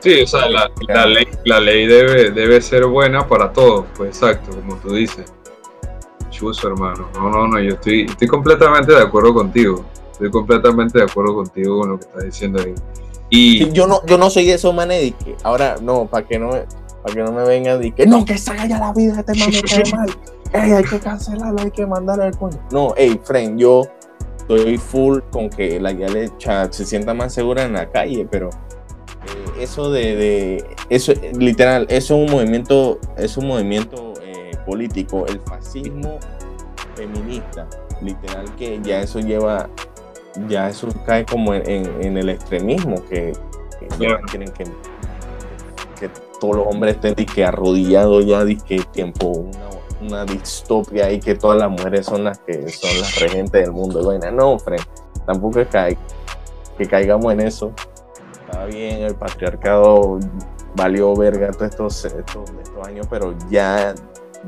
Sí, 0.00 0.22
o 0.22 0.26
sea, 0.26 0.48
la, 0.48 0.70
la, 0.88 1.06
ley, 1.06 1.28
la 1.44 1.60
ley 1.60 1.86
debe, 1.86 2.30
debe 2.30 2.60
ser 2.62 2.86
buena 2.86 3.26
para 3.26 3.52
todos, 3.52 3.84
pues 3.96 4.10
exacto, 4.10 4.56
como 4.56 4.76
tú 4.76 4.94
dices. 4.94 5.30
Chuso, 6.30 6.68
hermano. 6.68 7.08
No, 7.14 7.28
no, 7.28 7.46
no, 7.46 7.60
yo 7.60 7.74
estoy, 7.74 8.06
estoy 8.06 8.28
completamente 8.28 8.92
de 8.92 9.02
acuerdo 9.02 9.34
contigo. 9.34 9.84
Estoy 10.12 10.30
completamente 10.30 10.98
de 10.98 11.04
acuerdo 11.04 11.34
contigo 11.34 11.80
con 11.80 11.90
lo 11.90 11.98
que 11.98 12.06
estás 12.06 12.24
diciendo 12.24 12.62
ahí. 12.62 12.74
Y 13.28 13.70
yo 13.72 13.86
no, 13.86 14.04
yo 14.06 14.16
no 14.16 14.30
soy 14.30 14.50
eso, 14.50 14.72
mané, 14.72 15.12
que 15.12 15.36
ahora 15.42 15.76
no, 15.80 16.06
para 16.06 16.26
que 16.26 16.38
no, 16.38 16.50
para 16.50 17.14
que 17.14 17.22
no 17.22 17.32
me 17.32 17.44
vengan 17.44 17.82
y 17.84 17.92
que 17.92 18.06
no, 18.06 18.24
que 18.24 18.38
salga 18.38 18.66
ya 18.66 18.78
la 18.78 18.92
vida 18.92 19.20
este 19.20 19.34
man 19.34 19.50
me 19.50 19.90
mal. 19.96 20.10
Ey, 20.52 20.72
hay 20.72 20.84
que 20.84 20.98
cancelarlo, 20.98 21.60
hay 21.60 21.70
que 21.70 21.86
mandarle 21.86 22.26
el 22.26 22.36
coño. 22.36 22.58
No, 22.72 22.92
hey, 22.96 23.20
friend, 23.22 23.58
yo 23.58 23.82
estoy 24.36 24.78
full 24.78 25.20
con 25.30 25.48
que 25.48 25.78
la 25.78 25.92
guía 25.92 26.08
se 26.70 26.84
sienta 26.84 27.14
más 27.14 27.32
segura 27.32 27.64
en 27.64 27.74
la 27.74 27.88
calle, 27.88 28.26
pero 28.28 28.50
eh, 28.50 29.62
eso 29.62 29.92
de, 29.92 30.64
eso 30.88 31.12
literal, 31.38 31.86
eso 31.88 32.16
es 32.16 32.28
un 32.28 32.36
movimiento, 32.36 32.98
es 33.16 33.36
un 33.36 33.46
movimiento 33.46 34.14
eh, 34.22 34.50
político, 34.66 35.24
el 35.26 35.38
fascismo 35.40 36.18
feminista, 36.96 37.68
literal 38.02 38.52
que 38.56 38.80
ya 38.82 39.02
eso 39.02 39.20
lleva, 39.20 39.68
ya 40.48 40.68
eso 40.68 40.88
cae 41.06 41.24
como 41.24 41.54
en, 41.54 42.16
el 42.16 42.28
extremismo 42.28 42.96
que, 43.08 43.34
quieren 44.30 44.50
que, 44.50 44.64
que 46.00 46.10
todos 46.40 46.56
los 46.56 46.66
hombres 46.66 46.96
estén 46.96 47.14
que 47.14 47.44
arrodillados 47.44 48.26
ya 48.26 48.44
que 48.66 48.80
tiempo 48.92 49.28
una, 49.28 49.79
una, 50.00 50.24
distopia 50.24 51.10
y 51.12 51.20
que 51.20 51.34
todas 51.34 51.58
las 51.58 51.70
mujeres 51.70 52.06
son 52.06 52.24
las 52.24 52.38
que 52.38 52.68
son 52.68 52.98
las 53.00 53.20
regentes 53.20 53.62
del 53.62 53.72
mundo. 53.72 54.02
Bueno, 54.02 54.30
no, 54.30 54.58
Fred, 54.58 54.80
tampoco 55.26 55.60
es 55.60 55.68
que, 55.68 55.96
que 56.78 56.86
caigamos 56.86 57.32
en 57.32 57.40
eso 57.40 57.72
estaba 58.50 58.66
bien, 58.66 59.02
el 59.02 59.14
patriarcado 59.14 60.18
valió 60.74 61.14
verga 61.14 61.50
todos 61.52 61.70
estos, 61.70 62.04
estos, 62.04 62.50
años, 62.84 63.06
pero 63.08 63.34
ya 63.50 63.94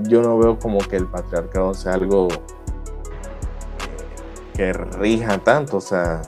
yo 0.00 0.22
no 0.22 0.38
veo 0.38 0.58
como 0.58 0.78
que 0.78 0.96
el 0.96 1.06
patriarcado 1.06 1.74
sea 1.74 1.94
algo 1.94 2.28
que 4.54 4.72
rija 4.72 5.38
tanto, 5.38 5.76
o 5.76 5.80
sea, 5.80 6.22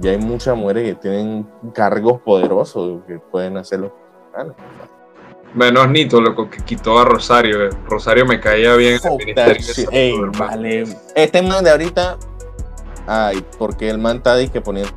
ya 0.00 0.10
hay 0.10 0.18
muchas 0.18 0.56
mujeres 0.56 0.94
que 0.94 1.00
tienen 1.00 1.46
cargos 1.72 2.20
poderosos 2.20 3.02
que 3.06 3.18
pueden 3.18 3.56
hacerlo. 3.56 3.94
Menos 5.56 5.88
Nito, 5.88 6.20
loco, 6.20 6.50
que 6.50 6.58
quitó 6.58 6.98
a 6.98 7.06
Rosario. 7.06 7.70
Rosario 7.88 8.26
me 8.26 8.38
caía 8.38 8.74
bien 8.76 9.00
en 9.02 9.10
el 9.10 9.18
ministerio. 9.18 10.30
vale. 10.38 10.84
Este 11.14 11.40
man 11.40 11.64
de 11.64 11.70
ahorita, 11.70 12.18
ay, 13.06 13.42
porque 13.58 13.88
el 13.88 13.96
man 13.96 14.18
está 14.18 14.36
que 14.50 14.60
poniendo 14.60 14.92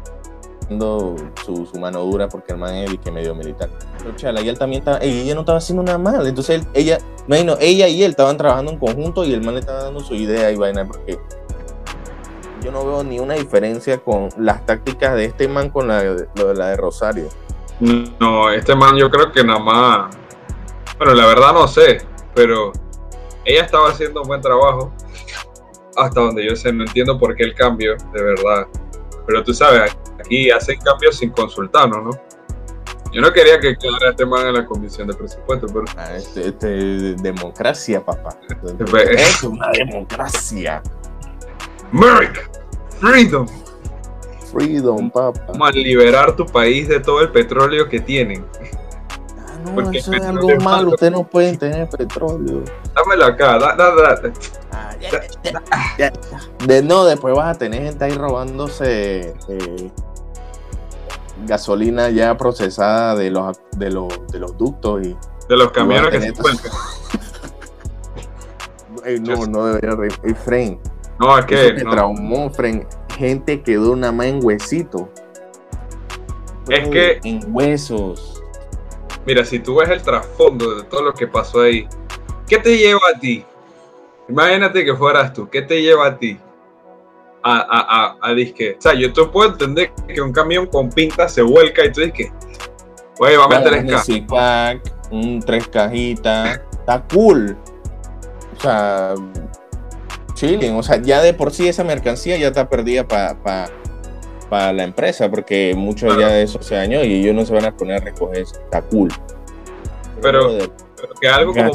su, 1.45 1.65
su, 1.65 1.79
mano 1.79 2.01
dura 2.01 2.27
porque 2.27 2.51
el 2.51 2.59
man 2.59 2.75
es 2.75 2.93
que 2.99 3.09
medio 3.09 3.33
militar. 3.35 3.69
Pero 3.99 4.13
chala, 4.17 4.41
y 4.41 4.49
él 4.49 4.59
también 4.59 4.81
estaba, 4.81 4.99
ella 4.99 5.33
no 5.33 5.39
estaba 5.41 5.59
haciendo 5.59 5.81
nada 5.81 5.97
mal. 5.97 6.27
Entonces 6.27 6.67
ella, 6.73 6.97
no, 7.29 7.35
ella 7.61 7.87
y 7.87 8.03
él 8.03 8.11
estaban 8.11 8.35
trabajando 8.35 8.73
en 8.73 8.79
conjunto 8.79 9.23
y 9.23 9.33
el 9.33 9.41
man 9.41 9.53
le 9.53 9.61
estaba 9.61 9.83
dando 9.83 10.01
su 10.01 10.13
idea 10.13 10.51
y 10.51 10.57
vaina 10.57 10.85
porque 10.85 11.17
yo 12.61 12.73
no 12.73 12.85
veo 12.85 13.03
ni 13.05 13.19
una 13.19 13.35
diferencia 13.35 13.97
con 13.99 14.27
las 14.37 14.65
tácticas 14.65 15.15
de 15.15 15.23
este 15.23 15.47
man 15.47 15.69
con 15.69 15.87
la, 15.87 16.03
lo 16.03 16.47
de 16.49 16.55
la 16.55 16.67
de 16.67 16.75
Rosario. 16.75 17.29
No, 18.19 18.51
este 18.51 18.75
man 18.75 18.97
yo 18.97 19.09
creo 19.09 19.31
que 19.31 19.41
nada 19.41 19.59
más, 19.59 20.17
bueno, 20.99 21.13
la 21.15 21.25
verdad 21.25 21.53
no 21.53 21.67
sé, 21.67 22.01
pero 22.35 22.71
ella 23.45 23.63
estaba 23.63 23.89
haciendo 23.89 24.21
un 24.21 24.27
buen 24.27 24.41
trabajo 24.41 24.93
hasta 25.95 26.21
donde 26.21 26.45
yo 26.47 26.55
sé, 26.55 26.71
no 26.71 26.83
entiendo 26.83 27.17
por 27.17 27.35
qué 27.35 27.43
el 27.43 27.55
cambio, 27.55 27.95
de 28.13 28.23
verdad. 28.23 28.67
Pero 29.25 29.43
tú 29.43 29.53
sabes, 29.53 29.97
aquí 30.19 30.51
hacen 30.51 30.79
cambios 30.79 31.17
sin 31.17 31.31
consultarnos, 31.31 32.03
¿no? 32.03 32.11
Yo 33.11 33.21
no 33.21 33.33
quería 33.33 33.59
que 33.59 33.75
quedara 33.75 34.11
este 34.11 34.25
man 34.25 34.47
en 34.47 34.53
la 34.53 34.65
comisión 34.65 35.07
de 35.07 35.15
presupuesto, 35.15 35.65
pero. 35.67 35.85
Ah, 35.97 36.15
este, 36.15 36.49
este, 36.49 36.67
democracia, 37.15 38.05
papá. 38.05 38.37
es 39.09 39.43
una 39.43 39.71
democracia. 39.71 40.81
America, 41.91 42.41
freedom. 42.99 43.47
Freedom, 44.51 45.09
papá. 45.09 45.43
Vamos 45.47 45.69
a 45.69 45.71
liberar 45.71 46.35
tu 46.35 46.45
país 46.45 46.87
de 46.87 46.99
todo 46.99 47.21
el 47.21 47.31
petróleo 47.31 47.89
que 47.89 47.99
tienen. 47.99 48.45
Ah, 49.59 49.63
no, 49.65 49.75
Porque 49.75 49.97
eso 49.97 50.13
es 50.13 50.23
algo 50.23 50.47
malo. 50.63 50.91
Ustedes 50.91 51.11
no 51.11 51.23
pueden 51.23 51.57
tener 51.57 51.89
petróleo. 51.89 52.63
Dámelo 52.95 53.25
acá, 53.25 53.59
da, 53.59 53.75
da, 53.75 53.93
da. 53.95 54.21
De, 56.65 56.81
no, 56.83 57.05
después 57.05 57.35
vas 57.35 57.55
a 57.55 57.59
tener 57.59 57.83
gente 57.83 58.05
ahí 58.05 58.11
robándose 58.11 59.33
eh, 59.47 59.91
gasolina 61.45 62.09
ya 62.09 62.35
procesada 62.37 63.15
de 63.15 63.31
los, 63.31 63.57
de 63.77 63.91
los, 63.91 64.27
de 64.31 64.39
los 64.39 64.57
ductos 64.57 65.05
y. 65.05 65.15
De 65.47 65.55
los 65.57 65.71
camiones 65.71 66.09
que 66.09 66.21
se 66.21 66.31
no, 69.21 69.45
no 69.47 69.65
debería 69.65 69.95
reír. 69.95 70.13
No, 71.19 71.37
es 71.37 71.45
que. 71.45 71.73
no. 71.83 71.91
traumó, 71.91 72.51
Gente 73.17 73.61
quedó 73.61 73.91
una 73.91 74.11
más 74.11 74.25
en 74.27 74.43
huesito. 74.43 75.09
Es 76.69 76.89
que. 76.89 77.19
En 77.23 77.53
huesos. 77.53 78.38
Mira, 79.29 79.45
si 79.45 79.59
tú 79.59 79.75
ves 79.75 79.87
el 79.89 80.01
trasfondo 80.01 80.73
de 80.73 80.83
todo 80.85 81.03
lo 81.03 81.13
que 81.13 81.27
pasó 81.27 81.61
ahí, 81.61 81.87
¿qué 82.47 82.57
te 82.57 82.75
lleva 82.75 82.99
a 83.15 83.19
ti 83.19 83.45
Imagínate 84.27 84.83
que 84.83 84.95
fueras 84.95 85.33
tú, 85.33 85.47
¿qué 85.47 85.61
te 85.61 85.83
lleva 85.83 86.07
a 86.07 86.17
ti? 86.17 86.35
A, 87.43 87.59
a, 87.59 88.17
a, 88.17 88.17
a 88.19 88.33
disque. 88.33 88.77
O 88.79 88.81
sea, 88.81 88.95
yo 88.95 89.13
te 89.13 89.23
puedo 89.25 89.51
entender 89.51 89.91
que 90.07 90.19
un 90.19 90.33
camión 90.33 90.65
con 90.65 90.89
pinta 90.89 91.29
se 91.29 91.43
vuelca 91.43 91.85
y 91.85 91.91
tú 91.91 92.01
dices 92.01 92.31
oye, 93.19 93.37
va 93.37 93.45
a 93.45 93.47
meter 93.49 93.85
un 94.17 94.25
pack, 94.25 94.93
un 95.11 95.39
tres 95.41 95.67
cajitas, 95.67 96.61
está 96.71 97.05
cool. 97.13 97.55
O 98.57 98.61
sea, 98.61 99.13
chilling. 100.33 100.75
O 100.75 100.81
sea, 100.81 100.99
ya 100.99 101.21
de 101.21 101.35
por 101.35 101.51
sí 101.51 101.67
esa 101.67 101.83
mercancía 101.83 102.35
ya 102.37 102.47
está 102.47 102.67
perdida 102.67 103.07
para 103.07 103.39
pa, 103.43 103.69
la 104.49 104.83
empresa, 104.83 105.29
porque 105.29 105.73
muchos 105.75 106.17
ya 106.17 106.29
de 106.29 106.43
eso 106.43 106.61
se 106.61 106.75
años 106.75 107.05
y 107.05 107.21
ellos 107.21 107.35
no 107.35 107.45
se 107.45 107.53
van 107.53 107.65
a 107.65 107.75
poner 107.75 108.01
a 108.01 108.05
recoger 108.05 108.39
eso. 108.39 108.59
Está 108.59 108.81
cool. 108.81 109.09
Pero 110.21 110.49
que 111.21 111.27
algo 111.27 111.53
como 111.53 111.71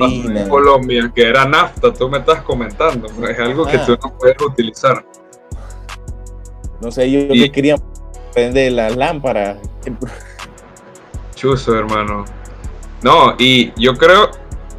en 0.00 0.48
Colombia, 0.48 1.10
que 1.14 1.28
era 1.28 1.44
nafta, 1.44 1.92
tú 1.92 2.08
me 2.08 2.18
estás 2.18 2.42
comentando, 2.42 3.08
es 3.28 3.38
algo 3.38 3.66
que 3.66 3.78
tú 3.78 3.98
no 4.02 4.16
puedes 4.18 4.40
utilizar. 4.40 5.04
No 6.80 6.90
sé, 6.90 7.10
yo, 7.10 7.20
y... 7.30 7.50
quería 7.50 7.76
prender 8.32 8.72
la 8.72 8.90
lámpara. 8.90 9.58
Chuso, 11.34 11.76
hermano. 11.76 12.24
No, 13.02 13.34
y 13.38 13.72
yo 13.80 13.94
creo, 13.94 14.30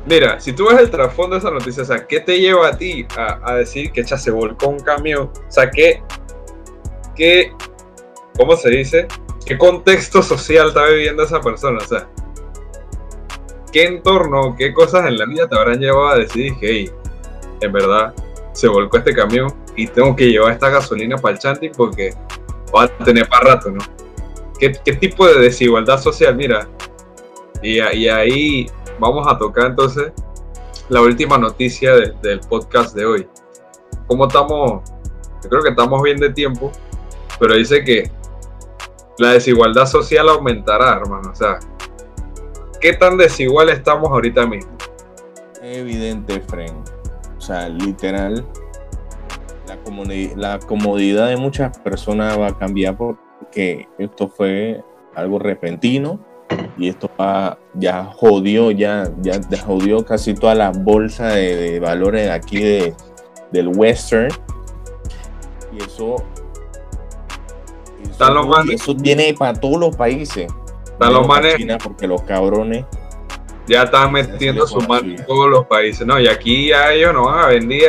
mira, 0.06 0.40
si 0.40 0.54
tú 0.54 0.68
ves 0.68 0.80
el 0.80 0.90
trasfondo 0.90 1.36
de 1.36 1.40
esa 1.40 1.52
noticia, 1.52 1.84
o 1.84 1.86
sea, 1.86 2.06
¿qué 2.06 2.20
te 2.20 2.40
lleva 2.40 2.68
a 2.68 2.78
ti 2.78 3.06
a, 3.18 3.54
decir 3.56 3.92
que 3.92 4.04
ya 4.04 4.18
se 4.18 4.32
volcó 4.32 4.68
un 4.68 4.80
camión? 4.80 5.32
O 5.34 5.52
sea, 5.52 5.70
¿qué, 5.70 6.02
qué, 7.20 7.54
¿cómo 8.38 8.56
se 8.56 8.70
dice? 8.70 9.08
¿Qué 9.46 9.58
contexto 9.58 10.24
social 10.24 10.70
está 10.70 10.88
viviendo 10.88 11.22
esa 11.22 11.42
persona? 11.42 11.80
O 11.84 11.88
sea, 11.88 12.10
¿qué 13.72 13.84
entorno, 13.84 14.56
qué 14.58 14.74
cosas 14.74 15.06
en 15.06 15.18
la 15.20 15.26
vida 15.26 15.48
te 15.48 15.56
habrán 15.56 15.80
llevado 15.80 16.08
a 16.08 16.16
decidir 16.16 16.58
que, 16.60 16.68
hey, 16.72 16.92
en 17.62 17.72
verdad, 17.72 18.16
se 18.54 18.68
volcó 18.68 18.98
este 18.98 19.14
camión 19.14 19.54
y 19.76 19.86
tengo 19.88 20.16
que 20.16 20.30
llevar 20.30 20.54
esta 20.54 20.70
gasolina 20.70 21.18
para 21.18 21.34
el 21.34 21.40
chanting 21.40 21.72
porque 21.76 22.14
va 22.76 22.86
a 22.86 22.88
tener 23.04 23.28
para 23.28 23.56
rato, 23.56 23.70
¿no? 23.70 23.80
¿Qué, 24.58 24.70
tipo 24.70 25.28
de 25.28 25.40
desigualdad 25.40 26.00
social? 26.00 26.36
Mira, 26.36 26.68
y, 27.62 27.80
ahí 27.80 28.70
vamos 28.98 29.28
a 29.28 29.38
tocar 29.38 29.68
entonces 29.68 30.12
la 30.90 31.02
última 31.02 31.38
noticia 31.38 31.94
del 31.96 32.40
podcast 32.42 32.96
de 32.96 33.06
hoy. 33.06 33.28
¿Cómo 34.08 34.28
estamos? 34.28 34.90
Yo 35.44 35.50
creo 35.50 35.62
que 35.62 35.70
estamos 35.70 36.02
bien 36.02 36.18
de 36.18 36.32
tiempo, 36.32 36.72
pero 37.40 37.56
dice 37.56 37.84
que 37.84 38.12
la 39.18 39.34
desigualdad 39.34 39.86
social 39.86 40.30
aumentará, 40.30 40.98
hermano. 40.98 41.32
O 41.32 41.36
sea, 41.36 41.60
¿qué 42.80 42.94
tan 42.94 43.18
desigual 43.18 43.70
estamos 43.70 44.10
ahorita 44.10 44.46
mismo? 44.46 44.72
Evidente, 45.62 46.42
Fren. 46.42 46.76
O 47.38 47.42
sea, 47.42 47.70
literal, 47.70 48.46
la, 50.36 50.60
comodidad 50.60 51.30
de 51.30 51.38
muchas 51.38 51.78
personas 51.80 52.40
va 52.40 52.48
a 52.48 52.58
cambiar 52.58 52.98
porque 52.98 53.88
esto 53.98 54.28
fue 54.28 54.84
algo 55.16 55.40
repentino 55.40 56.20
y 56.78 56.90
esto 56.90 57.10
ya 57.76 58.06
jodió, 58.06 58.72
ya, 58.72 59.12
ya 59.22 59.40
jodió 59.66 60.04
casi 60.06 60.34
toda 60.34 60.56
la 60.56 60.72
bolsa 60.72 61.28
de, 61.28 61.80
valores 61.80 62.30
aquí 62.30 62.62
de, 62.62 62.96
del 63.52 63.68
Western. 63.68 64.30
Y 65.72 65.84
eso, 65.84 66.16
eso, 68.72 68.96
viene 68.96 69.34
para 69.34 69.60
todos 69.60 69.80
los 69.80 69.96
países. 69.96 70.48
Están 70.86 71.14
los 71.14 71.28
manes. 71.28 71.56
porque 71.82 72.08
los 72.08 72.22
cabrones 72.24 72.86
ya 73.70 73.84
están 73.84 74.12
metiendo 74.12 74.68
su 74.68 74.82
mano 74.82 75.16
en 75.16 75.26
todos 75.26 75.50
los 75.50 75.66
países. 75.68 76.06
No, 76.06 76.20
y 76.20 76.28
aquí 76.28 76.70
ya 76.70 76.92
ellos 76.92 77.14
no 77.14 77.26
van 77.26 77.46
a 77.46 77.48
venir 77.48 77.84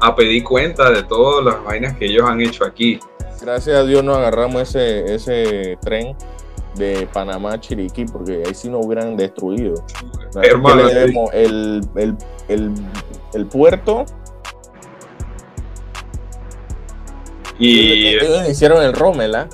a, 0.00 0.16
pedir 0.16 0.44
cuenta 0.44 0.90
de 0.90 1.02
todas 1.02 1.44
las 1.44 1.62
vainas 1.64 1.96
que 1.96 2.06
ellos 2.06 2.28
han 2.28 2.40
hecho 2.40 2.64
aquí. 2.64 3.00
Gracias 3.42 3.76
a 3.76 3.84
Dios 3.84 4.02
nos 4.02 4.16
agarramos 4.16 4.62
ese, 4.62 5.14
ese 5.14 5.76
tren 5.82 6.16
de 6.76 7.06
Panamá 7.12 7.54
a 7.54 7.60
Chiriquí, 7.60 8.04
porque 8.04 8.42
ahí 8.46 8.54
sí 8.54 8.68
nos 8.68 8.86
hubieran 8.86 9.16
destruido. 9.16 9.84
Hermano, 10.42 10.88
el, 10.88 11.14
el, 11.32 12.16
el, 12.48 12.74
el, 13.34 13.46
puerto. 13.46 14.06
Y 17.58 18.08
ellos 18.08 18.48
hicieron 18.48 18.82
el 18.82 18.92
Rommel, 18.92 19.34
¿ah? 19.34 19.48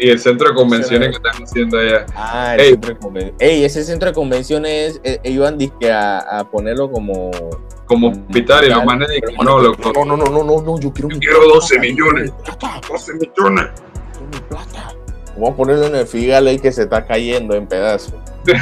Y 0.00 0.08
el 0.08 0.18
centro 0.18 0.48
de 0.48 0.54
convenciones 0.54 1.08
que 1.10 1.16
están 1.16 1.42
haciendo 1.42 1.78
allá. 1.78 2.06
Ah, 2.14 2.56
el 2.58 2.70
centro 2.70 2.94
de 2.94 3.00
convenciones. 3.00 3.40
Ey, 3.40 3.64
ese 3.64 3.84
centro 3.84 4.08
de 4.08 4.14
convenciones 4.14 5.00
eh, 5.04 5.20
iban 5.24 5.58
a, 5.90 6.38
a 6.38 6.50
ponerlo 6.50 6.90
como 6.90 7.30
como 7.92 8.08
hospital 8.08 8.64
y 8.64 8.68
los 8.70 8.84
manes 8.84 9.08
no, 9.44 9.58
loco. 9.58 9.92
No, 9.94 10.04
no, 10.04 10.16
no, 10.16 10.24
no, 10.24 10.44
no, 10.44 10.62
no, 10.62 10.80
yo 10.80 10.92
quiero, 10.92 11.10
yo 11.10 11.18
quiero 11.18 11.46
12 11.54 11.78
millones. 11.78 12.32
12 12.88 13.12
millones. 13.14 13.66
Vamos 15.34 15.50
a 15.50 15.56
ponerlo 15.56 15.86
en 15.86 15.96
el 15.96 16.06
Figal 16.06 16.46
ahí 16.46 16.58
que 16.58 16.72
se 16.72 16.82
está 16.82 17.06
cayendo 17.06 17.54
en 17.54 17.66
pedazos. 17.66 18.14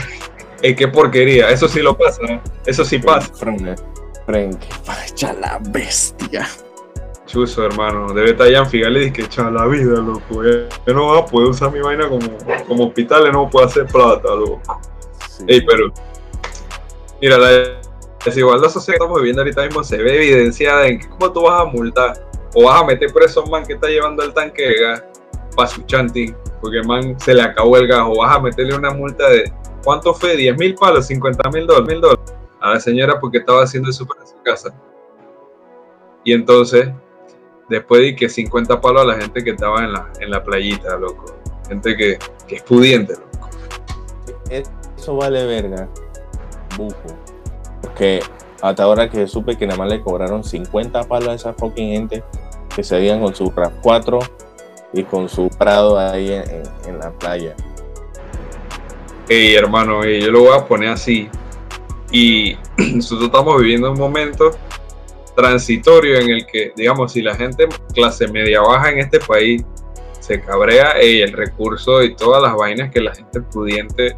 Ey, 0.63 0.75
qué 0.75 0.89
porquería. 0.89 1.49
Eso 1.51 1.69
sí 1.69 1.81
lo 1.81 1.97
pasa. 1.97 2.23
¿eh? 2.29 2.41
Eso 2.67 2.85
sí 2.85 2.99
pasa. 2.99 3.33
Frank, 3.35 3.79
Frank, 4.27 4.59
vaya 4.87 5.33
la 5.35 5.61
bestia. 5.71 6.49
Chuso, 7.31 7.65
hermano. 7.65 8.13
Debe 8.13 8.31
estar 8.31 8.49
allá 8.49 8.69
en 8.73 9.13
que 9.13 9.23
echa 9.23 9.49
la 9.53 9.65
vida, 9.67 10.01
loco. 10.01 10.43
Yo 10.43 10.95
no 10.95 11.05
voy 11.05 11.19
a 11.21 11.25
poder 11.25 11.51
usar 11.51 11.71
mi 11.71 11.79
vaina 11.79 12.09
como, 12.09 12.27
como 12.67 12.87
hospital, 12.87 13.31
no 13.31 13.49
puedo 13.49 13.67
hacer 13.67 13.87
plata, 13.87 14.35
loco. 14.35 14.61
Ey, 15.47 15.61
pero. 15.65 15.93
Mira, 17.23 17.39
la 17.39 17.81
desigualdad 18.25 18.69
social 18.69 18.95
que 18.95 19.05
estamos 19.05 19.19
viviendo 19.19 19.43
ahorita 19.43 19.65
mismo 19.65 19.85
se 19.85 19.99
ve 19.99 20.17
evidenciada 20.17 20.89
en 20.89 20.99
que 20.99 21.09
cómo 21.09 21.33
tú 21.33 21.43
vas 21.43 21.61
a 21.61 21.65
multar 21.67 22.29
o 22.55 22.65
vas 22.65 22.83
a 22.83 22.85
meter 22.85 23.13
preso 23.13 23.41
a 23.41 23.45
un 23.45 23.51
man 23.51 23.65
que 23.65 23.75
está 23.75 23.87
llevando 23.87 24.25
el 24.25 24.35
tanque 24.35 24.63
de 24.63 24.81
gas 24.81 25.05
para 25.55 25.69
su 25.69 25.83
chanting, 25.83 26.35
porque 26.61 26.79
el 26.79 26.87
man 26.87 27.19
se 27.21 27.35
le 27.35 27.43
acabó 27.43 27.77
el 27.77 27.87
gas, 27.87 28.07
o 28.09 28.19
vas 28.19 28.37
a 28.37 28.41
meterle 28.41 28.75
una 28.75 28.91
multa 28.91 29.29
de, 29.29 29.53
¿cuánto 29.85 30.13
fue? 30.15 30.37
¿10 30.37 30.59
mil 30.59 30.75
palos? 30.75 31.09
¿50 31.09 31.53
mil 31.53 31.67
dólares? 31.67 32.19
A 32.61 32.71
la 32.71 32.81
señora 32.81 33.21
porque 33.21 33.39
estaba 33.39 33.63
haciendo 33.63 33.93
súper 33.93 34.17
en 34.21 34.27
su 34.27 34.43
casa. 34.43 34.75
Y 36.25 36.33
entonces, 36.33 36.91
después 37.71 38.03
de 38.03 38.17
que 38.17 38.29
50 38.29 38.81
palos 38.81 39.03
a 39.03 39.07
la 39.07 39.15
gente 39.15 39.43
que 39.43 39.51
estaba 39.51 39.85
en 39.85 39.93
la, 39.93 40.11
en 40.21 40.31
la 40.31 40.43
playita, 40.43 40.97
loco. 40.99 41.37
Gente 41.69 41.97
que, 41.97 42.19
que 42.47 42.57
es 42.57 42.63
pudiente, 42.63 43.15
loco. 43.15 43.49
Eso 44.51 45.17
vale 45.17 45.47
verga. 45.47 45.89
Bujo. 46.77 47.17
Porque 47.81 48.21
hasta 48.61 48.83
ahora 48.83 49.09
que 49.09 49.27
supe 49.27 49.57
que 49.57 49.67
nada 49.67 49.79
más 49.79 49.89
le 49.89 50.03
cobraron 50.03 50.45
50 50.45 51.05
palos 51.05 51.29
a 51.29 51.35
esa 51.35 51.55
fucking 51.55 51.93
gente 51.93 52.25
que 52.75 52.83
seguían 52.83 53.21
con 53.21 53.35
su 53.35 53.51
RAP 53.51 53.73
4 53.83 54.19
y 54.93 55.05
con 55.05 55.29
su 55.29 55.49
Prado 55.49 55.99
ahí 55.99 56.33
en, 56.33 56.99
la 56.99 57.13
playa. 57.13 57.55
Hey, 59.29 59.55
hermano, 59.55 60.05
yo 60.05 60.31
lo 60.33 60.41
voy 60.41 60.59
a 60.59 60.67
poner 60.67 60.91
así. 60.91 61.29
Y 62.11 62.57
nosotros 62.95 63.27
estamos 63.27 63.61
viviendo 63.61 63.93
un 63.93 63.99
momento 63.99 64.51
transitorio 65.35 66.19
en 66.19 66.31
el 66.31 66.47
que, 66.47 66.73
digamos, 66.77 67.13
si 67.13 67.23
la 67.23 67.35
gente 67.35 67.69
clase 67.95 68.29
media 68.29 68.61
baja 68.61 68.91
en 68.91 68.99
este 68.99 69.21
país 69.21 69.65
se 70.21 70.41
cabrea, 70.41 70.93
el 71.01 71.33
recurso 71.33 72.03
y 72.03 72.15
todas 72.15 72.43
las 72.43 72.55
vainas 72.55 72.91
que 72.91 73.01
la 73.01 73.15
gente 73.15 73.41
pudiente 73.41 74.17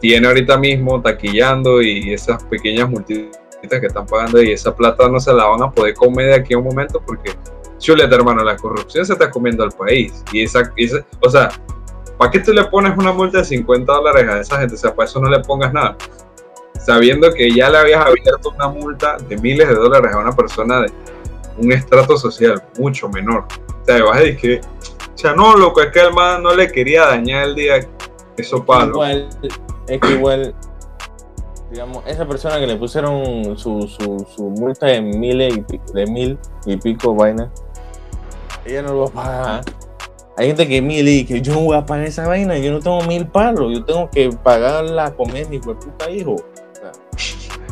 tiene 0.00 0.28
ahorita 0.28 0.58
mismo 0.58 1.00
taquillando 1.00 1.82
y 1.82 2.12
esas 2.12 2.44
pequeñas 2.44 2.88
multitudes 2.88 3.36
que 3.68 3.86
están 3.86 4.06
pagando 4.06 4.40
y 4.40 4.52
esa 4.52 4.74
plata 4.74 5.08
no 5.08 5.18
se 5.18 5.32
la 5.32 5.46
van 5.46 5.62
a 5.62 5.70
poder 5.70 5.94
comer 5.94 6.26
de 6.26 6.34
aquí 6.34 6.54
a 6.54 6.58
un 6.58 6.64
momento 6.64 7.02
porque, 7.04 7.32
chuleta 7.78 8.14
hermano, 8.14 8.44
la 8.44 8.56
corrupción 8.56 9.04
se 9.04 9.14
está 9.14 9.30
comiendo 9.30 9.64
al 9.64 9.72
país. 9.72 10.22
Y 10.32 10.42
esa, 10.42 10.72
o 11.20 11.28
sea, 11.28 11.50
¿para 12.18 12.30
qué 12.30 12.40
tú 12.40 12.52
le 12.52 12.64
pones 12.64 12.96
una 12.96 13.12
multa 13.12 13.38
de 13.38 13.44
50 13.44 13.92
dólares 13.92 14.28
a 14.28 14.40
esa 14.40 14.58
gente? 14.60 14.74
O 14.74 14.78
sea, 14.78 14.94
para 14.94 15.08
eso 15.08 15.20
no 15.20 15.28
le 15.28 15.40
pongas 15.40 15.72
nada. 15.72 15.96
Sabiendo 16.86 17.32
que 17.32 17.50
ya 17.50 17.68
le 17.68 17.78
habías 17.78 18.06
abierto 18.06 18.50
una 18.54 18.68
multa 18.68 19.16
de 19.28 19.36
miles 19.38 19.66
de 19.68 19.74
dólares 19.74 20.14
a 20.14 20.18
una 20.18 20.30
persona 20.30 20.82
de 20.82 20.92
un 21.58 21.72
estrato 21.72 22.16
social 22.16 22.62
mucho 22.78 23.08
menor. 23.08 23.44
O 23.82 23.84
sea, 23.84 24.04
vas 24.04 24.18
a 24.18 24.20
decir 24.20 24.36
que, 24.36 24.60
o 24.60 25.18
sea, 25.18 25.34
no, 25.34 25.56
loco, 25.56 25.80
es 25.80 25.90
que 25.90 25.98
el 25.98 26.12
man 26.12 26.44
no 26.44 26.54
le 26.54 26.70
quería 26.70 27.06
dañar 27.06 27.48
el 27.48 27.56
día 27.56 27.88
eso 28.36 28.64
palo. 28.64 28.92
Igual, 28.92 29.28
es 29.88 30.00
que 30.00 30.10
igual, 30.12 30.54
digamos, 31.72 32.06
esa 32.06 32.24
persona 32.24 32.60
que 32.60 32.68
le 32.68 32.76
pusieron 32.76 33.58
su, 33.58 33.88
su, 33.88 34.42
multa 34.44 34.86
de 34.86 35.00
mil 35.00 35.42
y 35.42 35.62
pico, 35.62 35.92
de 35.92 36.06
mil 36.06 36.38
y 36.66 36.76
pico 36.76 37.16
vaina, 37.16 37.50
ella 38.64 38.82
no 38.82 38.92
lo 38.92 39.00
va 39.00 39.06
a 39.06 39.10
pagar. 39.10 39.64
Hay 40.36 40.48
gente 40.48 40.68
que 40.68 40.82
mil 40.82 41.08
y 41.08 41.24
que 41.24 41.40
yo 41.40 41.54
no 41.54 41.60
voy 41.62 41.76
a 41.76 41.84
pagar 41.84 42.06
esa 42.06 42.28
vaina, 42.28 42.56
yo 42.58 42.70
no 42.70 42.78
tengo 42.78 43.00
mil 43.02 43.26
palos, 43.26 43.72
yo 43.72 43.84
tengo 43.84 44.08
que 44.08 44.30
pagar 44.30 44.84
la 44.84 45.12
comida 45.14 45.38
de 45.38 45.46
mi 45.46 45.58
puta 45.58 46.08
hijo. 46.10 46.36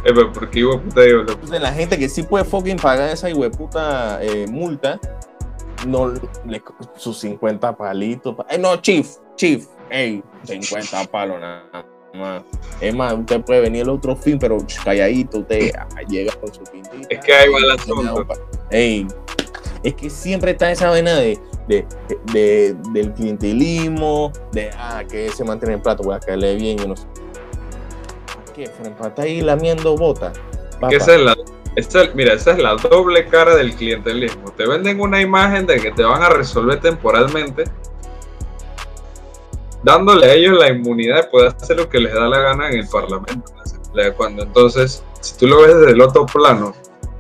Eh, 0.05 0.13
¿Por 0.13 0.51
qué 0.51 0.65
puta 0.65 1.07
hijo? 1.07 1.21
Entonces, 1.21 1.61
la 1.61 1.73
gente 1.73 1.99
que 1.99 2.09
sí 2.09 2.23
puede 2.23 2.45
fucking 2.45 2.77
pagar 2.77 3.11
esa 3.11 3.29
hueputa 3.29 4.19
eh, 4.23 4.47
multa, 4.49 5.01
no 5.87 6.13
le 6.47 6.63
sus 6.97 7.19
50 7.19 7.77
palitos. 7.77 8.37
Eh, 8.51 8.59
no, 8.59 8.77
chief, 8.77 9.17
chief, 9.37 9.67
hey, 9.91 10.23
50 10.45 11.05
palos 11.05 11.41
nada 11.41 11.87
es 12.81 12.95
más, 12.95 13.15
usted 13.15 13.41
puede 13.43 13.61
venir 13.61 13.83
el 13.83 13.89
otro 13.89 14.15
fin, 14.17 14.39
pero 14.39 14.59
calladito, 14.85 15.39
usted 15.39 15.73
llega 16.09 16.33
con 16.37 16.53
su 16.53 16.63
pintita. 16.65 17.09
Es 17.11 17.21
que 17.25 17.33
hay 17.35 17.49
va 17.49 18.35
Ey, 18.71 19.07
es 19.83 19.95
que 19.95 20.11
siempre 20.11 20.53
está 20.53 20.71
esa 20.71 20.91
vena 20.91 21.15
de, 21.17 21.39
del 22.93 23.13
clientelismo, 23.15 24.33
de 24.53 24.71
ah, 24.77 25.03
que 25.09 25.31
se 25.31 25.45
mantiene 25.45 25.75
en 25.75 25.83
plato, 25.83 26.03
voy 26.03 26.15
a 26.15 26.21
caerle 26.21 26.55
bien, 26.57 26.79
yo 26.79 26.89
no 26.89 26.97
sé. 26.97 27.07
¿Qué? 28.55 28.65
Está 28.65 29.23
ahí 29.23 29.41
lamiendo 29.41 29.97
botas. 29.97 30.39
Esa 30.91 31.15
es 31.15 31.21
la, 31.21 31.37
mira, 32.15 32.35
esa 32.35 32.53
es 32.53 32.59
la 32.59 32.77
doble 32.77 33.27
cara 33.27 33.57
del 33.57 33.75
clientelismo. 33.75 34.53
Te 34.53 34.67
venden 34.67 35.01
una 35.01 35.21
imagen 35.21 35.67
de 35.67 35.81
que 35.81 35.91
te 35.91 36.05
van 36.05 36.23
a 36.23 36.29
resolver 36.29 36.81
temporalmente 36.81 37.65
dándole 39.85 40.27
a 40.27 40.35
ellos 40.35 40.59
la 40.59 40.69
inmunidad 40.69 41.17
de 41.17 41.25
poder 41.25 41.55
hacer 41.55 41.77
lo 41.77 41.89
que 41.89 42.01
les 42.01 42.13
da 42.13 42.27
la 42.27 42.39
gana 42.39 42.71
en 42.71 42.81
el 42.81 42.89
Parlamento, 42.89 43.53
Cuando 44.17 44.43
entonces, 44.43 45.05
si 45.21 45.37
tú 45.37 45.47
lo 45.47 45.61
ves 45.61 45.77
desde 45.77 45.93
el 45.93 46.01
otro 46.01 46.27
plano, 46.27 46.75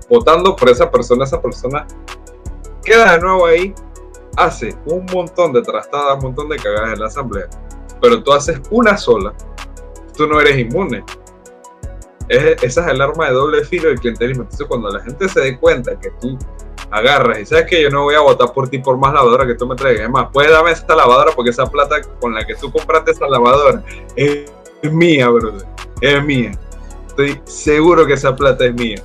votando 0.08 0.56
por 0.56 0.70
esa 0.70 0.90
persona, 0.90 1.24
esa 1.24 1.40
persona 1.40 1.86
queda 2.82 3.12
de 3.12 3.20
nuevo 3.20 3.46
ahí, 3.46 3.74
hace 4.36 4.74
un 4.86 5.04
montón 5.12 5.52
de 5.52 5.62
trastadas, 5.62 6.16
un 6.16 6.24
montón 6.24 6.48
de 6.48 6.56
cagadas 6.56 6.94
en 6.94 7.00
la 7.00 7.06
asamblea, 7.06 7.48
pero 8.00 8.22
tú 8.22 8.32
haces 8.32 8.60
una 8.70 8.96
sola, 8.96 9.34
tú 10.16 10.26
no 10.26 10.40
eres 10.40 10.58
inmune. 10.58 11.04
Esa 12.28 12.80
es 12.80 12.86
el 12.86 13.00
arma 13.00 13.26
de 13.26 13.32
doble 13.34 13.64
filo 13.64 13.88
del 13.88 14.00
clientelismo. 14.00 14.44
Entonces, 14.44 14.66
cuando 14.66 14.90
la 14.90 15.00
gente 15.00 15.28
se 15.28 15.40
dé 15.40 15.58
cuenta 15.58 15.98
que 15.98 16.10
tú 16.20 16.38
agarras 16.90 17.40
y 17.40 17.46
sabes 17.46 17.66
que 17.66 17.82
yo 17.82 17.90
no 17.90 18.04
voy 18.04 18.14
a 18.14 18.20
votar 18.20 18.52
por 18.52 18.68
ti 18.68 18.78
por 18.78 18.96
más 18.96 19.12
lavadora 19.12 19.46
que 19.46 19.54
tú 19.54 19.66
me 19.66 19.74
traigas. 19.74 20.04
Es 20.04 20.10
más, 20.10 20.28
puedes 20.32 20.52
darme 20.52 20.70
esta 20.70 20.94
lavadora 20.94 21.32
porque 21.34 21.50
esa 21.50 21.66
plata 21.66 21.96
con 22.20 22.34
la 22.34 22.46
que 22.46 22.54
tú 22.54 22.70
compraste 22.70 23.10
esa 23.10 23.26
lavadora 23.26 23.82
es, 24.16 24.50
mía, 24.82 25.28
brother. 25.28 25.66
Es 26.00 26.24
mía. 26.24 26.52
Estoy 27.08 27.40
seguro 27.44 28.06
que 28.06 28.14
esa 28.14 28.34
plata 28.34 28.64
es 28.66 28.74
mía. 28.74 29.02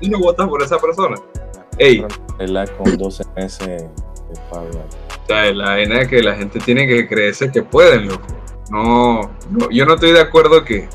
Y 0.00 0.08
no 0.08 0.18
votas 0.18 0.48
por 0.48 0.62
esa 0.62 0.78
persona. 0.78 1.16
Ey. 1.78 2.04
con 2.78 2.96
12 2.96 3.24
meses 3.36 3.66
de 3.66 3.90
pago. 4.50 4.68
O 4.68 5.26
sea, 5.26 5.52
la 5.52 5.70
vaina 5.70 6.02
es 6.02 6.08
que 6.08 6.22
la 6.22 6.34
gente 6.36 6.60
tiene 6.60 6.86
que 6.86 7.08
creerse 7.08 7.50
que 7.50 7.62
pueden, 7.62 8.08
loco. 8.08 8.26
No, 8.70 9.30
yo 9.70 9.86
no 9.86 9.94
estoy 9.94 10.12
de 10.12 10.20
acuerdo 10.20 10.64
que, 10.64 10.88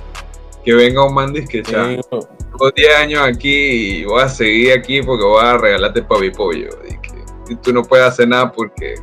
que 0.63 0.73
venga 0.73 1.05
un 1.05 1.13
mandis 1.13 1.47
que 1.47 1.63
ya 1.63 1.87
10 1.87 2.95
años 2.95 3.21
aquí 3.25 4.01
y 4.01 4.05
voy 4.05 4.21
a 4.21 4.29
seguir 4.29 4.73
aquí 4.77 5.01
porque 5.01 5.25
voy 5.25 5.43
a 5.43 5.57
regalarte 5.57 6.03
para 6.03 6.21
mi 6.21 6.29
pollo. 6.29 6.69
Y, 6.87 7.55
tú 7.55 7.73
no 7.73 7.83
puedes 7.83 8.05
hacer 8.05 8.29
nada 8.29 8.51
porque 8.51 8.95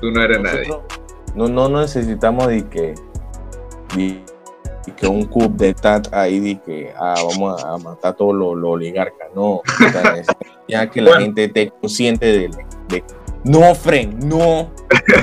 tú 0.00 0.10
no 0.10 0.22
eres 0.22 0.40
nadie. 0.40 0.68
No, 1.34 1.48
no 1.48 1.68
necesitamos 1.68 2.46
de 2.46 2.66
que, 2.68 2.94
que 4.96 5.06
un 5.06 5.26
cup 5.26 5.56
de 5.56 5.74
tat 5.74 6.12
ahí 6.14 6.40
de 6.40 6.60
que 6.62 6.92
ah, 6.96 7.14
vamos 7.28 7.62
a, 7.62 7.76
matar 7.76 8.12
a 8.12 8.16
todos 8.16 8.34
los, 8.34 8.56
oligarcas. 8.62 9.28
No, 9.34 9.60
ya 10.68 10.88
que 10.90 11.02
la 11.02 11.20
gente 11.20 11.44
esté 11.44 11.70
consciente 11.70 12.26
de, 12.26 12.50
de 12.88 13.04
no, 13.44 13.74
Fren, 13.74 14.18
no, 14.20 14.70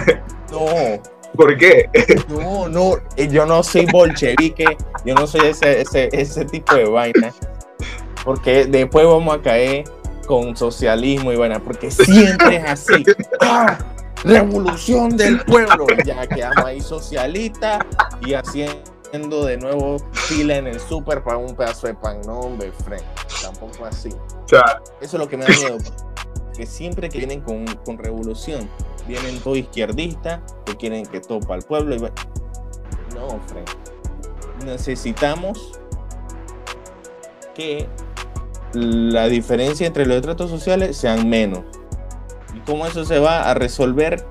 no. 0.52 1.13
¿Por 1.36 1.58
qué? 1.58 1.90
No, 2.30 2.68
no, 2.68 2.98
eh, 3.16 3.28
yo 3.28 3.46
no 3.46 3.64
soy 3.64 3.86
bolchevique, 3.86 4.78
yo 5.06 5.16
no 5.16 5.26
soy 5.28 5.48
ese, 5.48 5.82
ese, 5.82 6.10
ese 6.12 6.46
tipo 6.46 6.76
de 6.76 6.86
vaina. 6.86 7.34
Porque 8.24 8.66
después 8.66 9.06
vamos 9.06 9.36
a 9.36 9.42
caer 9.42 9.84
con 10.28 10.56
socialismo 10.56 11.32
y 11.32 11.36
vaina, 11.36 11.60
porque 11.60 11.92
siempre 11.92 12.58
es 12.58 12.66
así. 12.66 13.04
¡Ah! 13.42 13.78
Revolución 14.24 15.18
del 15.18 15.42
pueblo. 15.42 15.86
Ya 16.06 16.26
quedamos 16.28 16.66
ahí 16.66 16.80
socialistas 16.80 17.80
y 18.22 18.34
haciendo 18.34 19.46
de 19.46 19.58
nuevo 19.58 19.98
fila 20.14 20.56
en 20.56 20.68
el 20.68 20.80
súper 20.80 21.24
para 21.24 21.38
un 21.38 21.56
pedazo 21.56 21.88
de 21.88 21.96
pan. 21.96 22.22
No, 22.26 22.40
hombre, 22.40 22.72
Frank, 22.86 23.04
tampoco 23.42 23.86
así. 23.86 24.10
Eso 24.50 24.64
es 25.02 25.14
lo 25.14 25.28
que 25.28 25.36
me 25.36 25.44
da 25.44 25.50
miedo. 25.50 25.78
Que 26.56 26.66
siempre 26.66 27.10
que 27.10 27.18
vienen 27.18 27.42
con, 27.42 27.66
con 27.86 27.98
revolución, 27.98 28.70
vienen 29.08 29.40
todos 29.40 29.58
izquierdistas 29.58 30.42
que 30.66 30.76
quieren 30.76 31.06
que 31.06 31.20
todo 31.20 31.40
para 31.40 31.60
el 31.60 31.66
pueblo. 31.66 31.96
Y... 31.96 32.00
va- 32.00 32.12
No, 33.16 33.40
Frank. 33.48 33.70
Necesitamos 34.66 35.80
que 37.54 37.88
la 38.74 39.28
diferencia 39.28 39.86
entre 39.88 40.06
los 40.06 40.22
tratos 40.22 40.50
sociales 40.50 40.98
sean 40.98 41.30
menos. 41.30 41.62
¿Y 42.56 42.60
cómo 42.62 42.86
eso 42.88 43.04
se 43.06 43.20
va 43.20 43.50
a 43.50 43.54
resolver? 43.54 44.26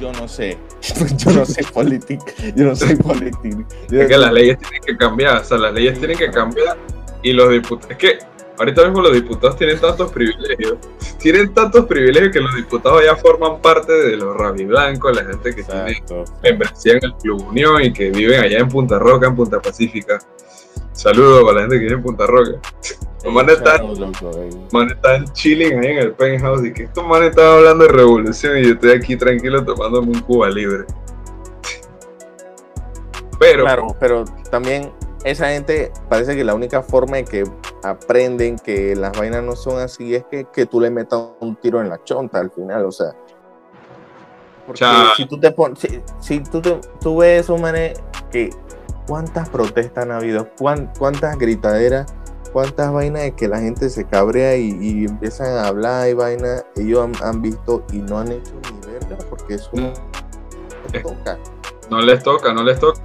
Yo 0.00 0.12
no 0.12 0.28
sé. 0.28 0.58
Yo 1.18 1.30
no 1.32 1.44
sé 1.44 1.62
política. 1.64 2.24
Yo 2.56 2.64
no 2.64 2.76
soy 2.76 2.96
político. 2.96 3.64
es 3.90 4.08
que 4.08 4.16
las 4.18 4.32
leyes 4.32 4.58
tienen 4.58 4.80
que 4.82 4.96
cambiar, 4.96 5.38
o 5.38 5.44
sea, 5.44 5.58
las 5.58 5.74
leyes 5.74 5.98
tienen 5.98 6.16
que 6.16 6.30
cambiar 6.30 6.76
y 7.22 7.32
los 7.34 7.50
diputados, 7.50 7.90
es 7.92 7.96
que 7.98 8.18
ahorita 8.60 8.84
mismo 8.84 9.00
los 9.00 9.14
diputados 9.14 9.56
tienen 9.56 9.80
tantos 9.80 10.12
privilegios, 10.12 10.76
tienen 11.18 11.54
tantos 11.54 11.86
privilegios 11.86 12.30
que 12.30 12.40
los 12.40 12.54
diputados 12.54 13.02
ya 13.02 13.16
forman 13.16 13.58
parte 13.62 13.90
de 13.90 14.18
los 14.18 14.36
rabiblancos, 14.36 15.16
la 15.16 15.24
gente 15.24 15.54
que 15.54 15.62
tiene 15.62 15.92
Exacto. 15.92 16.24
membresía 16.42 16.92
en 16.92 17.04
el 17.04 17.14
Club 17.14 17.48
Unión 17.48 17.82
y 17.82 17.90
que 17.90 18.10
viven 18.10 18.38
allá 18.38 18.58
en 18.58 18.68
Punta 18.68 18.98
Roca, 18.98 19.28
en 19.28 19.34
Punta 19.34 19.60
Pacífica. 19.60 20.18
Saludos 20.92 21.42
para 21.44 21.54
la 21.54 21.60
gente 21.62 21.76
que 21.76 21.84
vive 21.84 21.94
en 21.94 22.02
Punta 22.02 22.26
Roca. 22.26 22.60
Los 23.24 23.32
manes 23.32 23.56
están, 23.56 25.24
chilling 25.32 25.78
ahí 25.78 25.92
en 25.92 25.98
el 25.98 26.12
penthouse 26.12 26.64
y 26.66 26.72
que 26.74 26.82
estos 26.84 27.06
manes 27.06 27.30
están 27.30 27.46
hablando 27.46 27.84
de 27.86 27.92
revolución 27.92 28.58
y 28.58 28.64
yo 28.64 28.74
estoy 28.74 28.90
aquí 28.90 29.16
tranquilo 29.16 29.64
tomándome 29.64 30.08
un 30.08 30.20
Cuba 30.20 30.50
libre. 30.50 30.84
Pero, 33.38 33.64
Claro, 33.64 33.96
pero 33.98 34.26
también 34.50 34.92
esa 35.24 35.48
gente 35.48 35.92
parece 36.08 36.34
que 36.36 36.44
la 36.44 36.54
única 36.54 36.82
forma 36.82 37.18
de 37.18 37.24
que 37.24 37.44
aprenden 37.82 38.58
que 38.58 38.94
las 38.96 39.12
vainas 39.16 39.42
no 39.42 39.54
son 39.56 39.78
así 39.80 40.14
es 40.14 40.24
que, 40.30 40.44
que 40.46 40.66
tú 40.66 40.80
le 40.80 40.90
metas 40.90 41.20
un 41.40 41.56
tiro 41.56 41.80
en 41.80 41.88
la 41.88 42.02
chonta 42.04 42.38
al 42.40 42.50
final, 42.50 42.84
o 42.86 42.92
sea. 42.92 43.12
Porque 44.66 44.84
si 45.16 45.26
tú 45.26 45.38
te 45.38 45.50
pones, 45.50 45.78
si, 45.80 46.00
si 46.20 46.40
tú, 46.40 46.60
te- 46.62 46.80
tú 47.00 47.18
ves 47.18 47.44
esos 47.44 47.60
manes 47.60 47.98
que 48.30 48.50
cuántas 49.06 49.48
protestas 49.48 50.04
han 50.04 50.12
habido, 50.12 50.48
cuán- 50.58 50.92
cuántas 50.98 51.36
gritaderas, 51.38 52.14
cuántas 52.52 52.92
vainas 52.92 53.22
de 53.22 53.32
que 53.32 53.48
la 53.48 53.58
gente 53.58 53.90
se 53.90 54.04
cabrea 54.04 54.56
y, 54.56 54.76
y 54.80 55.04
empiezan 55.06 55.48
a 55.56 55.66
hablar 55.66 56.08
y 56.08 56.14
vainas, 56.14 56.64
ellos 56.76 57.00
han, 57.04 57.12
han 57.26 57.42
visto 57.42 57.84
y 57.92 57.98
no 57.98 58.18
han 58.20 58.30
hecho 58.32 58.52
ni 58.72 58.92
verga 58.92 59.16
porque 59.28 59.54
eso 59.54 59.70
no 59.74 59.92
Eh. 60.92 61.00
toca. 61.02 61.38
no 61.90 62.00
les 62.00 62.22
toca, 62.22 62.52
no 62.52 62.62
les 62.62 62.78
toca. 62.78 63.00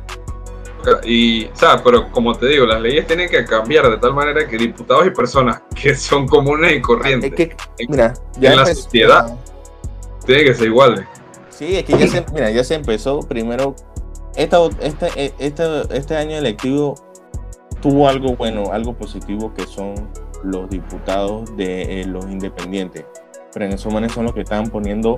Y, 1.03 1.45
o 1.45 1.55
sea, 1.55 1.81
pero 1.83 2.11
como 2.11 2.33
te 2.36 2.47
digo, 2.47 2.65
las 2.65 2.81
leyes 2.81 3.05
tienen 3.07 3.29
que 3.29 3.43
cambiar 3.45 3.89
de 3.89 3.97
tal 3.97 4.13
manera 4.13 4.47
que 4.47 4.57
diputados 4.57 5.05
y 5.07 5.09
personas 5.11 5.61
que 5.81 5.95
son 5.95 6.27
comunes 6.27 6.73
y 6.73 6.81
corrientes 6.81 7.31
Es 7.31 7.36
que, 7.36 7.55
en- 7.79 7.91
mira, 7.91 8.13
en 8.36 8.41
la 8.55 8.61
empezó- 8.63 8.81
sociedad. 8.83 9.38
tienen 10.25 10.45
que 10.45 10.53
ser 10.53 10.67
iguales. 10.67 11.05
Sí, 11.49 11.77
es 11.77 11.83
que 11.86 11.97
ya 11.97 12.07
se, 12.07 12.25
mira, 12.33 12.51
ya 12.51 12.63
se 12.63 12.75
empezó 12.75 13.19
primero. 13.21 13.75
Esta, 14.36 14.57
este, 14.81 15.07
eh, 15.15 15.33
este, 15.39 15.63
este 15.97 16.17
año 16.17 16.36
electivo 16.36 16.95
tuvo 17.81 18.09
algo 18.09 18.36
bueno, 18.36 18.73
algo 18.73 18.93
positivo 18.93 19.53
que 19.53 19.65
son 19.65 19.95
los 20.43 20.69
diputados 20.69 21.55
de 21.55 22.01
eh, 22.01 22.05
los 22.05 22.25
independientes. 22.25 23.05
Pero 23.53 23.65
en 23.65 23.71
esos 23.73 23.93
manes 23.93 24.11
son 24.11 24.25
los 24.25 24.33
que 24.33 24.41
están 24.41 24.69
poniendo 24.69 25.17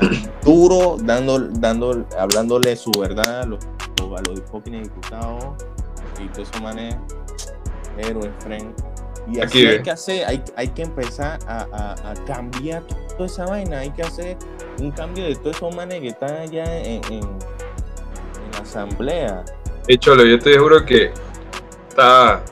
duro, 0.44 0.96
dando, 1.00 1.38
dando, 1.38 2.06
hablándole 2.18 2.76
su 2.76 2.90
verdad 2.98 3.40
a 3.42 3.46
los, 3.46 3.64
a 3.64 4.22
los 4.28 4.40
fucking 4.50 4.82
diputados. 4.82 5.44
Y 6.22 6.28
todos 6.28 6.48
esos 6.48 6.62
manes, 6.62 6.96
héroes, 7.98 8.30
friend. 8.40 8.72
Y 9.28 9.40
así 9.40 9.42
Aquí 9.42 9.66
hay 9.66 9.82
que 9.82 9.90
hacer, 9.90 10.24
hay, 10.26 10.42
hay 10.56 10.68
que 10.68 10.82
empezar 10.82 11.38
a, 11.48 11.66
a- 11.72 12.10
a 12.10 12.14
cambiar 12.26 12.82
toda 13.16 13.26
esa 13.26 13.44
vaina. 13.46 13.80
Hay 13.80 13.90
que 13.90 14.02
hacer 14.02 14.36
un 14.80 14.90
cambio 14.92 15.24
de 15.24 15.34
todos 15.36 15.56
esos 15.56 15.74
manes 15.74 16.00
que 16.00 16.08
están 16.08 16.30
allá 16.36 16.64
en, 16.78 17.02
en- 17.12 17.22
en 17.24 18.50
la 18.52 18.58
asamblea. 18.62 19.44
Cholo, 19.98 20.24
yo 20.24 20.38
te 20.38 20.56
juro 20.58 20.84
que 20.84 21.12
está 21.88 22.42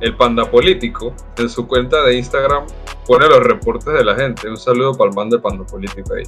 el 0.00 0.16
panda 0.16 0.50
político 0.50 1.12
en 1.36 1.48
su 1.48 1.66
cuenta 1.66 2.02
de 2.04 2.16
Instagram, 2.16 2.64
pone 3.10 3.26
los 3.26 3.42
reportes 3.42 3.92
de 3.92 4.04
la 4.04 4.14
gente. 4.14 4.48
Un 4.48 4.56
saludo 4.56 4.94
para 4.94 5.10
el 5.10 5.16
man 5.16 5.28
de 5.28 5.40
panda 5.40 5.66
político 5.66 6.14
ahí. 6.14 6.22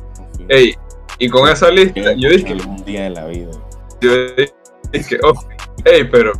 Ey, 0.48 0.74
y 1.16 1.28
con 1.28 1.48
esa 1.48 1.70
lista, 1.70 2.12
yo 2.14 2.28
dije, 2.28 2.54
un 2.54 2.84
día 2.84 3.04
de 3.04 3.10
la 3.10 3.26
vida. 3.26 3.52
yo 4.00 4.10
dije, 4.90 5.20
oh, 5.22 5.32
ey, 5.84 6.02
pero 6.10 6.32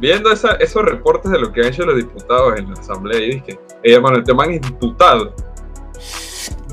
viendo 0.00 0.32
esa, 0.32 0.54
esos 0.54 0.82
reportes 0.82 1.30
de 1.30 1.38
lo 1.38 1.52
que 1.52 1.60
han 1.60 1.68
hecho 1.68 1.86
los 1.86 1.94
diputados 1.98 2.58
en 2.58 2.66
la 2.66 2.80
asamblea, 2.80 3.20
yo 3.20 3.26
dije, 3.26 3.60
ey, 3.84 3.92
hermano, 3.92 4.18
este 4.18 4.34
man 4.34 4.50
es 4.50 4.60
diputado. 4.60 5.32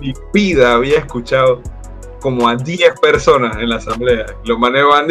Mi 0.02 0.12
vida 0.34 0.74
había 0.74 0.98
escuchado 0.98 1.62
como 2.20 2.50
a 2.50 2.56
10 2.56 3.00
personas 3.00 3.58
en 3.58 3.70
la 3.70 3.76
asamblea. 3.76 4.26
Los 4.44 4.58
manes 4.58 4.84
van 4.90 5.08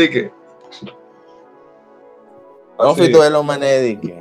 fui 2.96 3.12
tú 3.12 3.20
de 3.20 3.30
los 3.30 3.44
manes 3.44 3.96
que 4.00 4.20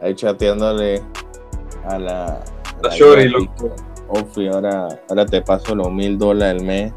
ahí 0.00 0.14
chateándole 0.14 1.02
a 1.84 1.98
la. 1.98 2.57
Loco. 3.30 3.74
Ofi, 4.08 4.48
ahora, 4.48 4.88
ahora 5.08 5.26
te 5.26 5.42
paso 5.42 5.74
los 5.74 5.90
mil 5.92 6.16
dólares 6.18 6.60
al 6.60 6.66
mes. 6.66 6.92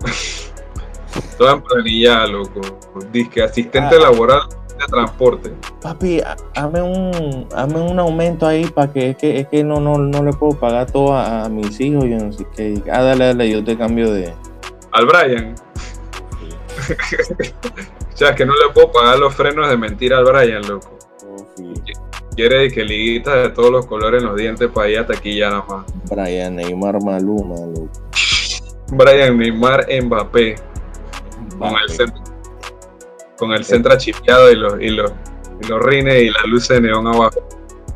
Toda 1.38 1.52
emplanillada, 1.54 2.26
loco. 2.26 2.60
Disque 3.12 3.42
asistente 3.42 3.96
Ah. 3.96 4.00
laboral 4.10 4.40
de 4.78 4.86
transporte. 4.86 5.52
Papi, 5.80 6.20
ha- 6.20 6.36
hazme 6.54 6.82
un, 6.82 7.46
hazme 7.54 7.80
un 7.80 7.98
aumento 7.98 8.46
ahí 8.46 8.66
para 8.66 8.92
que 8.92 9.10
es 9.10 9.16
que 9.16 9.40
es 9.40 9.48
que 9.48 9.64
no, 9.64 9.80
no, 9.80 9.96
no 9.98 10.22
le 10.22 10.32
puedo 10.32 10.58
pagar 10.58 10.90
todo 10.90 11.14
a, 11.14 11.44
a 11.44 11.48
mis 11.48 11.78
hijos. 11.80 12.04
Yo 12.04 12.18
no 12.18 12.32
sé 12.32 12.46
qué. 12.56 12.82
Ah, 12.92 13.02
dale, 13.02 13.26
dale, 13.26 13.50
yo 13.50 13.64
te 13.64 13.76
cambio 13.76 14.10
de. 14.12 14.32
Al 14.92 15.06
Brian. 15.06 15.54
O 18.14 18.18
sea, 18.18 18.34
que 18.34 18.46
no 18.46 18.54
le 18.54 18.72
puedo 18.72 18.90
pagar 18.92 19.18
los 19.18 19.34
frenos 19.34 19.68
de 19.68 19.76
mentira 19.76 20.16
al 20.18 20.24
Brian, 20.24 20.66
loco. 20.66 20.96
Ofi. 21.34 21.74
Quiere 22.36 22.70
que 22.70 22.84
liguitas 22.84 23.34
de 23.34 23.48
todos 23.50 23.70
los 23.70 23.86
colores 23.86 24.22
en 24.22 24.28
los 24.28 24.36
dientes 24.36 24.70
para 24.70 24.90
ir 24.90 24.98
hasta 24.98 25.14
aquí 25.14 25.38
ya 25.38 25.48
nada 25.48 25.64
más. 25.66 25.86
Brian 26.10 26.56
Neymar 26.56 27.02
Maluma, 27.02 27.56
loco. 27.66 27.90
Brian 28.92 29.38
Neymar 29.38 29.86
Mbappé. 30.02 30.56
Con 31.58 31.74
el 31.82 31.88
centro, 31.88 32.22
con 33.38 33.52
el 33.52 33.64
centro 33.64 33.96
chipeado 33.96 34.52
y 34.52 34.56
los, 34.56 34.80
y 34.80 34.90
los, 34.90 35.10
y 35.62 35.66
los 35.66 35.82
rines 35.82 36.22
y 36.22 36.30
las 36.30 36.44
luces 36.44 36.80
de 36.80 36.88
neón 36.88 37.06
abajo. 37.06 37.48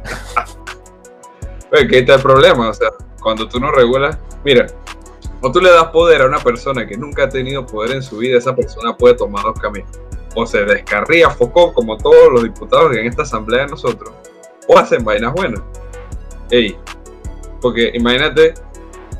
Oye, 1.72 1.86
que 1.86 1.98
está 1.98 2.14
el 2.14 2.22
problema, 2.22 2.70
o 2.70 2.74
sea, 2.74 2.88
cuando 3.20 3.46
tú 3.46 3.60
no 3.60 3.70
regulas, 3.70 4.18
mira, 4.44 4.66
cuando 5.40 5.58
tú 5.58 5.64
le 5.64 5.70
das 5.70 5.86
poder 5.86 6.22
a 6.22 6.26
una 6.26 6.38
persona 6.38 6.86
que 6.86 6.96
nunca 6.96 7.24
ha 7.24 7.28
tenido 7.28 7.64
poder 7.64 7.92
en 7.92 8.02
su 8.02 8.18
vida, 8.18 8.38
esa 8.38 8.56
persona 8.56 8.96
puede 8.96 9.14
tomar 9.14 9.44
dos 9.44 9.58
caminos. 9.60 9.90
O 10.34 10.46
se 10.46 10.64
descarría 10.64 11.30
focó 11.30 11.72
como 11.72 11.96
todos 11.96 12.32
los 12.32 12.42
diputados 12.44 12.96
en 12.96 13.06
esta 13.06 13.22
asamblea 13.22 13.64
de 13.64 13.68
nosotros, 13.68 14.12
o 14.72 14.78
hacen 14.78 15.04
vainas 15.04 15.32
buenas. 15.34 15.60
Ey, 16.50 16.76
porque 17.60 17.90
imagínate, 17.94 18.54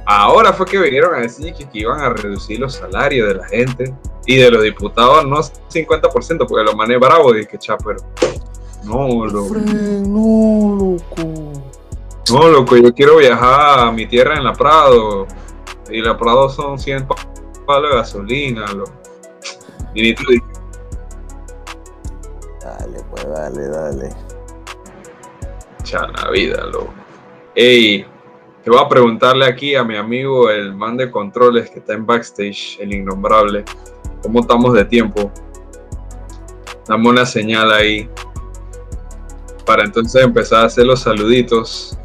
ahora 0.06 0.52
fue 0.52 0.66
que 0.66 0.78
vinieron 0.78 1.14
a 1.14 1.18
decir 1.20 1.52
que, 1.54 1.68
que 1.68 1.78
iban 1.80 2.00
a 2.00 2.10
reducir 2.10 2.58
los 2.60 2.74
salarios 2.74 3.28
de 3.28 3.34
la 3.34 3.46
gente 3.48 3.94
y 4.26 4.36
de 4.36 4.50
los 4.50 4.62
diputados 4.62 5.26
no 5.26 5.36
50%, 5.38 6.46
porque 6.46 6.64
los 6.64 6.76
mané 6.76 6.96
bravos, 6.98 7.34
dije, 7.34 7.58
cha, 7.58 7.76
pero 7.78 7.98
no, 8.84 9.26
loco. 9.26 9.54
no, 9.56 10.76
loco. 10.76 11.52
No, 12.30 12.48
loco, 12.48 12.76
yo 12.76 12.94
quiero 12.94 13.16
viajar 13.16 13.80
a 13.80 13.90
mi 13.92 14.06
tierra 14.06 14.36
en 14.36 14.44
La 14.44 14.52
Prado. 14.52 15.26
Y 15.90 16.00
La 16.00 16.16
Prado 16.16 16.48
son 16.48 16.78
100 16.78 17.06
pa- 17.08 17.16
palos 17.66 17.90
de 17.90 17.96
gasolina, 17.96 18.66
loco. 18.72 18.92
Y 19.94 20.02
ni 20.02 20.14
tú 20.14 20.22
dices, 20.28 20.44
Dale, 22.62 22.98
pues 23.10 23.28
dale, 23.28 23.68
dale. 23.68 24.14
La 25.92 26.30
vida, 26.30 26.64
loco. 26.66 26.94
Ey, 27.54 28.04
te 28.62 28.70
voy 28.70 28.80
a 28.80 28.88
preguntarle 28.88 29.46
aquí 29.46 29.74
a 29.74 29.82
mi 29.84 29.96
amigo, 29.96 30.50
el 30.50 30.74
man 30.74 30.96
de 30.96 31.10
controles 31.10 31.70
que 31.70 31.78
está 31.78 31.94
en 31.94 32.06
backstage, 32.06 32.78
el 32.80 32.92
innombrable, 32.92 33.64
cómo 34.22 34.40
estamos 34.40 34.74
de 34.74 34.84
tiempo. 34.84 35.32
Dame 36.86 37.08
una 37.08 37.24
señal 37.24 37.72
ahí. 37.72 38.08
Para 39.64 39.84
entonces 39.84 40.22
empezar 40.22 40.64
a 40.64 40.66
hacer 40.66 40.86
los 40.86 41.00
saluditos. 41.00 41.96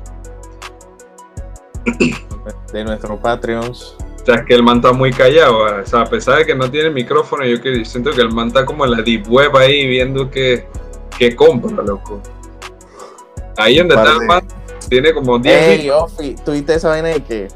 De 2.71 2.83
nuestros 2.83 3.19
Patreons. 3.19 3.95
O 4.21 4.25
sea, 4.25 4.35
es 4.35 4.45
que 4.45 4.55
el 4.55 4.63
man 4.63 4.77
está 4.77 4.91
muy 4.91 5.11
callado. 5.11 5.81
O 5.81 5.85
sea, 5.85 6.01
a 6.01 6.05
pesar 6.05 6.39
de 6.39 6.45
que 6.45 6.55
no 6.55 6.69
tiene 6.69 6.89
micrófono, 6.89 7.45
yo 7.45 7.57
siento 7.83 8.11
que 8.11 8.21
el 8.21 8.31
man 8.31 8.47
está 8.47 8.65
como 8.65 8.85
en 8.85 8.91
la 8.91 9.01
deep 9.01 9.27
web 9.29 9.55
ahí 9.55 9.87
viendo 9.87 10.29
que, 10.29 10.67
que 11.17 11.35
compra, 11.35 11.83
loco. 11.83 12.21
Ahí 13.57 13.77
donde 13.77 13.95
está 13.95 14.11
el 14.11 14.17
Vale. 14.17 14.27
man, 14.27 14.47
tiene 14.89 15.13
como 15.13 15.39
10 15.39 15.55
Ey, 15.79 15.89
Ofi, 15.89 16.35
tuviste 16.45 16.75
esa 16.75 16.89
vaina 16.89 17.09
de 17.09 17.23
que, 17.23 17.47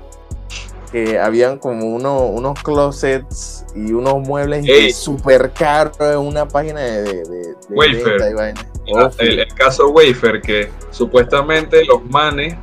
que 0.91 1.19
habían 1.19 1.57
como 1.59 1.85
uno- 1.85 2.25
unos 2.27 2.61
closets 2.63 3.65
y 3.75 3.91
unos 3.93 4.15
muebles 4.27 4.95
súper 4.95 5.51
caros 5.51 5.97
en 5.99 6.17
una 6.17 6.47
página 6.47 6.79
de, 6.81 7.01
de, 7.03 7.13
de- 7.13 7.23
de 7.23 7.55
Wayfair. 7.69 8.05
venta 8.05 8.29
y 8.29 8.33
vaina. 8.33 8.65
Mira, 8.85 9.05
Ofi. 9.07 9.25
el, 9.25 9.39
el 9.39 9.53
caso 9.53 9.89
Wafer, 9.89 10.41
que 10.41 10.71
supuestamente 10.91 11.85
los 11.85 12.03
manes 12.05 12.55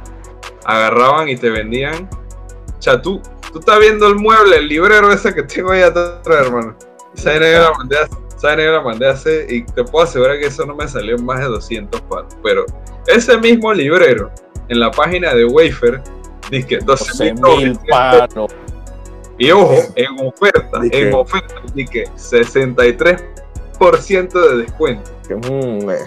agarraban 0.65 1.29
y 1.29 1.37
te 1.37 1.51
vendían. 1.51 2.09
O 2.79 2.83
sea, 2.83 3.01
tú, 3.01 3.21
tú 3.53 3.61
estás 3.61 3.79
viendo 3.79 4.07
el 4.09 4.17
mueble, 4.17 4.57
el 4.57 4.69
librero 4.69 5.13
ese 5.13 5.33
que 5.35 5.43
tengo 5.45 5.71
ahí 5.71 5.83
atrás, 5.83 6.19
hermano. 6.27 6.77
Esa 7.17 7.35
yo 7.35 7.41
la 7.41 7.73
esa 8.37 8.57
yo 8.57 8.73
la 8.73 8.83
mandé 8.83 9.09
a 9.09 9.13
hacer 9.13 9.51
y 9.51 9.65
te 9.65 9.85
puedo 9.85 10.05
asegurar 10.05 10.39
que 10.39 10.47
eso 10.47 10.67
no 10.67 10.75
me 10.75 10.87
salió 10.87 11.17
en 11.17 11.25
más 11.25 11.41
de 11.41 11.47
200 11.47 12.01
palos. 12.03 12.35
Pero 12.43 12.67
ese 13.07 13.39
mismo 13.39 13.73
librero 13.73 14.31
en 14.69 14.81
la 14.81 14.91
página 14.91 15.35
de 15.35 15.45
Wafer 15.45 16.03
dice 16.51 16.79
12 16.85 17.35
12 17.35 17.35
mil 17.35 17.79
paros. 17.89 18.51
Y 19.39 19.51
ojo, 19.51 19.75
en 19.97 20.07
oferta, 20.27 20.81
en 20.91 21.13
oferta, 21.13 21.57
dice 21.75 22.05
63% 22.17 24.33
de 24.33 24.57
descuento. 24.63 25.11
Mm, 25.29 25.91
eh, 25.91 25.99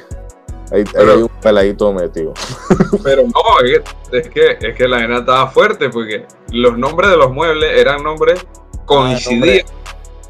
ahí, 0.72 0.80
ahí 0.80 0.84
Pero- 0.92 1.12
hay 1.12 1.22
un 1.22 1.30
peladito 1.42 1.94
metido. 1.94 2.34
Pero 3.04 3.24
no, 3.24 3.60
es 3.64 3.82
que, 4.10 4.18
es 4.18 4.30
que, 4.30 4.58
es 4.68 4.76
que 4.76 4.88
la 4.88 4.98
arena 4.98 5.20
estaba 5.20 5.48
fuerte 5.50 5.90
porque 5.90 6.26
los 6.52 6.76
nombres 6.78 7.12
de 7.12 7.18
los 7.18 7.32
muebles 7.32 7.78
eran 7.78 8.04
nombres 8.04 8.44
coincidían, 8.86 9.66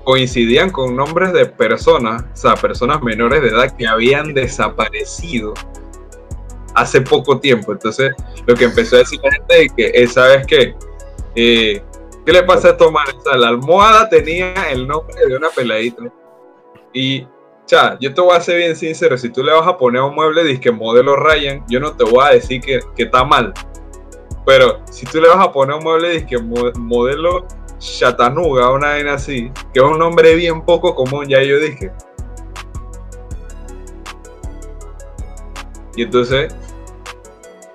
coincidían 0.10 0.72
con 0.72 0.95
nombres 0.95 1.32
de 1.34 1.45
personas, 1.45 2.24
o 2.34 2.36
sea, 2.36 2.55
personas 2.55 2.99
menores 3.03 3.43
de 3.43 3.49
edad 3.49 3.78
que 3.78 3.86
habían 3.86 4.34
desaparecido 4.34 5.53
hace 6.74 6.99
poco 7.01 7.39
tiempo. 7.39 7.74
Entonces, 7.74 8.16
lo 8.47 8.55
que 8.55 8.64
empezó 8.64 8.95
a 8.95 8.99
decir 8.99 9.20
la 9.24 9.32
gente 9.32 9.66
es 9.66 9.74
que, 9.74 9.91
eh, 9.93 10.07
¿sabes 10.07 10.47
qué? 10.47 10.76
Eh, 11.36 11.84
¿Qué 12.26 12.34
le 12.34 12.41
pasa 12.41 12.70
a 12.70 12.89
manes? 12.89 13.18
O 13.20 13.22
sea, 13.22 13.38
la 13.38 13.49
almohada 13.49 14.10
tenía 14.10 14.55
el 14.72 14.88
nombre 14.88 15.14
de 15.28 15.38
una 15.38 15.49
peladita. 15.49 16.01
Y, 16.91 17.28
cha, 17.68 17.95
yo 17.99 18.12
te 18.12 18.20
voy 18.20 18.36
a 18.36 18.41
ser 18.41 18.57
bien 18.57 18.76
sincero, 18.76 19.16
si 19.16 19.30
tú 19.30 19.43
le 19.43 19.53
vas 19.53 19.68
a 19.68 19.78
poner 19.78 20.01
un 20.01 20.16
mueble 20.16 20.43
disque 20.43 20.72
modelo 20.72 21.18
Ryan, 21.18 21.64
yo 21.70 21.80
no 21.80 21.91
te 21.91 22.03
voy 22.03 22.26
a 22.26 22.32
decir 22.32 22.62
que, 22.62 22.80
que 22.95 23.03
está 23.03 23.24
mal. 23.24 23.53
Pero 24.43 24.82
si 24.89 25.05
tú 25.05 25.22
le 25.22 25.28
vas 25.28 25.45
a 25.45 25.51
poner 25.51 25.76
un 25.76 25.84
mueble 25.84 26.10
disque 26.10 26.39
mo- 26.39 26.72
modelo 26.80 27.45
Chattanooga, 27.80 28.71
una 28.71 28.89
vaina 28.89 29.13
así, 29.13 29.51
que 29.73 29.80
es 29.80 29.86
un 29.86 29.97
nombre 29.97 30.36
bien 30.36 30.61
poco 30.61 30.93
común, 30.93 31.27
ya 31.27 31.41
yo 31.41 31.59
dije. 31.59 31.91
Y 35.95 36.03
entonces, 36.03 36.53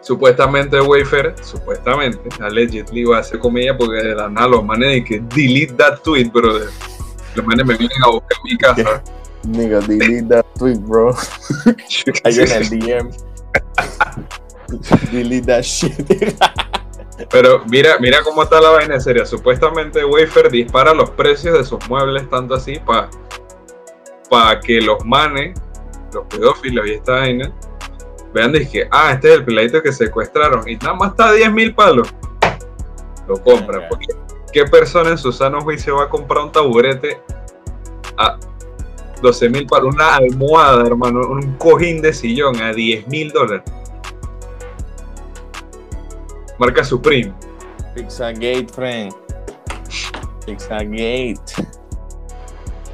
supuestamente 0.00 0.80
Wafer, 0.80 1.34
supuestamente, 1.42 2.20
allegedly 2.40 3.04
va 3.04 3.18
a 3.18 3.20
hacer 3.20 3.38
comida 3.38 3.76
porque 3.76 3.96
de 3.96 4.14
la 4.14 4.28
nada 4.28 4.48
los 4.48 4.64
manes 4.64 4.92
de 4.92 5.04
que 5.04 5.20
delete 5.34 5.74
that 5.74 6.00
tweet, 6.02 6.30
brother. 6.30 6.68
Los 7.34 7.44
manes 7.46 7.66
me 7.66 7.76
vienen 7.76 7.98
a 8.04 8.10
buscar 8.10 8.38
en 8.38 8.52
mi 8.52 8.58
casa. 8.58 9.02
Nigga, 9.46 9.80
delete 9.80 10.28
that 10.28 10.46
tweet, 10.58 10.78
bro. 10.78 11.14
Ahí 12.24 12.38
en 12.38 12.50
el 12.50 12.68
DM. 12.70 13.10
delete 15.10 15.46
that 15.46 15.62
shit. 15.62 15.94
Pero 17.30 17.62
mira, 17.66 17.96
mira 18.00 18.22
cómo 18.22 18.42
está 18.42 18.60
la 18.60 18.70
vaina 18.70 18.94
en 18.94 19.00
serio. 19.00 19.24
Supuestamente 19.24 20.04
Wafer 20.04 20.50
dispara 20.50 20.92
los 20.92 21.10
precios 21.10 21.56
de 21.56 21.64
sus 21.64 21.88
muebles 21.88 22.28
tanto 22.28 22.54
así 22.54 22.80
para 24.30 24.60
que 24.60 24.80
los 24.80 25.04
manes, 25.04 25.60
los 26.12 26.24
pedófilos 26.26 26.86
y 26.86 26.92
esta 26.94 27.12
vaina, 27.12 27.52
vean 28.32 28.52
que, 28.52 28.88
ah, 28.90 29.12
este 29.12 29.28
es 29.28 29.34
el 29.36 29.44
peladito 29.44 29.80
que 29.80 29.92
secuestraron 29.92 30.68
y 30.68 30.76
nada 30.76 30.94
más 30.94 31.10
está 31.10 31.28
a 31.28 31.32
10 31.32 31.52
mil 31.52 31.74
palos. 31.74 32.12
Lo 33.28 33.36
compran. 33.42 33.82
Porque, 33.88 34.08
¿Qué 34.52 34.64
persona 34.64 35.10
en 35.10 35.18
su 35.18 35.32
sano 35.32 35.60
juicio 35.62 35.96
va 35.96 36.04
a 36.04 36.08
comprar 36.08 36.44
un 36.44 36.52
taburete 36.52 37.20
a 38.16 38.38
12 39.22 39.48
mil 39.48 39.66
palos? 39.66 39.94
Una 39.94 40.16
almohada, 40.16 40.86
hermano, 40.86 41.26
un 41.28 41.56
cojín 41.56 42.02
de 42.02 42.12
sillón 42.12 42.60
a 42.60 42.72
10 42.72 43.08
mil 43.08 43.30
dólares. 43.32 43.62
Marca 46.64 46.82
Supreme. 46.82 47.30
Pizzagate, 47.94 48.68
friend. 48.72 49.12
Pizzagate. 50.46 51.42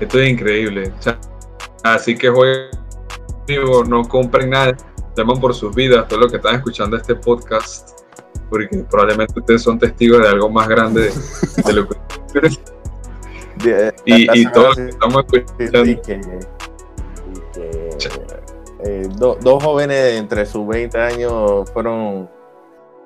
Esto 0.00 0.18
es 0.18 0.28
increíble. 0.28 0.92
Así 1.84 2.16
que 2.16 2.30
jueguen, 2.30 2.70
vivo, 3.46 3.84
no 3.84 4.02
compren 4.08 4.50
nada, 4.50 4.76
teman 5.14 5.40
por 5.40 5.54
sus 5.54 5.72
vidas, 5.72 6.08
todo 6.08 6.18
lo 6.18 6.28
que 6.28 6.38
están 6.38 6.56
escuchando 6.56 6.96
este 6.96 7.14
podcast, 7.14 8.00
porque 8.48 8.84
probablemente 8.90 9.38
ustedes 9.38 9.62
son 9.62 9.78
testigos 9.78 10.20
de 10.20 10.28
algo 10.28 10.50
más 10.50 10.66
grande 10.66 11.12
de, 11.64 11.72
lo 11.72 11.86
que 11.88 11.96
y, 14.04 14.40
y 14.40 14.46
todo 14.50 14.70
lo 14.70 14.74
que 14.74 14.88
estamos 14.88 15.24
escuchando. 15.32 15.84
sí, 15.84 15.96
que, 16.04 16.12
y 16.14 17.40
que, 17.52 17.98
eh, 18.84 19.08
do- 19.16 19.38
dos 19.40 19.62
jóvenes 19.62 19.96
de 20.02 20.16
entre 20.16 20.44
sus 20.44 20.66
20 20.66 20.98
años 20.98 21.70
fueron 21.72 22.28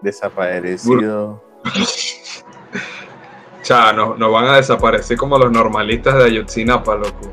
desaparecidos. 0.05 1.41
Cha, 3.63 3.93
no, 3.95 4.15
nos 4.17 4.31
van 4.31 4.45
a 4.45 4.57
desaparecer 4.57 5.17
como 5.17 5.39
los 5.39 5.51
normalistas 5.51 6.17
de 6.17 6.25
Ayotzinapa, 6.25 6.97
loco. 6.97 7.33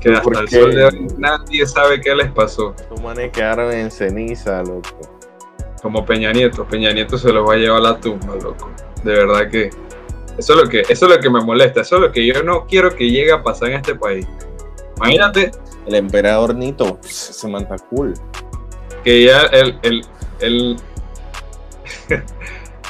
Que 0.00 0.10
hasta 0.10 0.22
¿Por 0.22 0.36
el 0.36 0.48
sol 0.48 0.74
de 0.74 0.84
hoy 0.84 1.06
nadie 1.16 1.64
sabe 1.64 2.00
qué 2.00 2.12
les 2.14 2.30
pasó. 2.32 2.74
Estos 2.76 3.00
manes 3.00 3.30
quedaron 3.30 3.72
en 3.72 3.90
ceniza, 3.92 4.62
loco. 4.62 5.00
Como 5.80 6.04
Peña 6.04 6.32
Nieto. 6.32 6.64
Peña 6.64 6.92
Nieto 6.92 7.16
se 7.16 7.32
los 7.32 7.48
va 7.48 7.54
a 7.54 7.56
llevar 7.56 7.78
a 7.78 7.82
la 7.82 8.00
tumba, 8.00 8.34
loco. 8.34 8.70
De 9.04 9.12
verdad 9.12 9.48
que 9.48 9.70
eso 10.36 10.54
es 10.54 10.64
lo 10.64 10.68
que 10.68 10.80
eso 10.80 11.06
es 11.06 11.16
lo 11.16 11.20
que 11.20 11.30
me 11.30 11.40
molesta. 11.42 11.82
Eso 11.82 11.96
es 11.96 12.02
lo 12.02 12.12
que 12.12 12.26
yo 12.26 12.42
no 12.42 12.66
quiero 12.66 12.94
que 12.94 13.08
llegue 13.08 13.30
a 13.32 13.42
pasar 13.42 13.68
en 13.68 13.76
este 13.76 13.94
país. 13.94 14.26
Imagínate 14.96 15.52
El 15.86 15.94
emperador 15.94 16.54
Nito 16.54 16.98
se 17.02 17.48
manta 17.48 17.76
cool. 17.90 18.14
que 19.04 19.24
ya 19.24 19.42
el, 19.42 19.78
el, 19.82 20.04
el- 20.40 20.76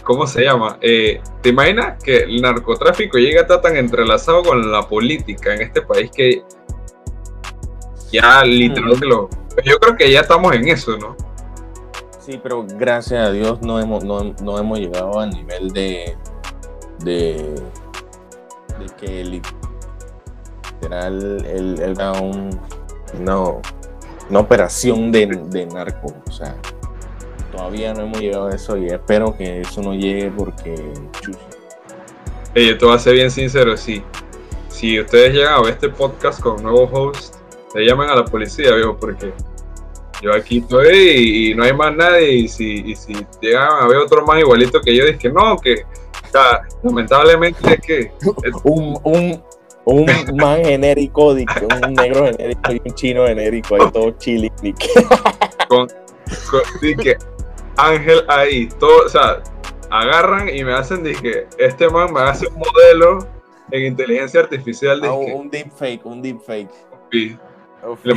¿cómo 0.05 0.27
se 0.27 0.43
llama? 0.45 0.79
Eh, 0.81 1.21
¿Te 1.43 1.49
imaginas 1.49 2.03
que 2.03 2.19
el 2.19 2.41
narcotráfico 2.43 3.19
llega 3.19 3.41
a 3.41 3.43
estar 3.43 3.61
tan 3.61 3.77
entrelazado 3.77 4.43
con 4.43 4.71
la 4.71 4.87
política 4.87 5.55
en 5.55 5.63
este 5.63 5.83
país 5.83 6.11
que 6.15 6.43
ya 8.13 8.45
literalmente 8.45 9.07
lo... 9.07 9.29
Yo 9.65 9.79
creo 9.79 9.97
que 9.97 10.11
ya 10.11 10.21
estamos 10.21 10.55
en 10.55 10.69
eso, 10.69 10.97
¿no? 10.99 11.17
Sí, 12.19 12.41
pero 12.43 12.65
gracias 12.67 13.29
a 13.29 13.31
Dios 13.33 13.61
no 13.63 13.79
hemos, 13.81 14.05
no, 14.05 14.35
no 14.43 14.59
hemos 14.59 14.79
llegado 14.79 15.21
al 15.21 15.31
nivel 15.31 15.69
de, 15.71 16.17
de, 17.01 17.55
de 18.79 18.87
que 18.99 19.43
literal 20.81 21.45
él, 21.47 21.81
él 21.83 21.97
un, 22.23 22.51
no, 23.21 23.61
una 24.31 24.39
operación 24.39 25.13
de, 25.13 25.27
de 25.27 25.67
narco. 25.67 26.15
O 26.27 26.33
sea, 26.33 26.57
todavía 27.55 27.95
no 27.95 28.03
hemos 28.03 28.21
llegado 28.21 28.49
a 28.49 28.51
eso 28.55 28.77
y 28.77 28.87
espero 28.87 29.37
que 29.37 29.61
eso 29.61 29.81
no 29.83 29.95
llegue 29.95 30.31
porque 30.37 30.75
chucha. 31.21 31.39
Ey, 32.55 32.69
yo 32.69 32.79
te 32.79 32.85
voy 32.85 32.95
a 32.95 32.99
ser 32.99 33.15
bien 33.15 33.31
sincero, 33.31 33.77
sí. 33.77 34.03
Si 34.69 35.01
ustedes 35.01 35.33
llegan 35.35 35.55
a 35.55 35.61
ver 35.63 35.75
este 35.75 35.89
podcast 35.89 36.41
con 36.41 36.63
nuevo 36.63 36.89
host, 36.93 37.37
le 37.75 37.87
llamen 37.87 38.09
a 38.11 38.17
la 38.17 38.25
policía, 38.25 38.73
viejo, 38.75 38.97
porque 38.97 39.33
yo 40.23 40.33
aquí 40.33 40.59
estoy 40.59 40.89
y, 40.97 41.51
y 41.51 41.55
no 41.55 41.65
hay 41.65 41.73
más 41.73 41.95
nadie. 41.95 42.33
Y 42.33 42.49
si, 42.49 42.81
y 42.91 42.97
si 42.97 43.15
llegan 43.41 43.69
a 43.81 43.87
ver 43.87 43.99
otro 43.99 44.25
más 44.27 44.39
igualito 44.41 44.81
que 44.81 44.95
yo, 44.97 45.05
dije 45.07 45.29
no, 45.31 45.57
que 45.59 45.75
o 45.83 46.31
sea, 46.33 46.63
lamentablemente 46.83 47.75
es 47.75 47.81
que 47.81 48.13
un, 48.65 48.99
un, 49.05 49.43
un 49.85 50.07
man 50.37 50.65
genérico, 50.65 51.35
que 51.35 51.67
un 51.87 51.95
negro 51.95 52.27
genérico 52.27 52.73
y 52.73 52.83
un 52.85 52.95
chino 52.95 53.27
genérico, 53.27 53.75
ahí 53.77 53.91
todo 53.93 54.17
que- 54.19 55.07
con, 55.69 55.87
que 57.03 57.17
Ángel 57.77 58.25
ahí, 58.29 58.69
todo, 58.79 59.05
o 59.07 59.09
sea, 59.09 59.43
agarran 59.91 60.49
y 60.49 60.65
me 60.65 60.73
hacen, 60.75 61.03
dije, 61.03 61.47
este 61.59 61.89
man 61.89 62.13
me 62.13 62.21
hace 62.21 62.47
un 62.49 62.55
modelo 62.59 63.19
en 63.71 63.83
inteligencia 63.87 64.41
artificial, 64.41 65.01
Ah, 65.05 65.09
dije, 65.19 65.35
un 65.35 65.51
deepfake, 65.51 66.07
un 66.07 66.23
deepfake. 66.23 66.71
y- 67.13 67.37
Le 68.03 68.15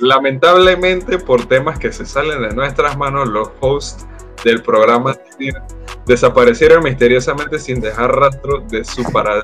lamentablemente, 0.00 1.18
por 1.18 1.46
temas 1.46 1.78
que 1.78 1.90
se 1.92 2.04
salen 2.04 2.42
de 2.42 2.54
nuestras 2.54 2.96
manos, 2.98 3.26
los 3.28 3.48
hosts 3.60 4.06
del 4.44 4.62
programa 4.62 5.16
desaparecieron 6.04 6.84
misteriosamente 6.84 7.58
sin 7.58 7.80
dejar 7.80 8.14
rastro 8.14 8.60
de 8.68 8.84
su 8.84 9.02
parada. 9.10 9.42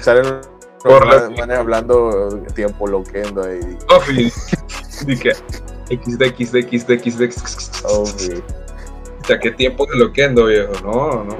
Salen 0.00 0.40
Por 0.82 1.06
manes 1.06 1.58
hablando 1.58 2.38
tiempo 2.54 2.86
loquendo 2.86 3.42
ahí. 3.42 3.58
Dije, 5.06 5.32
XD, 5.90 6.22
XD, 6.36 6.56
XD, 6.68 6.92
XD, 7.00 7.84
Oh, 7.86 8.04
sea, 9.26 9.38
qué 9.38 9.50
tiempo 9.50 9.86
de 9.86 9.98
loquendo, 9.98 10.46
viejo. 10.46 10.72
No, 10.82 11.24
no. 11.24 11.36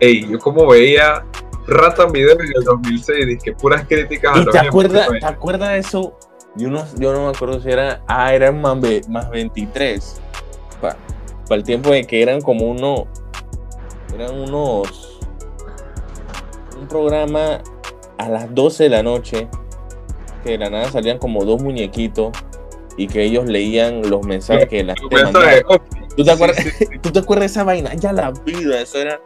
Ey, 0.00 0.28
yo 0.28 0.38
como 0.38 0.66
veía 0.66 1.24
Rata 1.66 2.06
videos 2.06 2.38
en 2.40 2.52
el 2.56 2.64
2006, 2.64 3.26
dije 3.26 3.52
puras 3.52 3.86
críticas 3.86 4.36
a 4.36 4.40
¿Y 4.40 4.44
los 4.44 4.52
te 4.52 4.58
acuerdas, 4.58 5.08
güey. 5.08 5.20
¿Te 5.20 5.26
acuerdas 5.26 5.70
de 5.70 5.78
eso? 5.78 6.18
Yo 6.56 6.68
no, 6.68 6.84
yo 6.98 7.12
no 7.12 7.24
me 7.24 7.28
acuerdo 7.30 7.60
si 7.60 7.70
era. 7.70 8.02
Ah, 8.06 8.34
eran 8.34 8.60
más, 8.60 8.76
más 9.08 9.30
23. 9.30 10.20
Para 10.80 10.96
el 11.50 11.62
tiempo 11.62 11.90
de 11.90 12.04
que 12.04 12.22
eran 12.22 12.42
como 12.42 12.66
uno. 12.66 13.06
Eran 14.14 14.38
unos. 14.38 15.18
Un 16.78 16.86
programa 16.86 17.62
a 18.18 18.28
las 18.28 18.54
12 18.54 18.84
de 18.84 18.90
la 18.90 19.02
noche. 19.02 19.48
Que 20.44 20.50
de 20.50 20.58
la 20.58 20.68
nada 20.68 20.90
salían 20.90 21.18
como 21.18 21.44
dos 21.44 21.62
muñequitos. 21.62 22.36
Y 22.98 23.08
que 23.08 23.24
ellos 23.24 23.46
leían 23.46 24.08
los 24.08 24.24
mensajes 24.24 24.68
que 24.68 24.84
la 24.84 24.94
gente 24.94 25.24
mandaba. 25.24 25.50
Mensaje, 26.16 26.16
¿Tú 26.16 26.24
te 26.24 26.30
acuerdas? 26.30 26.56
sí, 26.64 26.70
sí, 26.70 26.86
sí. 26.90 26.98
¿Tú 27.02 27.10
te 27.12 27.18
acuerdas 27.18 27.42
de 27.42 27.46
esa 27.46 27.64
vaina? 27.64 27.94
Ya 27.94 28.12
la 28.12 28.30
vida, 28.44 28.80
eso 28.80 28.98
era. 28.98 29.20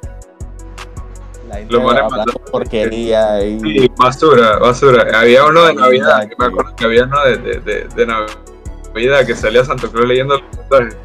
La 1.49 1.61
Lo 1.61 1.81
mandando- 1.83 2.41
porquería 2.51 3.43
y. 3.45 3.59
Sí, 3.61 3.91
basura, 3.97 4.59
basura. 4.59 5.07
Había 5.19 5.45
uno 5.47 5.65
de 5.65 5.75
Navidad, 5.75 6.09
Navidad, 6.19 6.29
que 6.29 6.35
me 6.39 6.47
acuerdo 6.47 6.77
que 6.77 6.85
había 6.85 7.05
uno 7.05 7.25
de, 7.25 7.37
de, 7.39 7.61
de, 7.61 7.89
de 7.97 8.07
Navidad 8.07 9.27
que 9.27 9.35
salía 9.35 9.65
Santo 9.65 9.91
Claus 9.91 10.07
leyendo 10.09 10.35
los 10.39 10.43
mensajes. 10.71 10.97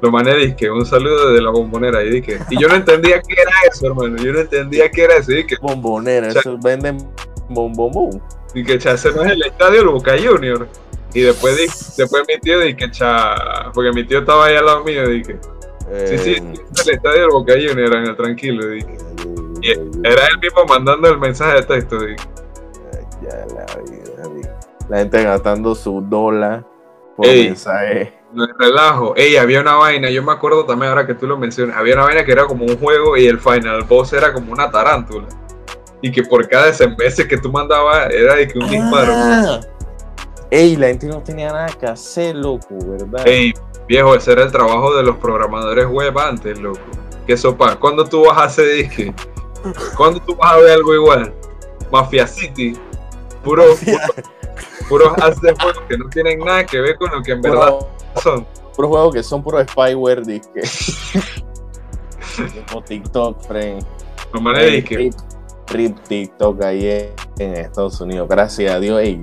Lo 0.00 0.10
mané 0.12 0.34
dije, 0.36 0.70
un 0.70 0.84
saludo 0.86 1.32
de 1.32 1.40
la 1.40 1.50
bombonera. 1.50 2.02
Y 2.04 2.10
dije, 2.10 2.38
y 2.50 2.60
yo 2.60 2.68
no 2.68 2.74
entendía 2.76 3.20
qué 3.22 3.32
era 3.40 3.50
eso, 3.72 3.86
hermano. 3.86 4.16
Yo 4.18 4.32
no 4.32 4.40
entendía 4.40 4.88
qué 4.90 5.04
era 5.04 5.16
eso. 5.16 5.32
Y 5.32 5.42
dije, 5.42 5.56
Bombonera, 5.60 6.32
Cha- 6.32 6.40
eso 6.40 6.56
venden 6.62 6.98
bombomón. 7.48 8.22
dije, 8.54 8.78
cha, 8.78 8.92
ese 8.92 9.10
no 9.12 9.22
es 9.24 9.32
el 9.32 9.42
estadio 9.42 9.90
Boca 9.90 10.12
Junior. 10.22 10.68
Y 11.14 11.22
después, 11.22 11.56
di- 11.56 11.66
después 11.96 12.22
mi 12.28 12.38
tío 12.40 12.60
dije, 12.60 12.90
cha, 12.90 13.70
porque 13.72 13.92
mi 13.92 14.04
tío 14.04 14.18
estaba 14.20 14.46
ahí 14.46 14.56
al 14.56 14.66
lado 14.66 14.84
mío. 14.84 15.08
Dije, 15.08 15.38
sí, 16.06 16.18
sí, 16.18 16.30
Eh, 16.34 16.54
el 16.86 16.90
estadio 16.94 17.20
del 17.22 17.30
Boca 17.30 17.54
Junior, 17.54 17.94
en 17.96 18.04
el 18.06 18.16
tranquilo. 18.16 18.66
Dije, 18.68 18.96
Y 19.62 19.70
era 20.06 20.26
él 20.26 20.38
mismo 20.40 20.64
mandando 20.68 21.08
el 21.08 21.18
mensaje 21.18 21.56
de 21.56 21.62
texto. 21.62 21.98
Dije, 21.98 22.16
Ya 23.22 23.46
la 23.54 23.64
vida, 23.90 24.28
vi. 24.34 24.42
La 24.88 24.98
gente 24.98 25.22
gastando 25.24 25.74
su 25.74 26.00
dólar 26.02 26.64
por 27.16 27.26
Ey. 27.26 27.48
mensaje. 27.48 28.14
No 28.32 28.44
es 28.44 28.50
relajo. 28.58 29.14
Ey, 29.16 29.36
había 29.36 29.60
una 29.62 29.74
vaina, 29.76 30.10
yo 30.10 30.22
me 30.22 30.32
acuerdo 30.32 30.64
también 30.66 30.90
ahora 30.90 31.06
que 31.06 31.14
tú 31.14 31.26
lo 31.26 31.38
mencionas, 31.38 31.76
había 31.78 31.94
una 31.94 32.04
vaina 32.04 32.24
que 32.24 32.32
era 32.32 32.44
como 32.46 32.64
un 32.66 32.76
juego 32.78 33.16
y 33.16 33.26
el 33.26 33.38
final 33.38 33.82
boss 33.84 34.12
era 34.12 34.32
como 34.34 34.52
una 34.52 34.70
tarántula. 34.70 35.26
Y 36.02 36.12
que 36.12 36.22
por 36.22 36.46
cada 36.46 36.70
SMS 36.72 37.24
que 37.26 37.38
tú 37.38 37.50
mandabas 37.50 38.12
era 38.12 38.34
de 38.36 38.46
que 38.46 38.58
un 38.58 38.68
disparo. 38.68 39.12
Ey, 40.50 40.76
la 40.76 40.88
gente 40.88 41.06
no 41.08 41.22
tenía 41.22 41.52
nada 41.52 41.68
que 41.68 41.86
hacer, 41.86 42.34
loco, 42.34 42.66
¿verdad? 42.70 43.26
Ey, 43.26 43.52
viejo, 43.86 44.14
ese 44.14 44.32
era 44.32 44.44
el 44.44 44.52
trabajo 44.52 44.96
de 44.96 45.02
los 45.02 45.16
programadores 45.18 45.86
web 45.86 46.18
antes, 46.18 46.58
loco. 46.58 46.80
Que 47.26 47.36
sopa, 47.36 47.76
¿cuándo 47.76 48.04
tú 48.04 48.24
vas 48.24 48.38
a 48.38 48.44
hacer 48.44 48.74
disque? 48.74 49.14
¿Cuándo 49.96 50.20
tú 50.20 50.34
vas 50.36 50.52
a 50.52 50.56
ver 50.56 50.72
algo 50.72 50.94
igual? 50.94 51.34
Mafia 51.92 52.26
City. 52.26 52.78
Puro, 53.44 53.64
puro, 54.88 55.14
puros 55.14 55.40
de 55.42 55.54
juegos 55.54 55.82
que 55.86 55.98
no 55.98 56.08
tienen 56.08 56.38
nada 56.38 56.64
que 56.64 56.80
ver 56.80 56.96
con 56.96 57.10
lo 57.10 57.22
que 57.22 57.32
en 57.32 57.42
verdad 57.42 57.74
son. 58.22 58.46
puro 58.74 58.88
juego 58.88 59.12
que 59.12 59.22
son 59.22 59.42
puro 59.42 59.62
spyware, 59.62 60.24
disque. 60.24 60.62
Como 62.68 62.82
TikTok, 62.82 63.46
friend. 63.46 63.84
De 64.32 64.84
que 64.84 64.96
Rip, 64.96 65.14
rip 65.68 65.98
TikTok 66.04 66.62
ahí 66.62 66.88
en, 66.88 67.12
en 67.38 67.56
Estados 67.56 68.00
Unidos. 68.00 68.28
Gracias 68.28 68.72
a 68.72 68.80
Dios, 68.80 69.00
ey. 69.00 69.20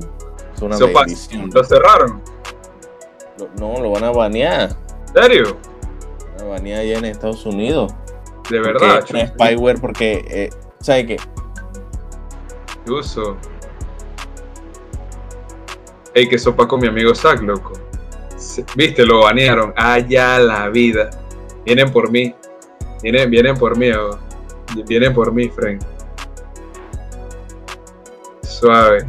Es 0.56 0.62
una 0.62 0.78
Sopa, 0.78 1.02
bendición. 1.02 1.50
lo 1.54 1.64
cerraron. 1.64 2.22
Lo- 3.38 3.50
No, 3.60 3.82
lo 3.82 3.92
van 3.92 4.06
a 4.06 4.12
banear. 4.12 4.70
¿En 5.16 5.24
serio? 5.24 5.58
Van 6.38 6.46
a 6.48 6.50
banear 6.50 6.80
allá 6.82 6.98
en 6.98 7.06
Estados 7.06 7.46
Unidos. 7.46 7.94
De 8.50 8.60
Porque 8.62 8.74
verdad. 8.74 9.04
es 9.04 9.12
un 9.12 9.28
spyware 9.28 9.80
porque, 9.82 10.26
eh, 10.30 10.50
¿sabes 10.80 11.06
qué? 11.08 11.18
Uso. 12.90 13.36
Ey, 16.14 16.30
que 16.30 16.38
sopa 16.38 16.68
con 16.68 16.80
mi 16.80 16.88
amigo 16.88 17.14
Zack, 17.14 17.42
loco. 17.42 17.74
Viste, 18.76 19.06
lo 19.06 19.22
banearon. 19.24 19.74
Allá 19.76 20.40
la 20.40 20.70
vida. 20.70 21.10
Vienen 21.66 21.92
por 21.92 22.10
mí. 22.12 22.34
Vienen, 23.02 23.30
vienen 23.30 23.58
por 23.58 23.78
mí, 23.78 23.92
oh. 23.92 24.18
Vienen 24.88 25.14
por 25.14 25.32
mí, 25.34 25.50
friend. 25.50 25.84
Suave. 28.44 29.06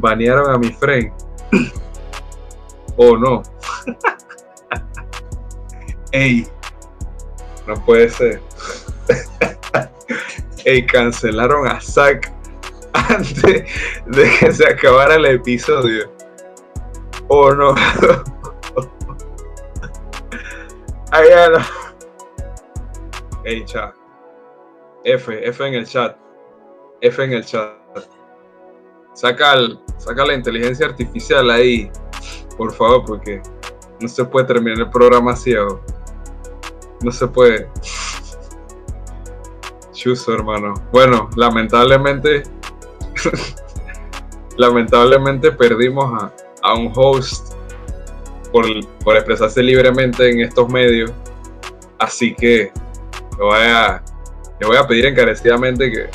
Banearon 0.00 0.50
a 0.50 0.58
mi 0.58 0.72
friend. 0.72 1.12
oh 2.96 3.16
no. 3.16 3.42
Ey. 6.12 6.46
No 7.66 7.74
puede 7.84 8.08
ser. 8.08 8.40
Ey, 10.64 10.86
cancelaron 10.86 11.68
a 11.68 11.80
Zack 11.80 12.32
antes 12.92 13.64
de 14.06 14.30
que 14.38 14.52
se 14.52 14.66
acabara 14.66 15.14
el 15.14 15.26
episodio. 15.26 16.10
Oh 17.28 17.54
no. 17.54 17.74
Ay, 21.12 21.28
ya 21.28 21.48
no. 21.48 21.58
Ey, 23.44 23.64
chat. 23.64 23.94
F, 25.04 25.48
F 25.48 25.66
en 25.66 25.74
el 25.74 25.86
chat. 25.86 26.16
F 27.00 27.22
en 27.22 27.32
el 27.32 27.44
chat. 27.44 27.79
Saca, 29.14 29.54
el- 29.54 29.78
saca 29.98 30.24
la 30.24 30.34
inteligencia 30.34 30.86
artificial 30.86 31.50
ahí, 31.50 31.90
por 32.56 32.72
favor, 32.72 33.04
porque 33.04 33.42
no 34.00 34.08
se 34.08 34.24
puede 34.24 34.46
terminar 34.46 34.80
el 34.80 34.90
programa 34.90 35.34
oh. 35.34 35.80
No 37.02 37.10
se 37.10 37.26
puede. 37.26 37.68
Chuzo, 39.92 40.32
hermano. 40.32 40.74
Bueno, 40.92 41.28
lamentablemente 41.36 42.42
lamentablemente 44.56 45.52
perdimos 45.52 46.22
a, 46.22 46.32
a 46.62 46.74
un 46.74 46.92
host 46.94 47.54
por, 48.52 48.66
por 49.04 49.16
expresarse 49.16 49.62
libremente 49.62 50.30
en 50.30 50.40
estos 50.40 50.68
medios. 50.70 51.12
Así 51.98 52.34
que 52.34 52.72
voy 53.38 53.58
a, 53.58 54.02
le 54.60 54.66
voy 54.66 54.76
a 54.76 54.86
pedir 54.86 55.06
encarecidamente 55.06 55.90
que 55.90 56.10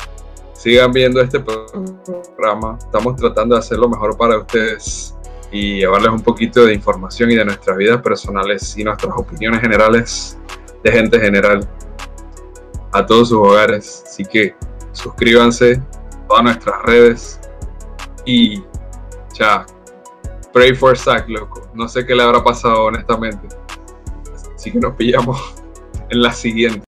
sigan 0.66 0.90
viendo 0.90 1.20
este 1.20 1.38
programa. 1.38 2.76
Estamos 2.80 3.14
tratando 3.14 3.54
de 3.54 3.60
hacer 3.60 3.78
lo 3.78 3.88
mejor 3.88 4.16
para 4.16 4.36
ustedes 4.38 5.14
y 5.52 5.76
llevarles 5.78 6.10
un 6.10 6.20
poquito 6.20 6.66
de 6.66 6.74
información 6.74 7.30
y 7.30 7.36
de 7.36 7.44
nuestras 7.44 7.76
vidas 7.76 8.02
personales 8.02 8.76
y 8.76 8.82
nuestras 8.82 9.14
opiniones 9.16 9.60
generales 9.60 10.36
de 10.82 10.90
gente 10.90 11.20
general 11.20 11.68
a 12.90 13.06
todos 13.06 13.28
sus 13.28 13.38
hogares. 13.38 14.02
Así 14.08 14.24
que 14.24 14.56
suscríbanse 14.90 15.74
a 15.74 16.26
todas 16.26 16.42
nuestras 16.42 16.82
redes 16.82 17.40
y 18.24 18.60
ya, 19.38 19.64
pray 20.52 20.74
for 20.74 20.98
Zack, 20.98 21.28
loco. 21.28 21.70
No 21.74 21.86
sé 21.86 22.04
qué 22.04 22.12
le 22.12 22.24
habrá 22.24 22.42
pasado 22.42 22.86
honestamente. 22.86 23.46
Así 24.56 24.72
que 24.72 24.80
nos 24.80 24.96
pillamos 24.96 25.40
en 26.10 26.22
la 26.22 26.32
siguiente. 26.32 26.84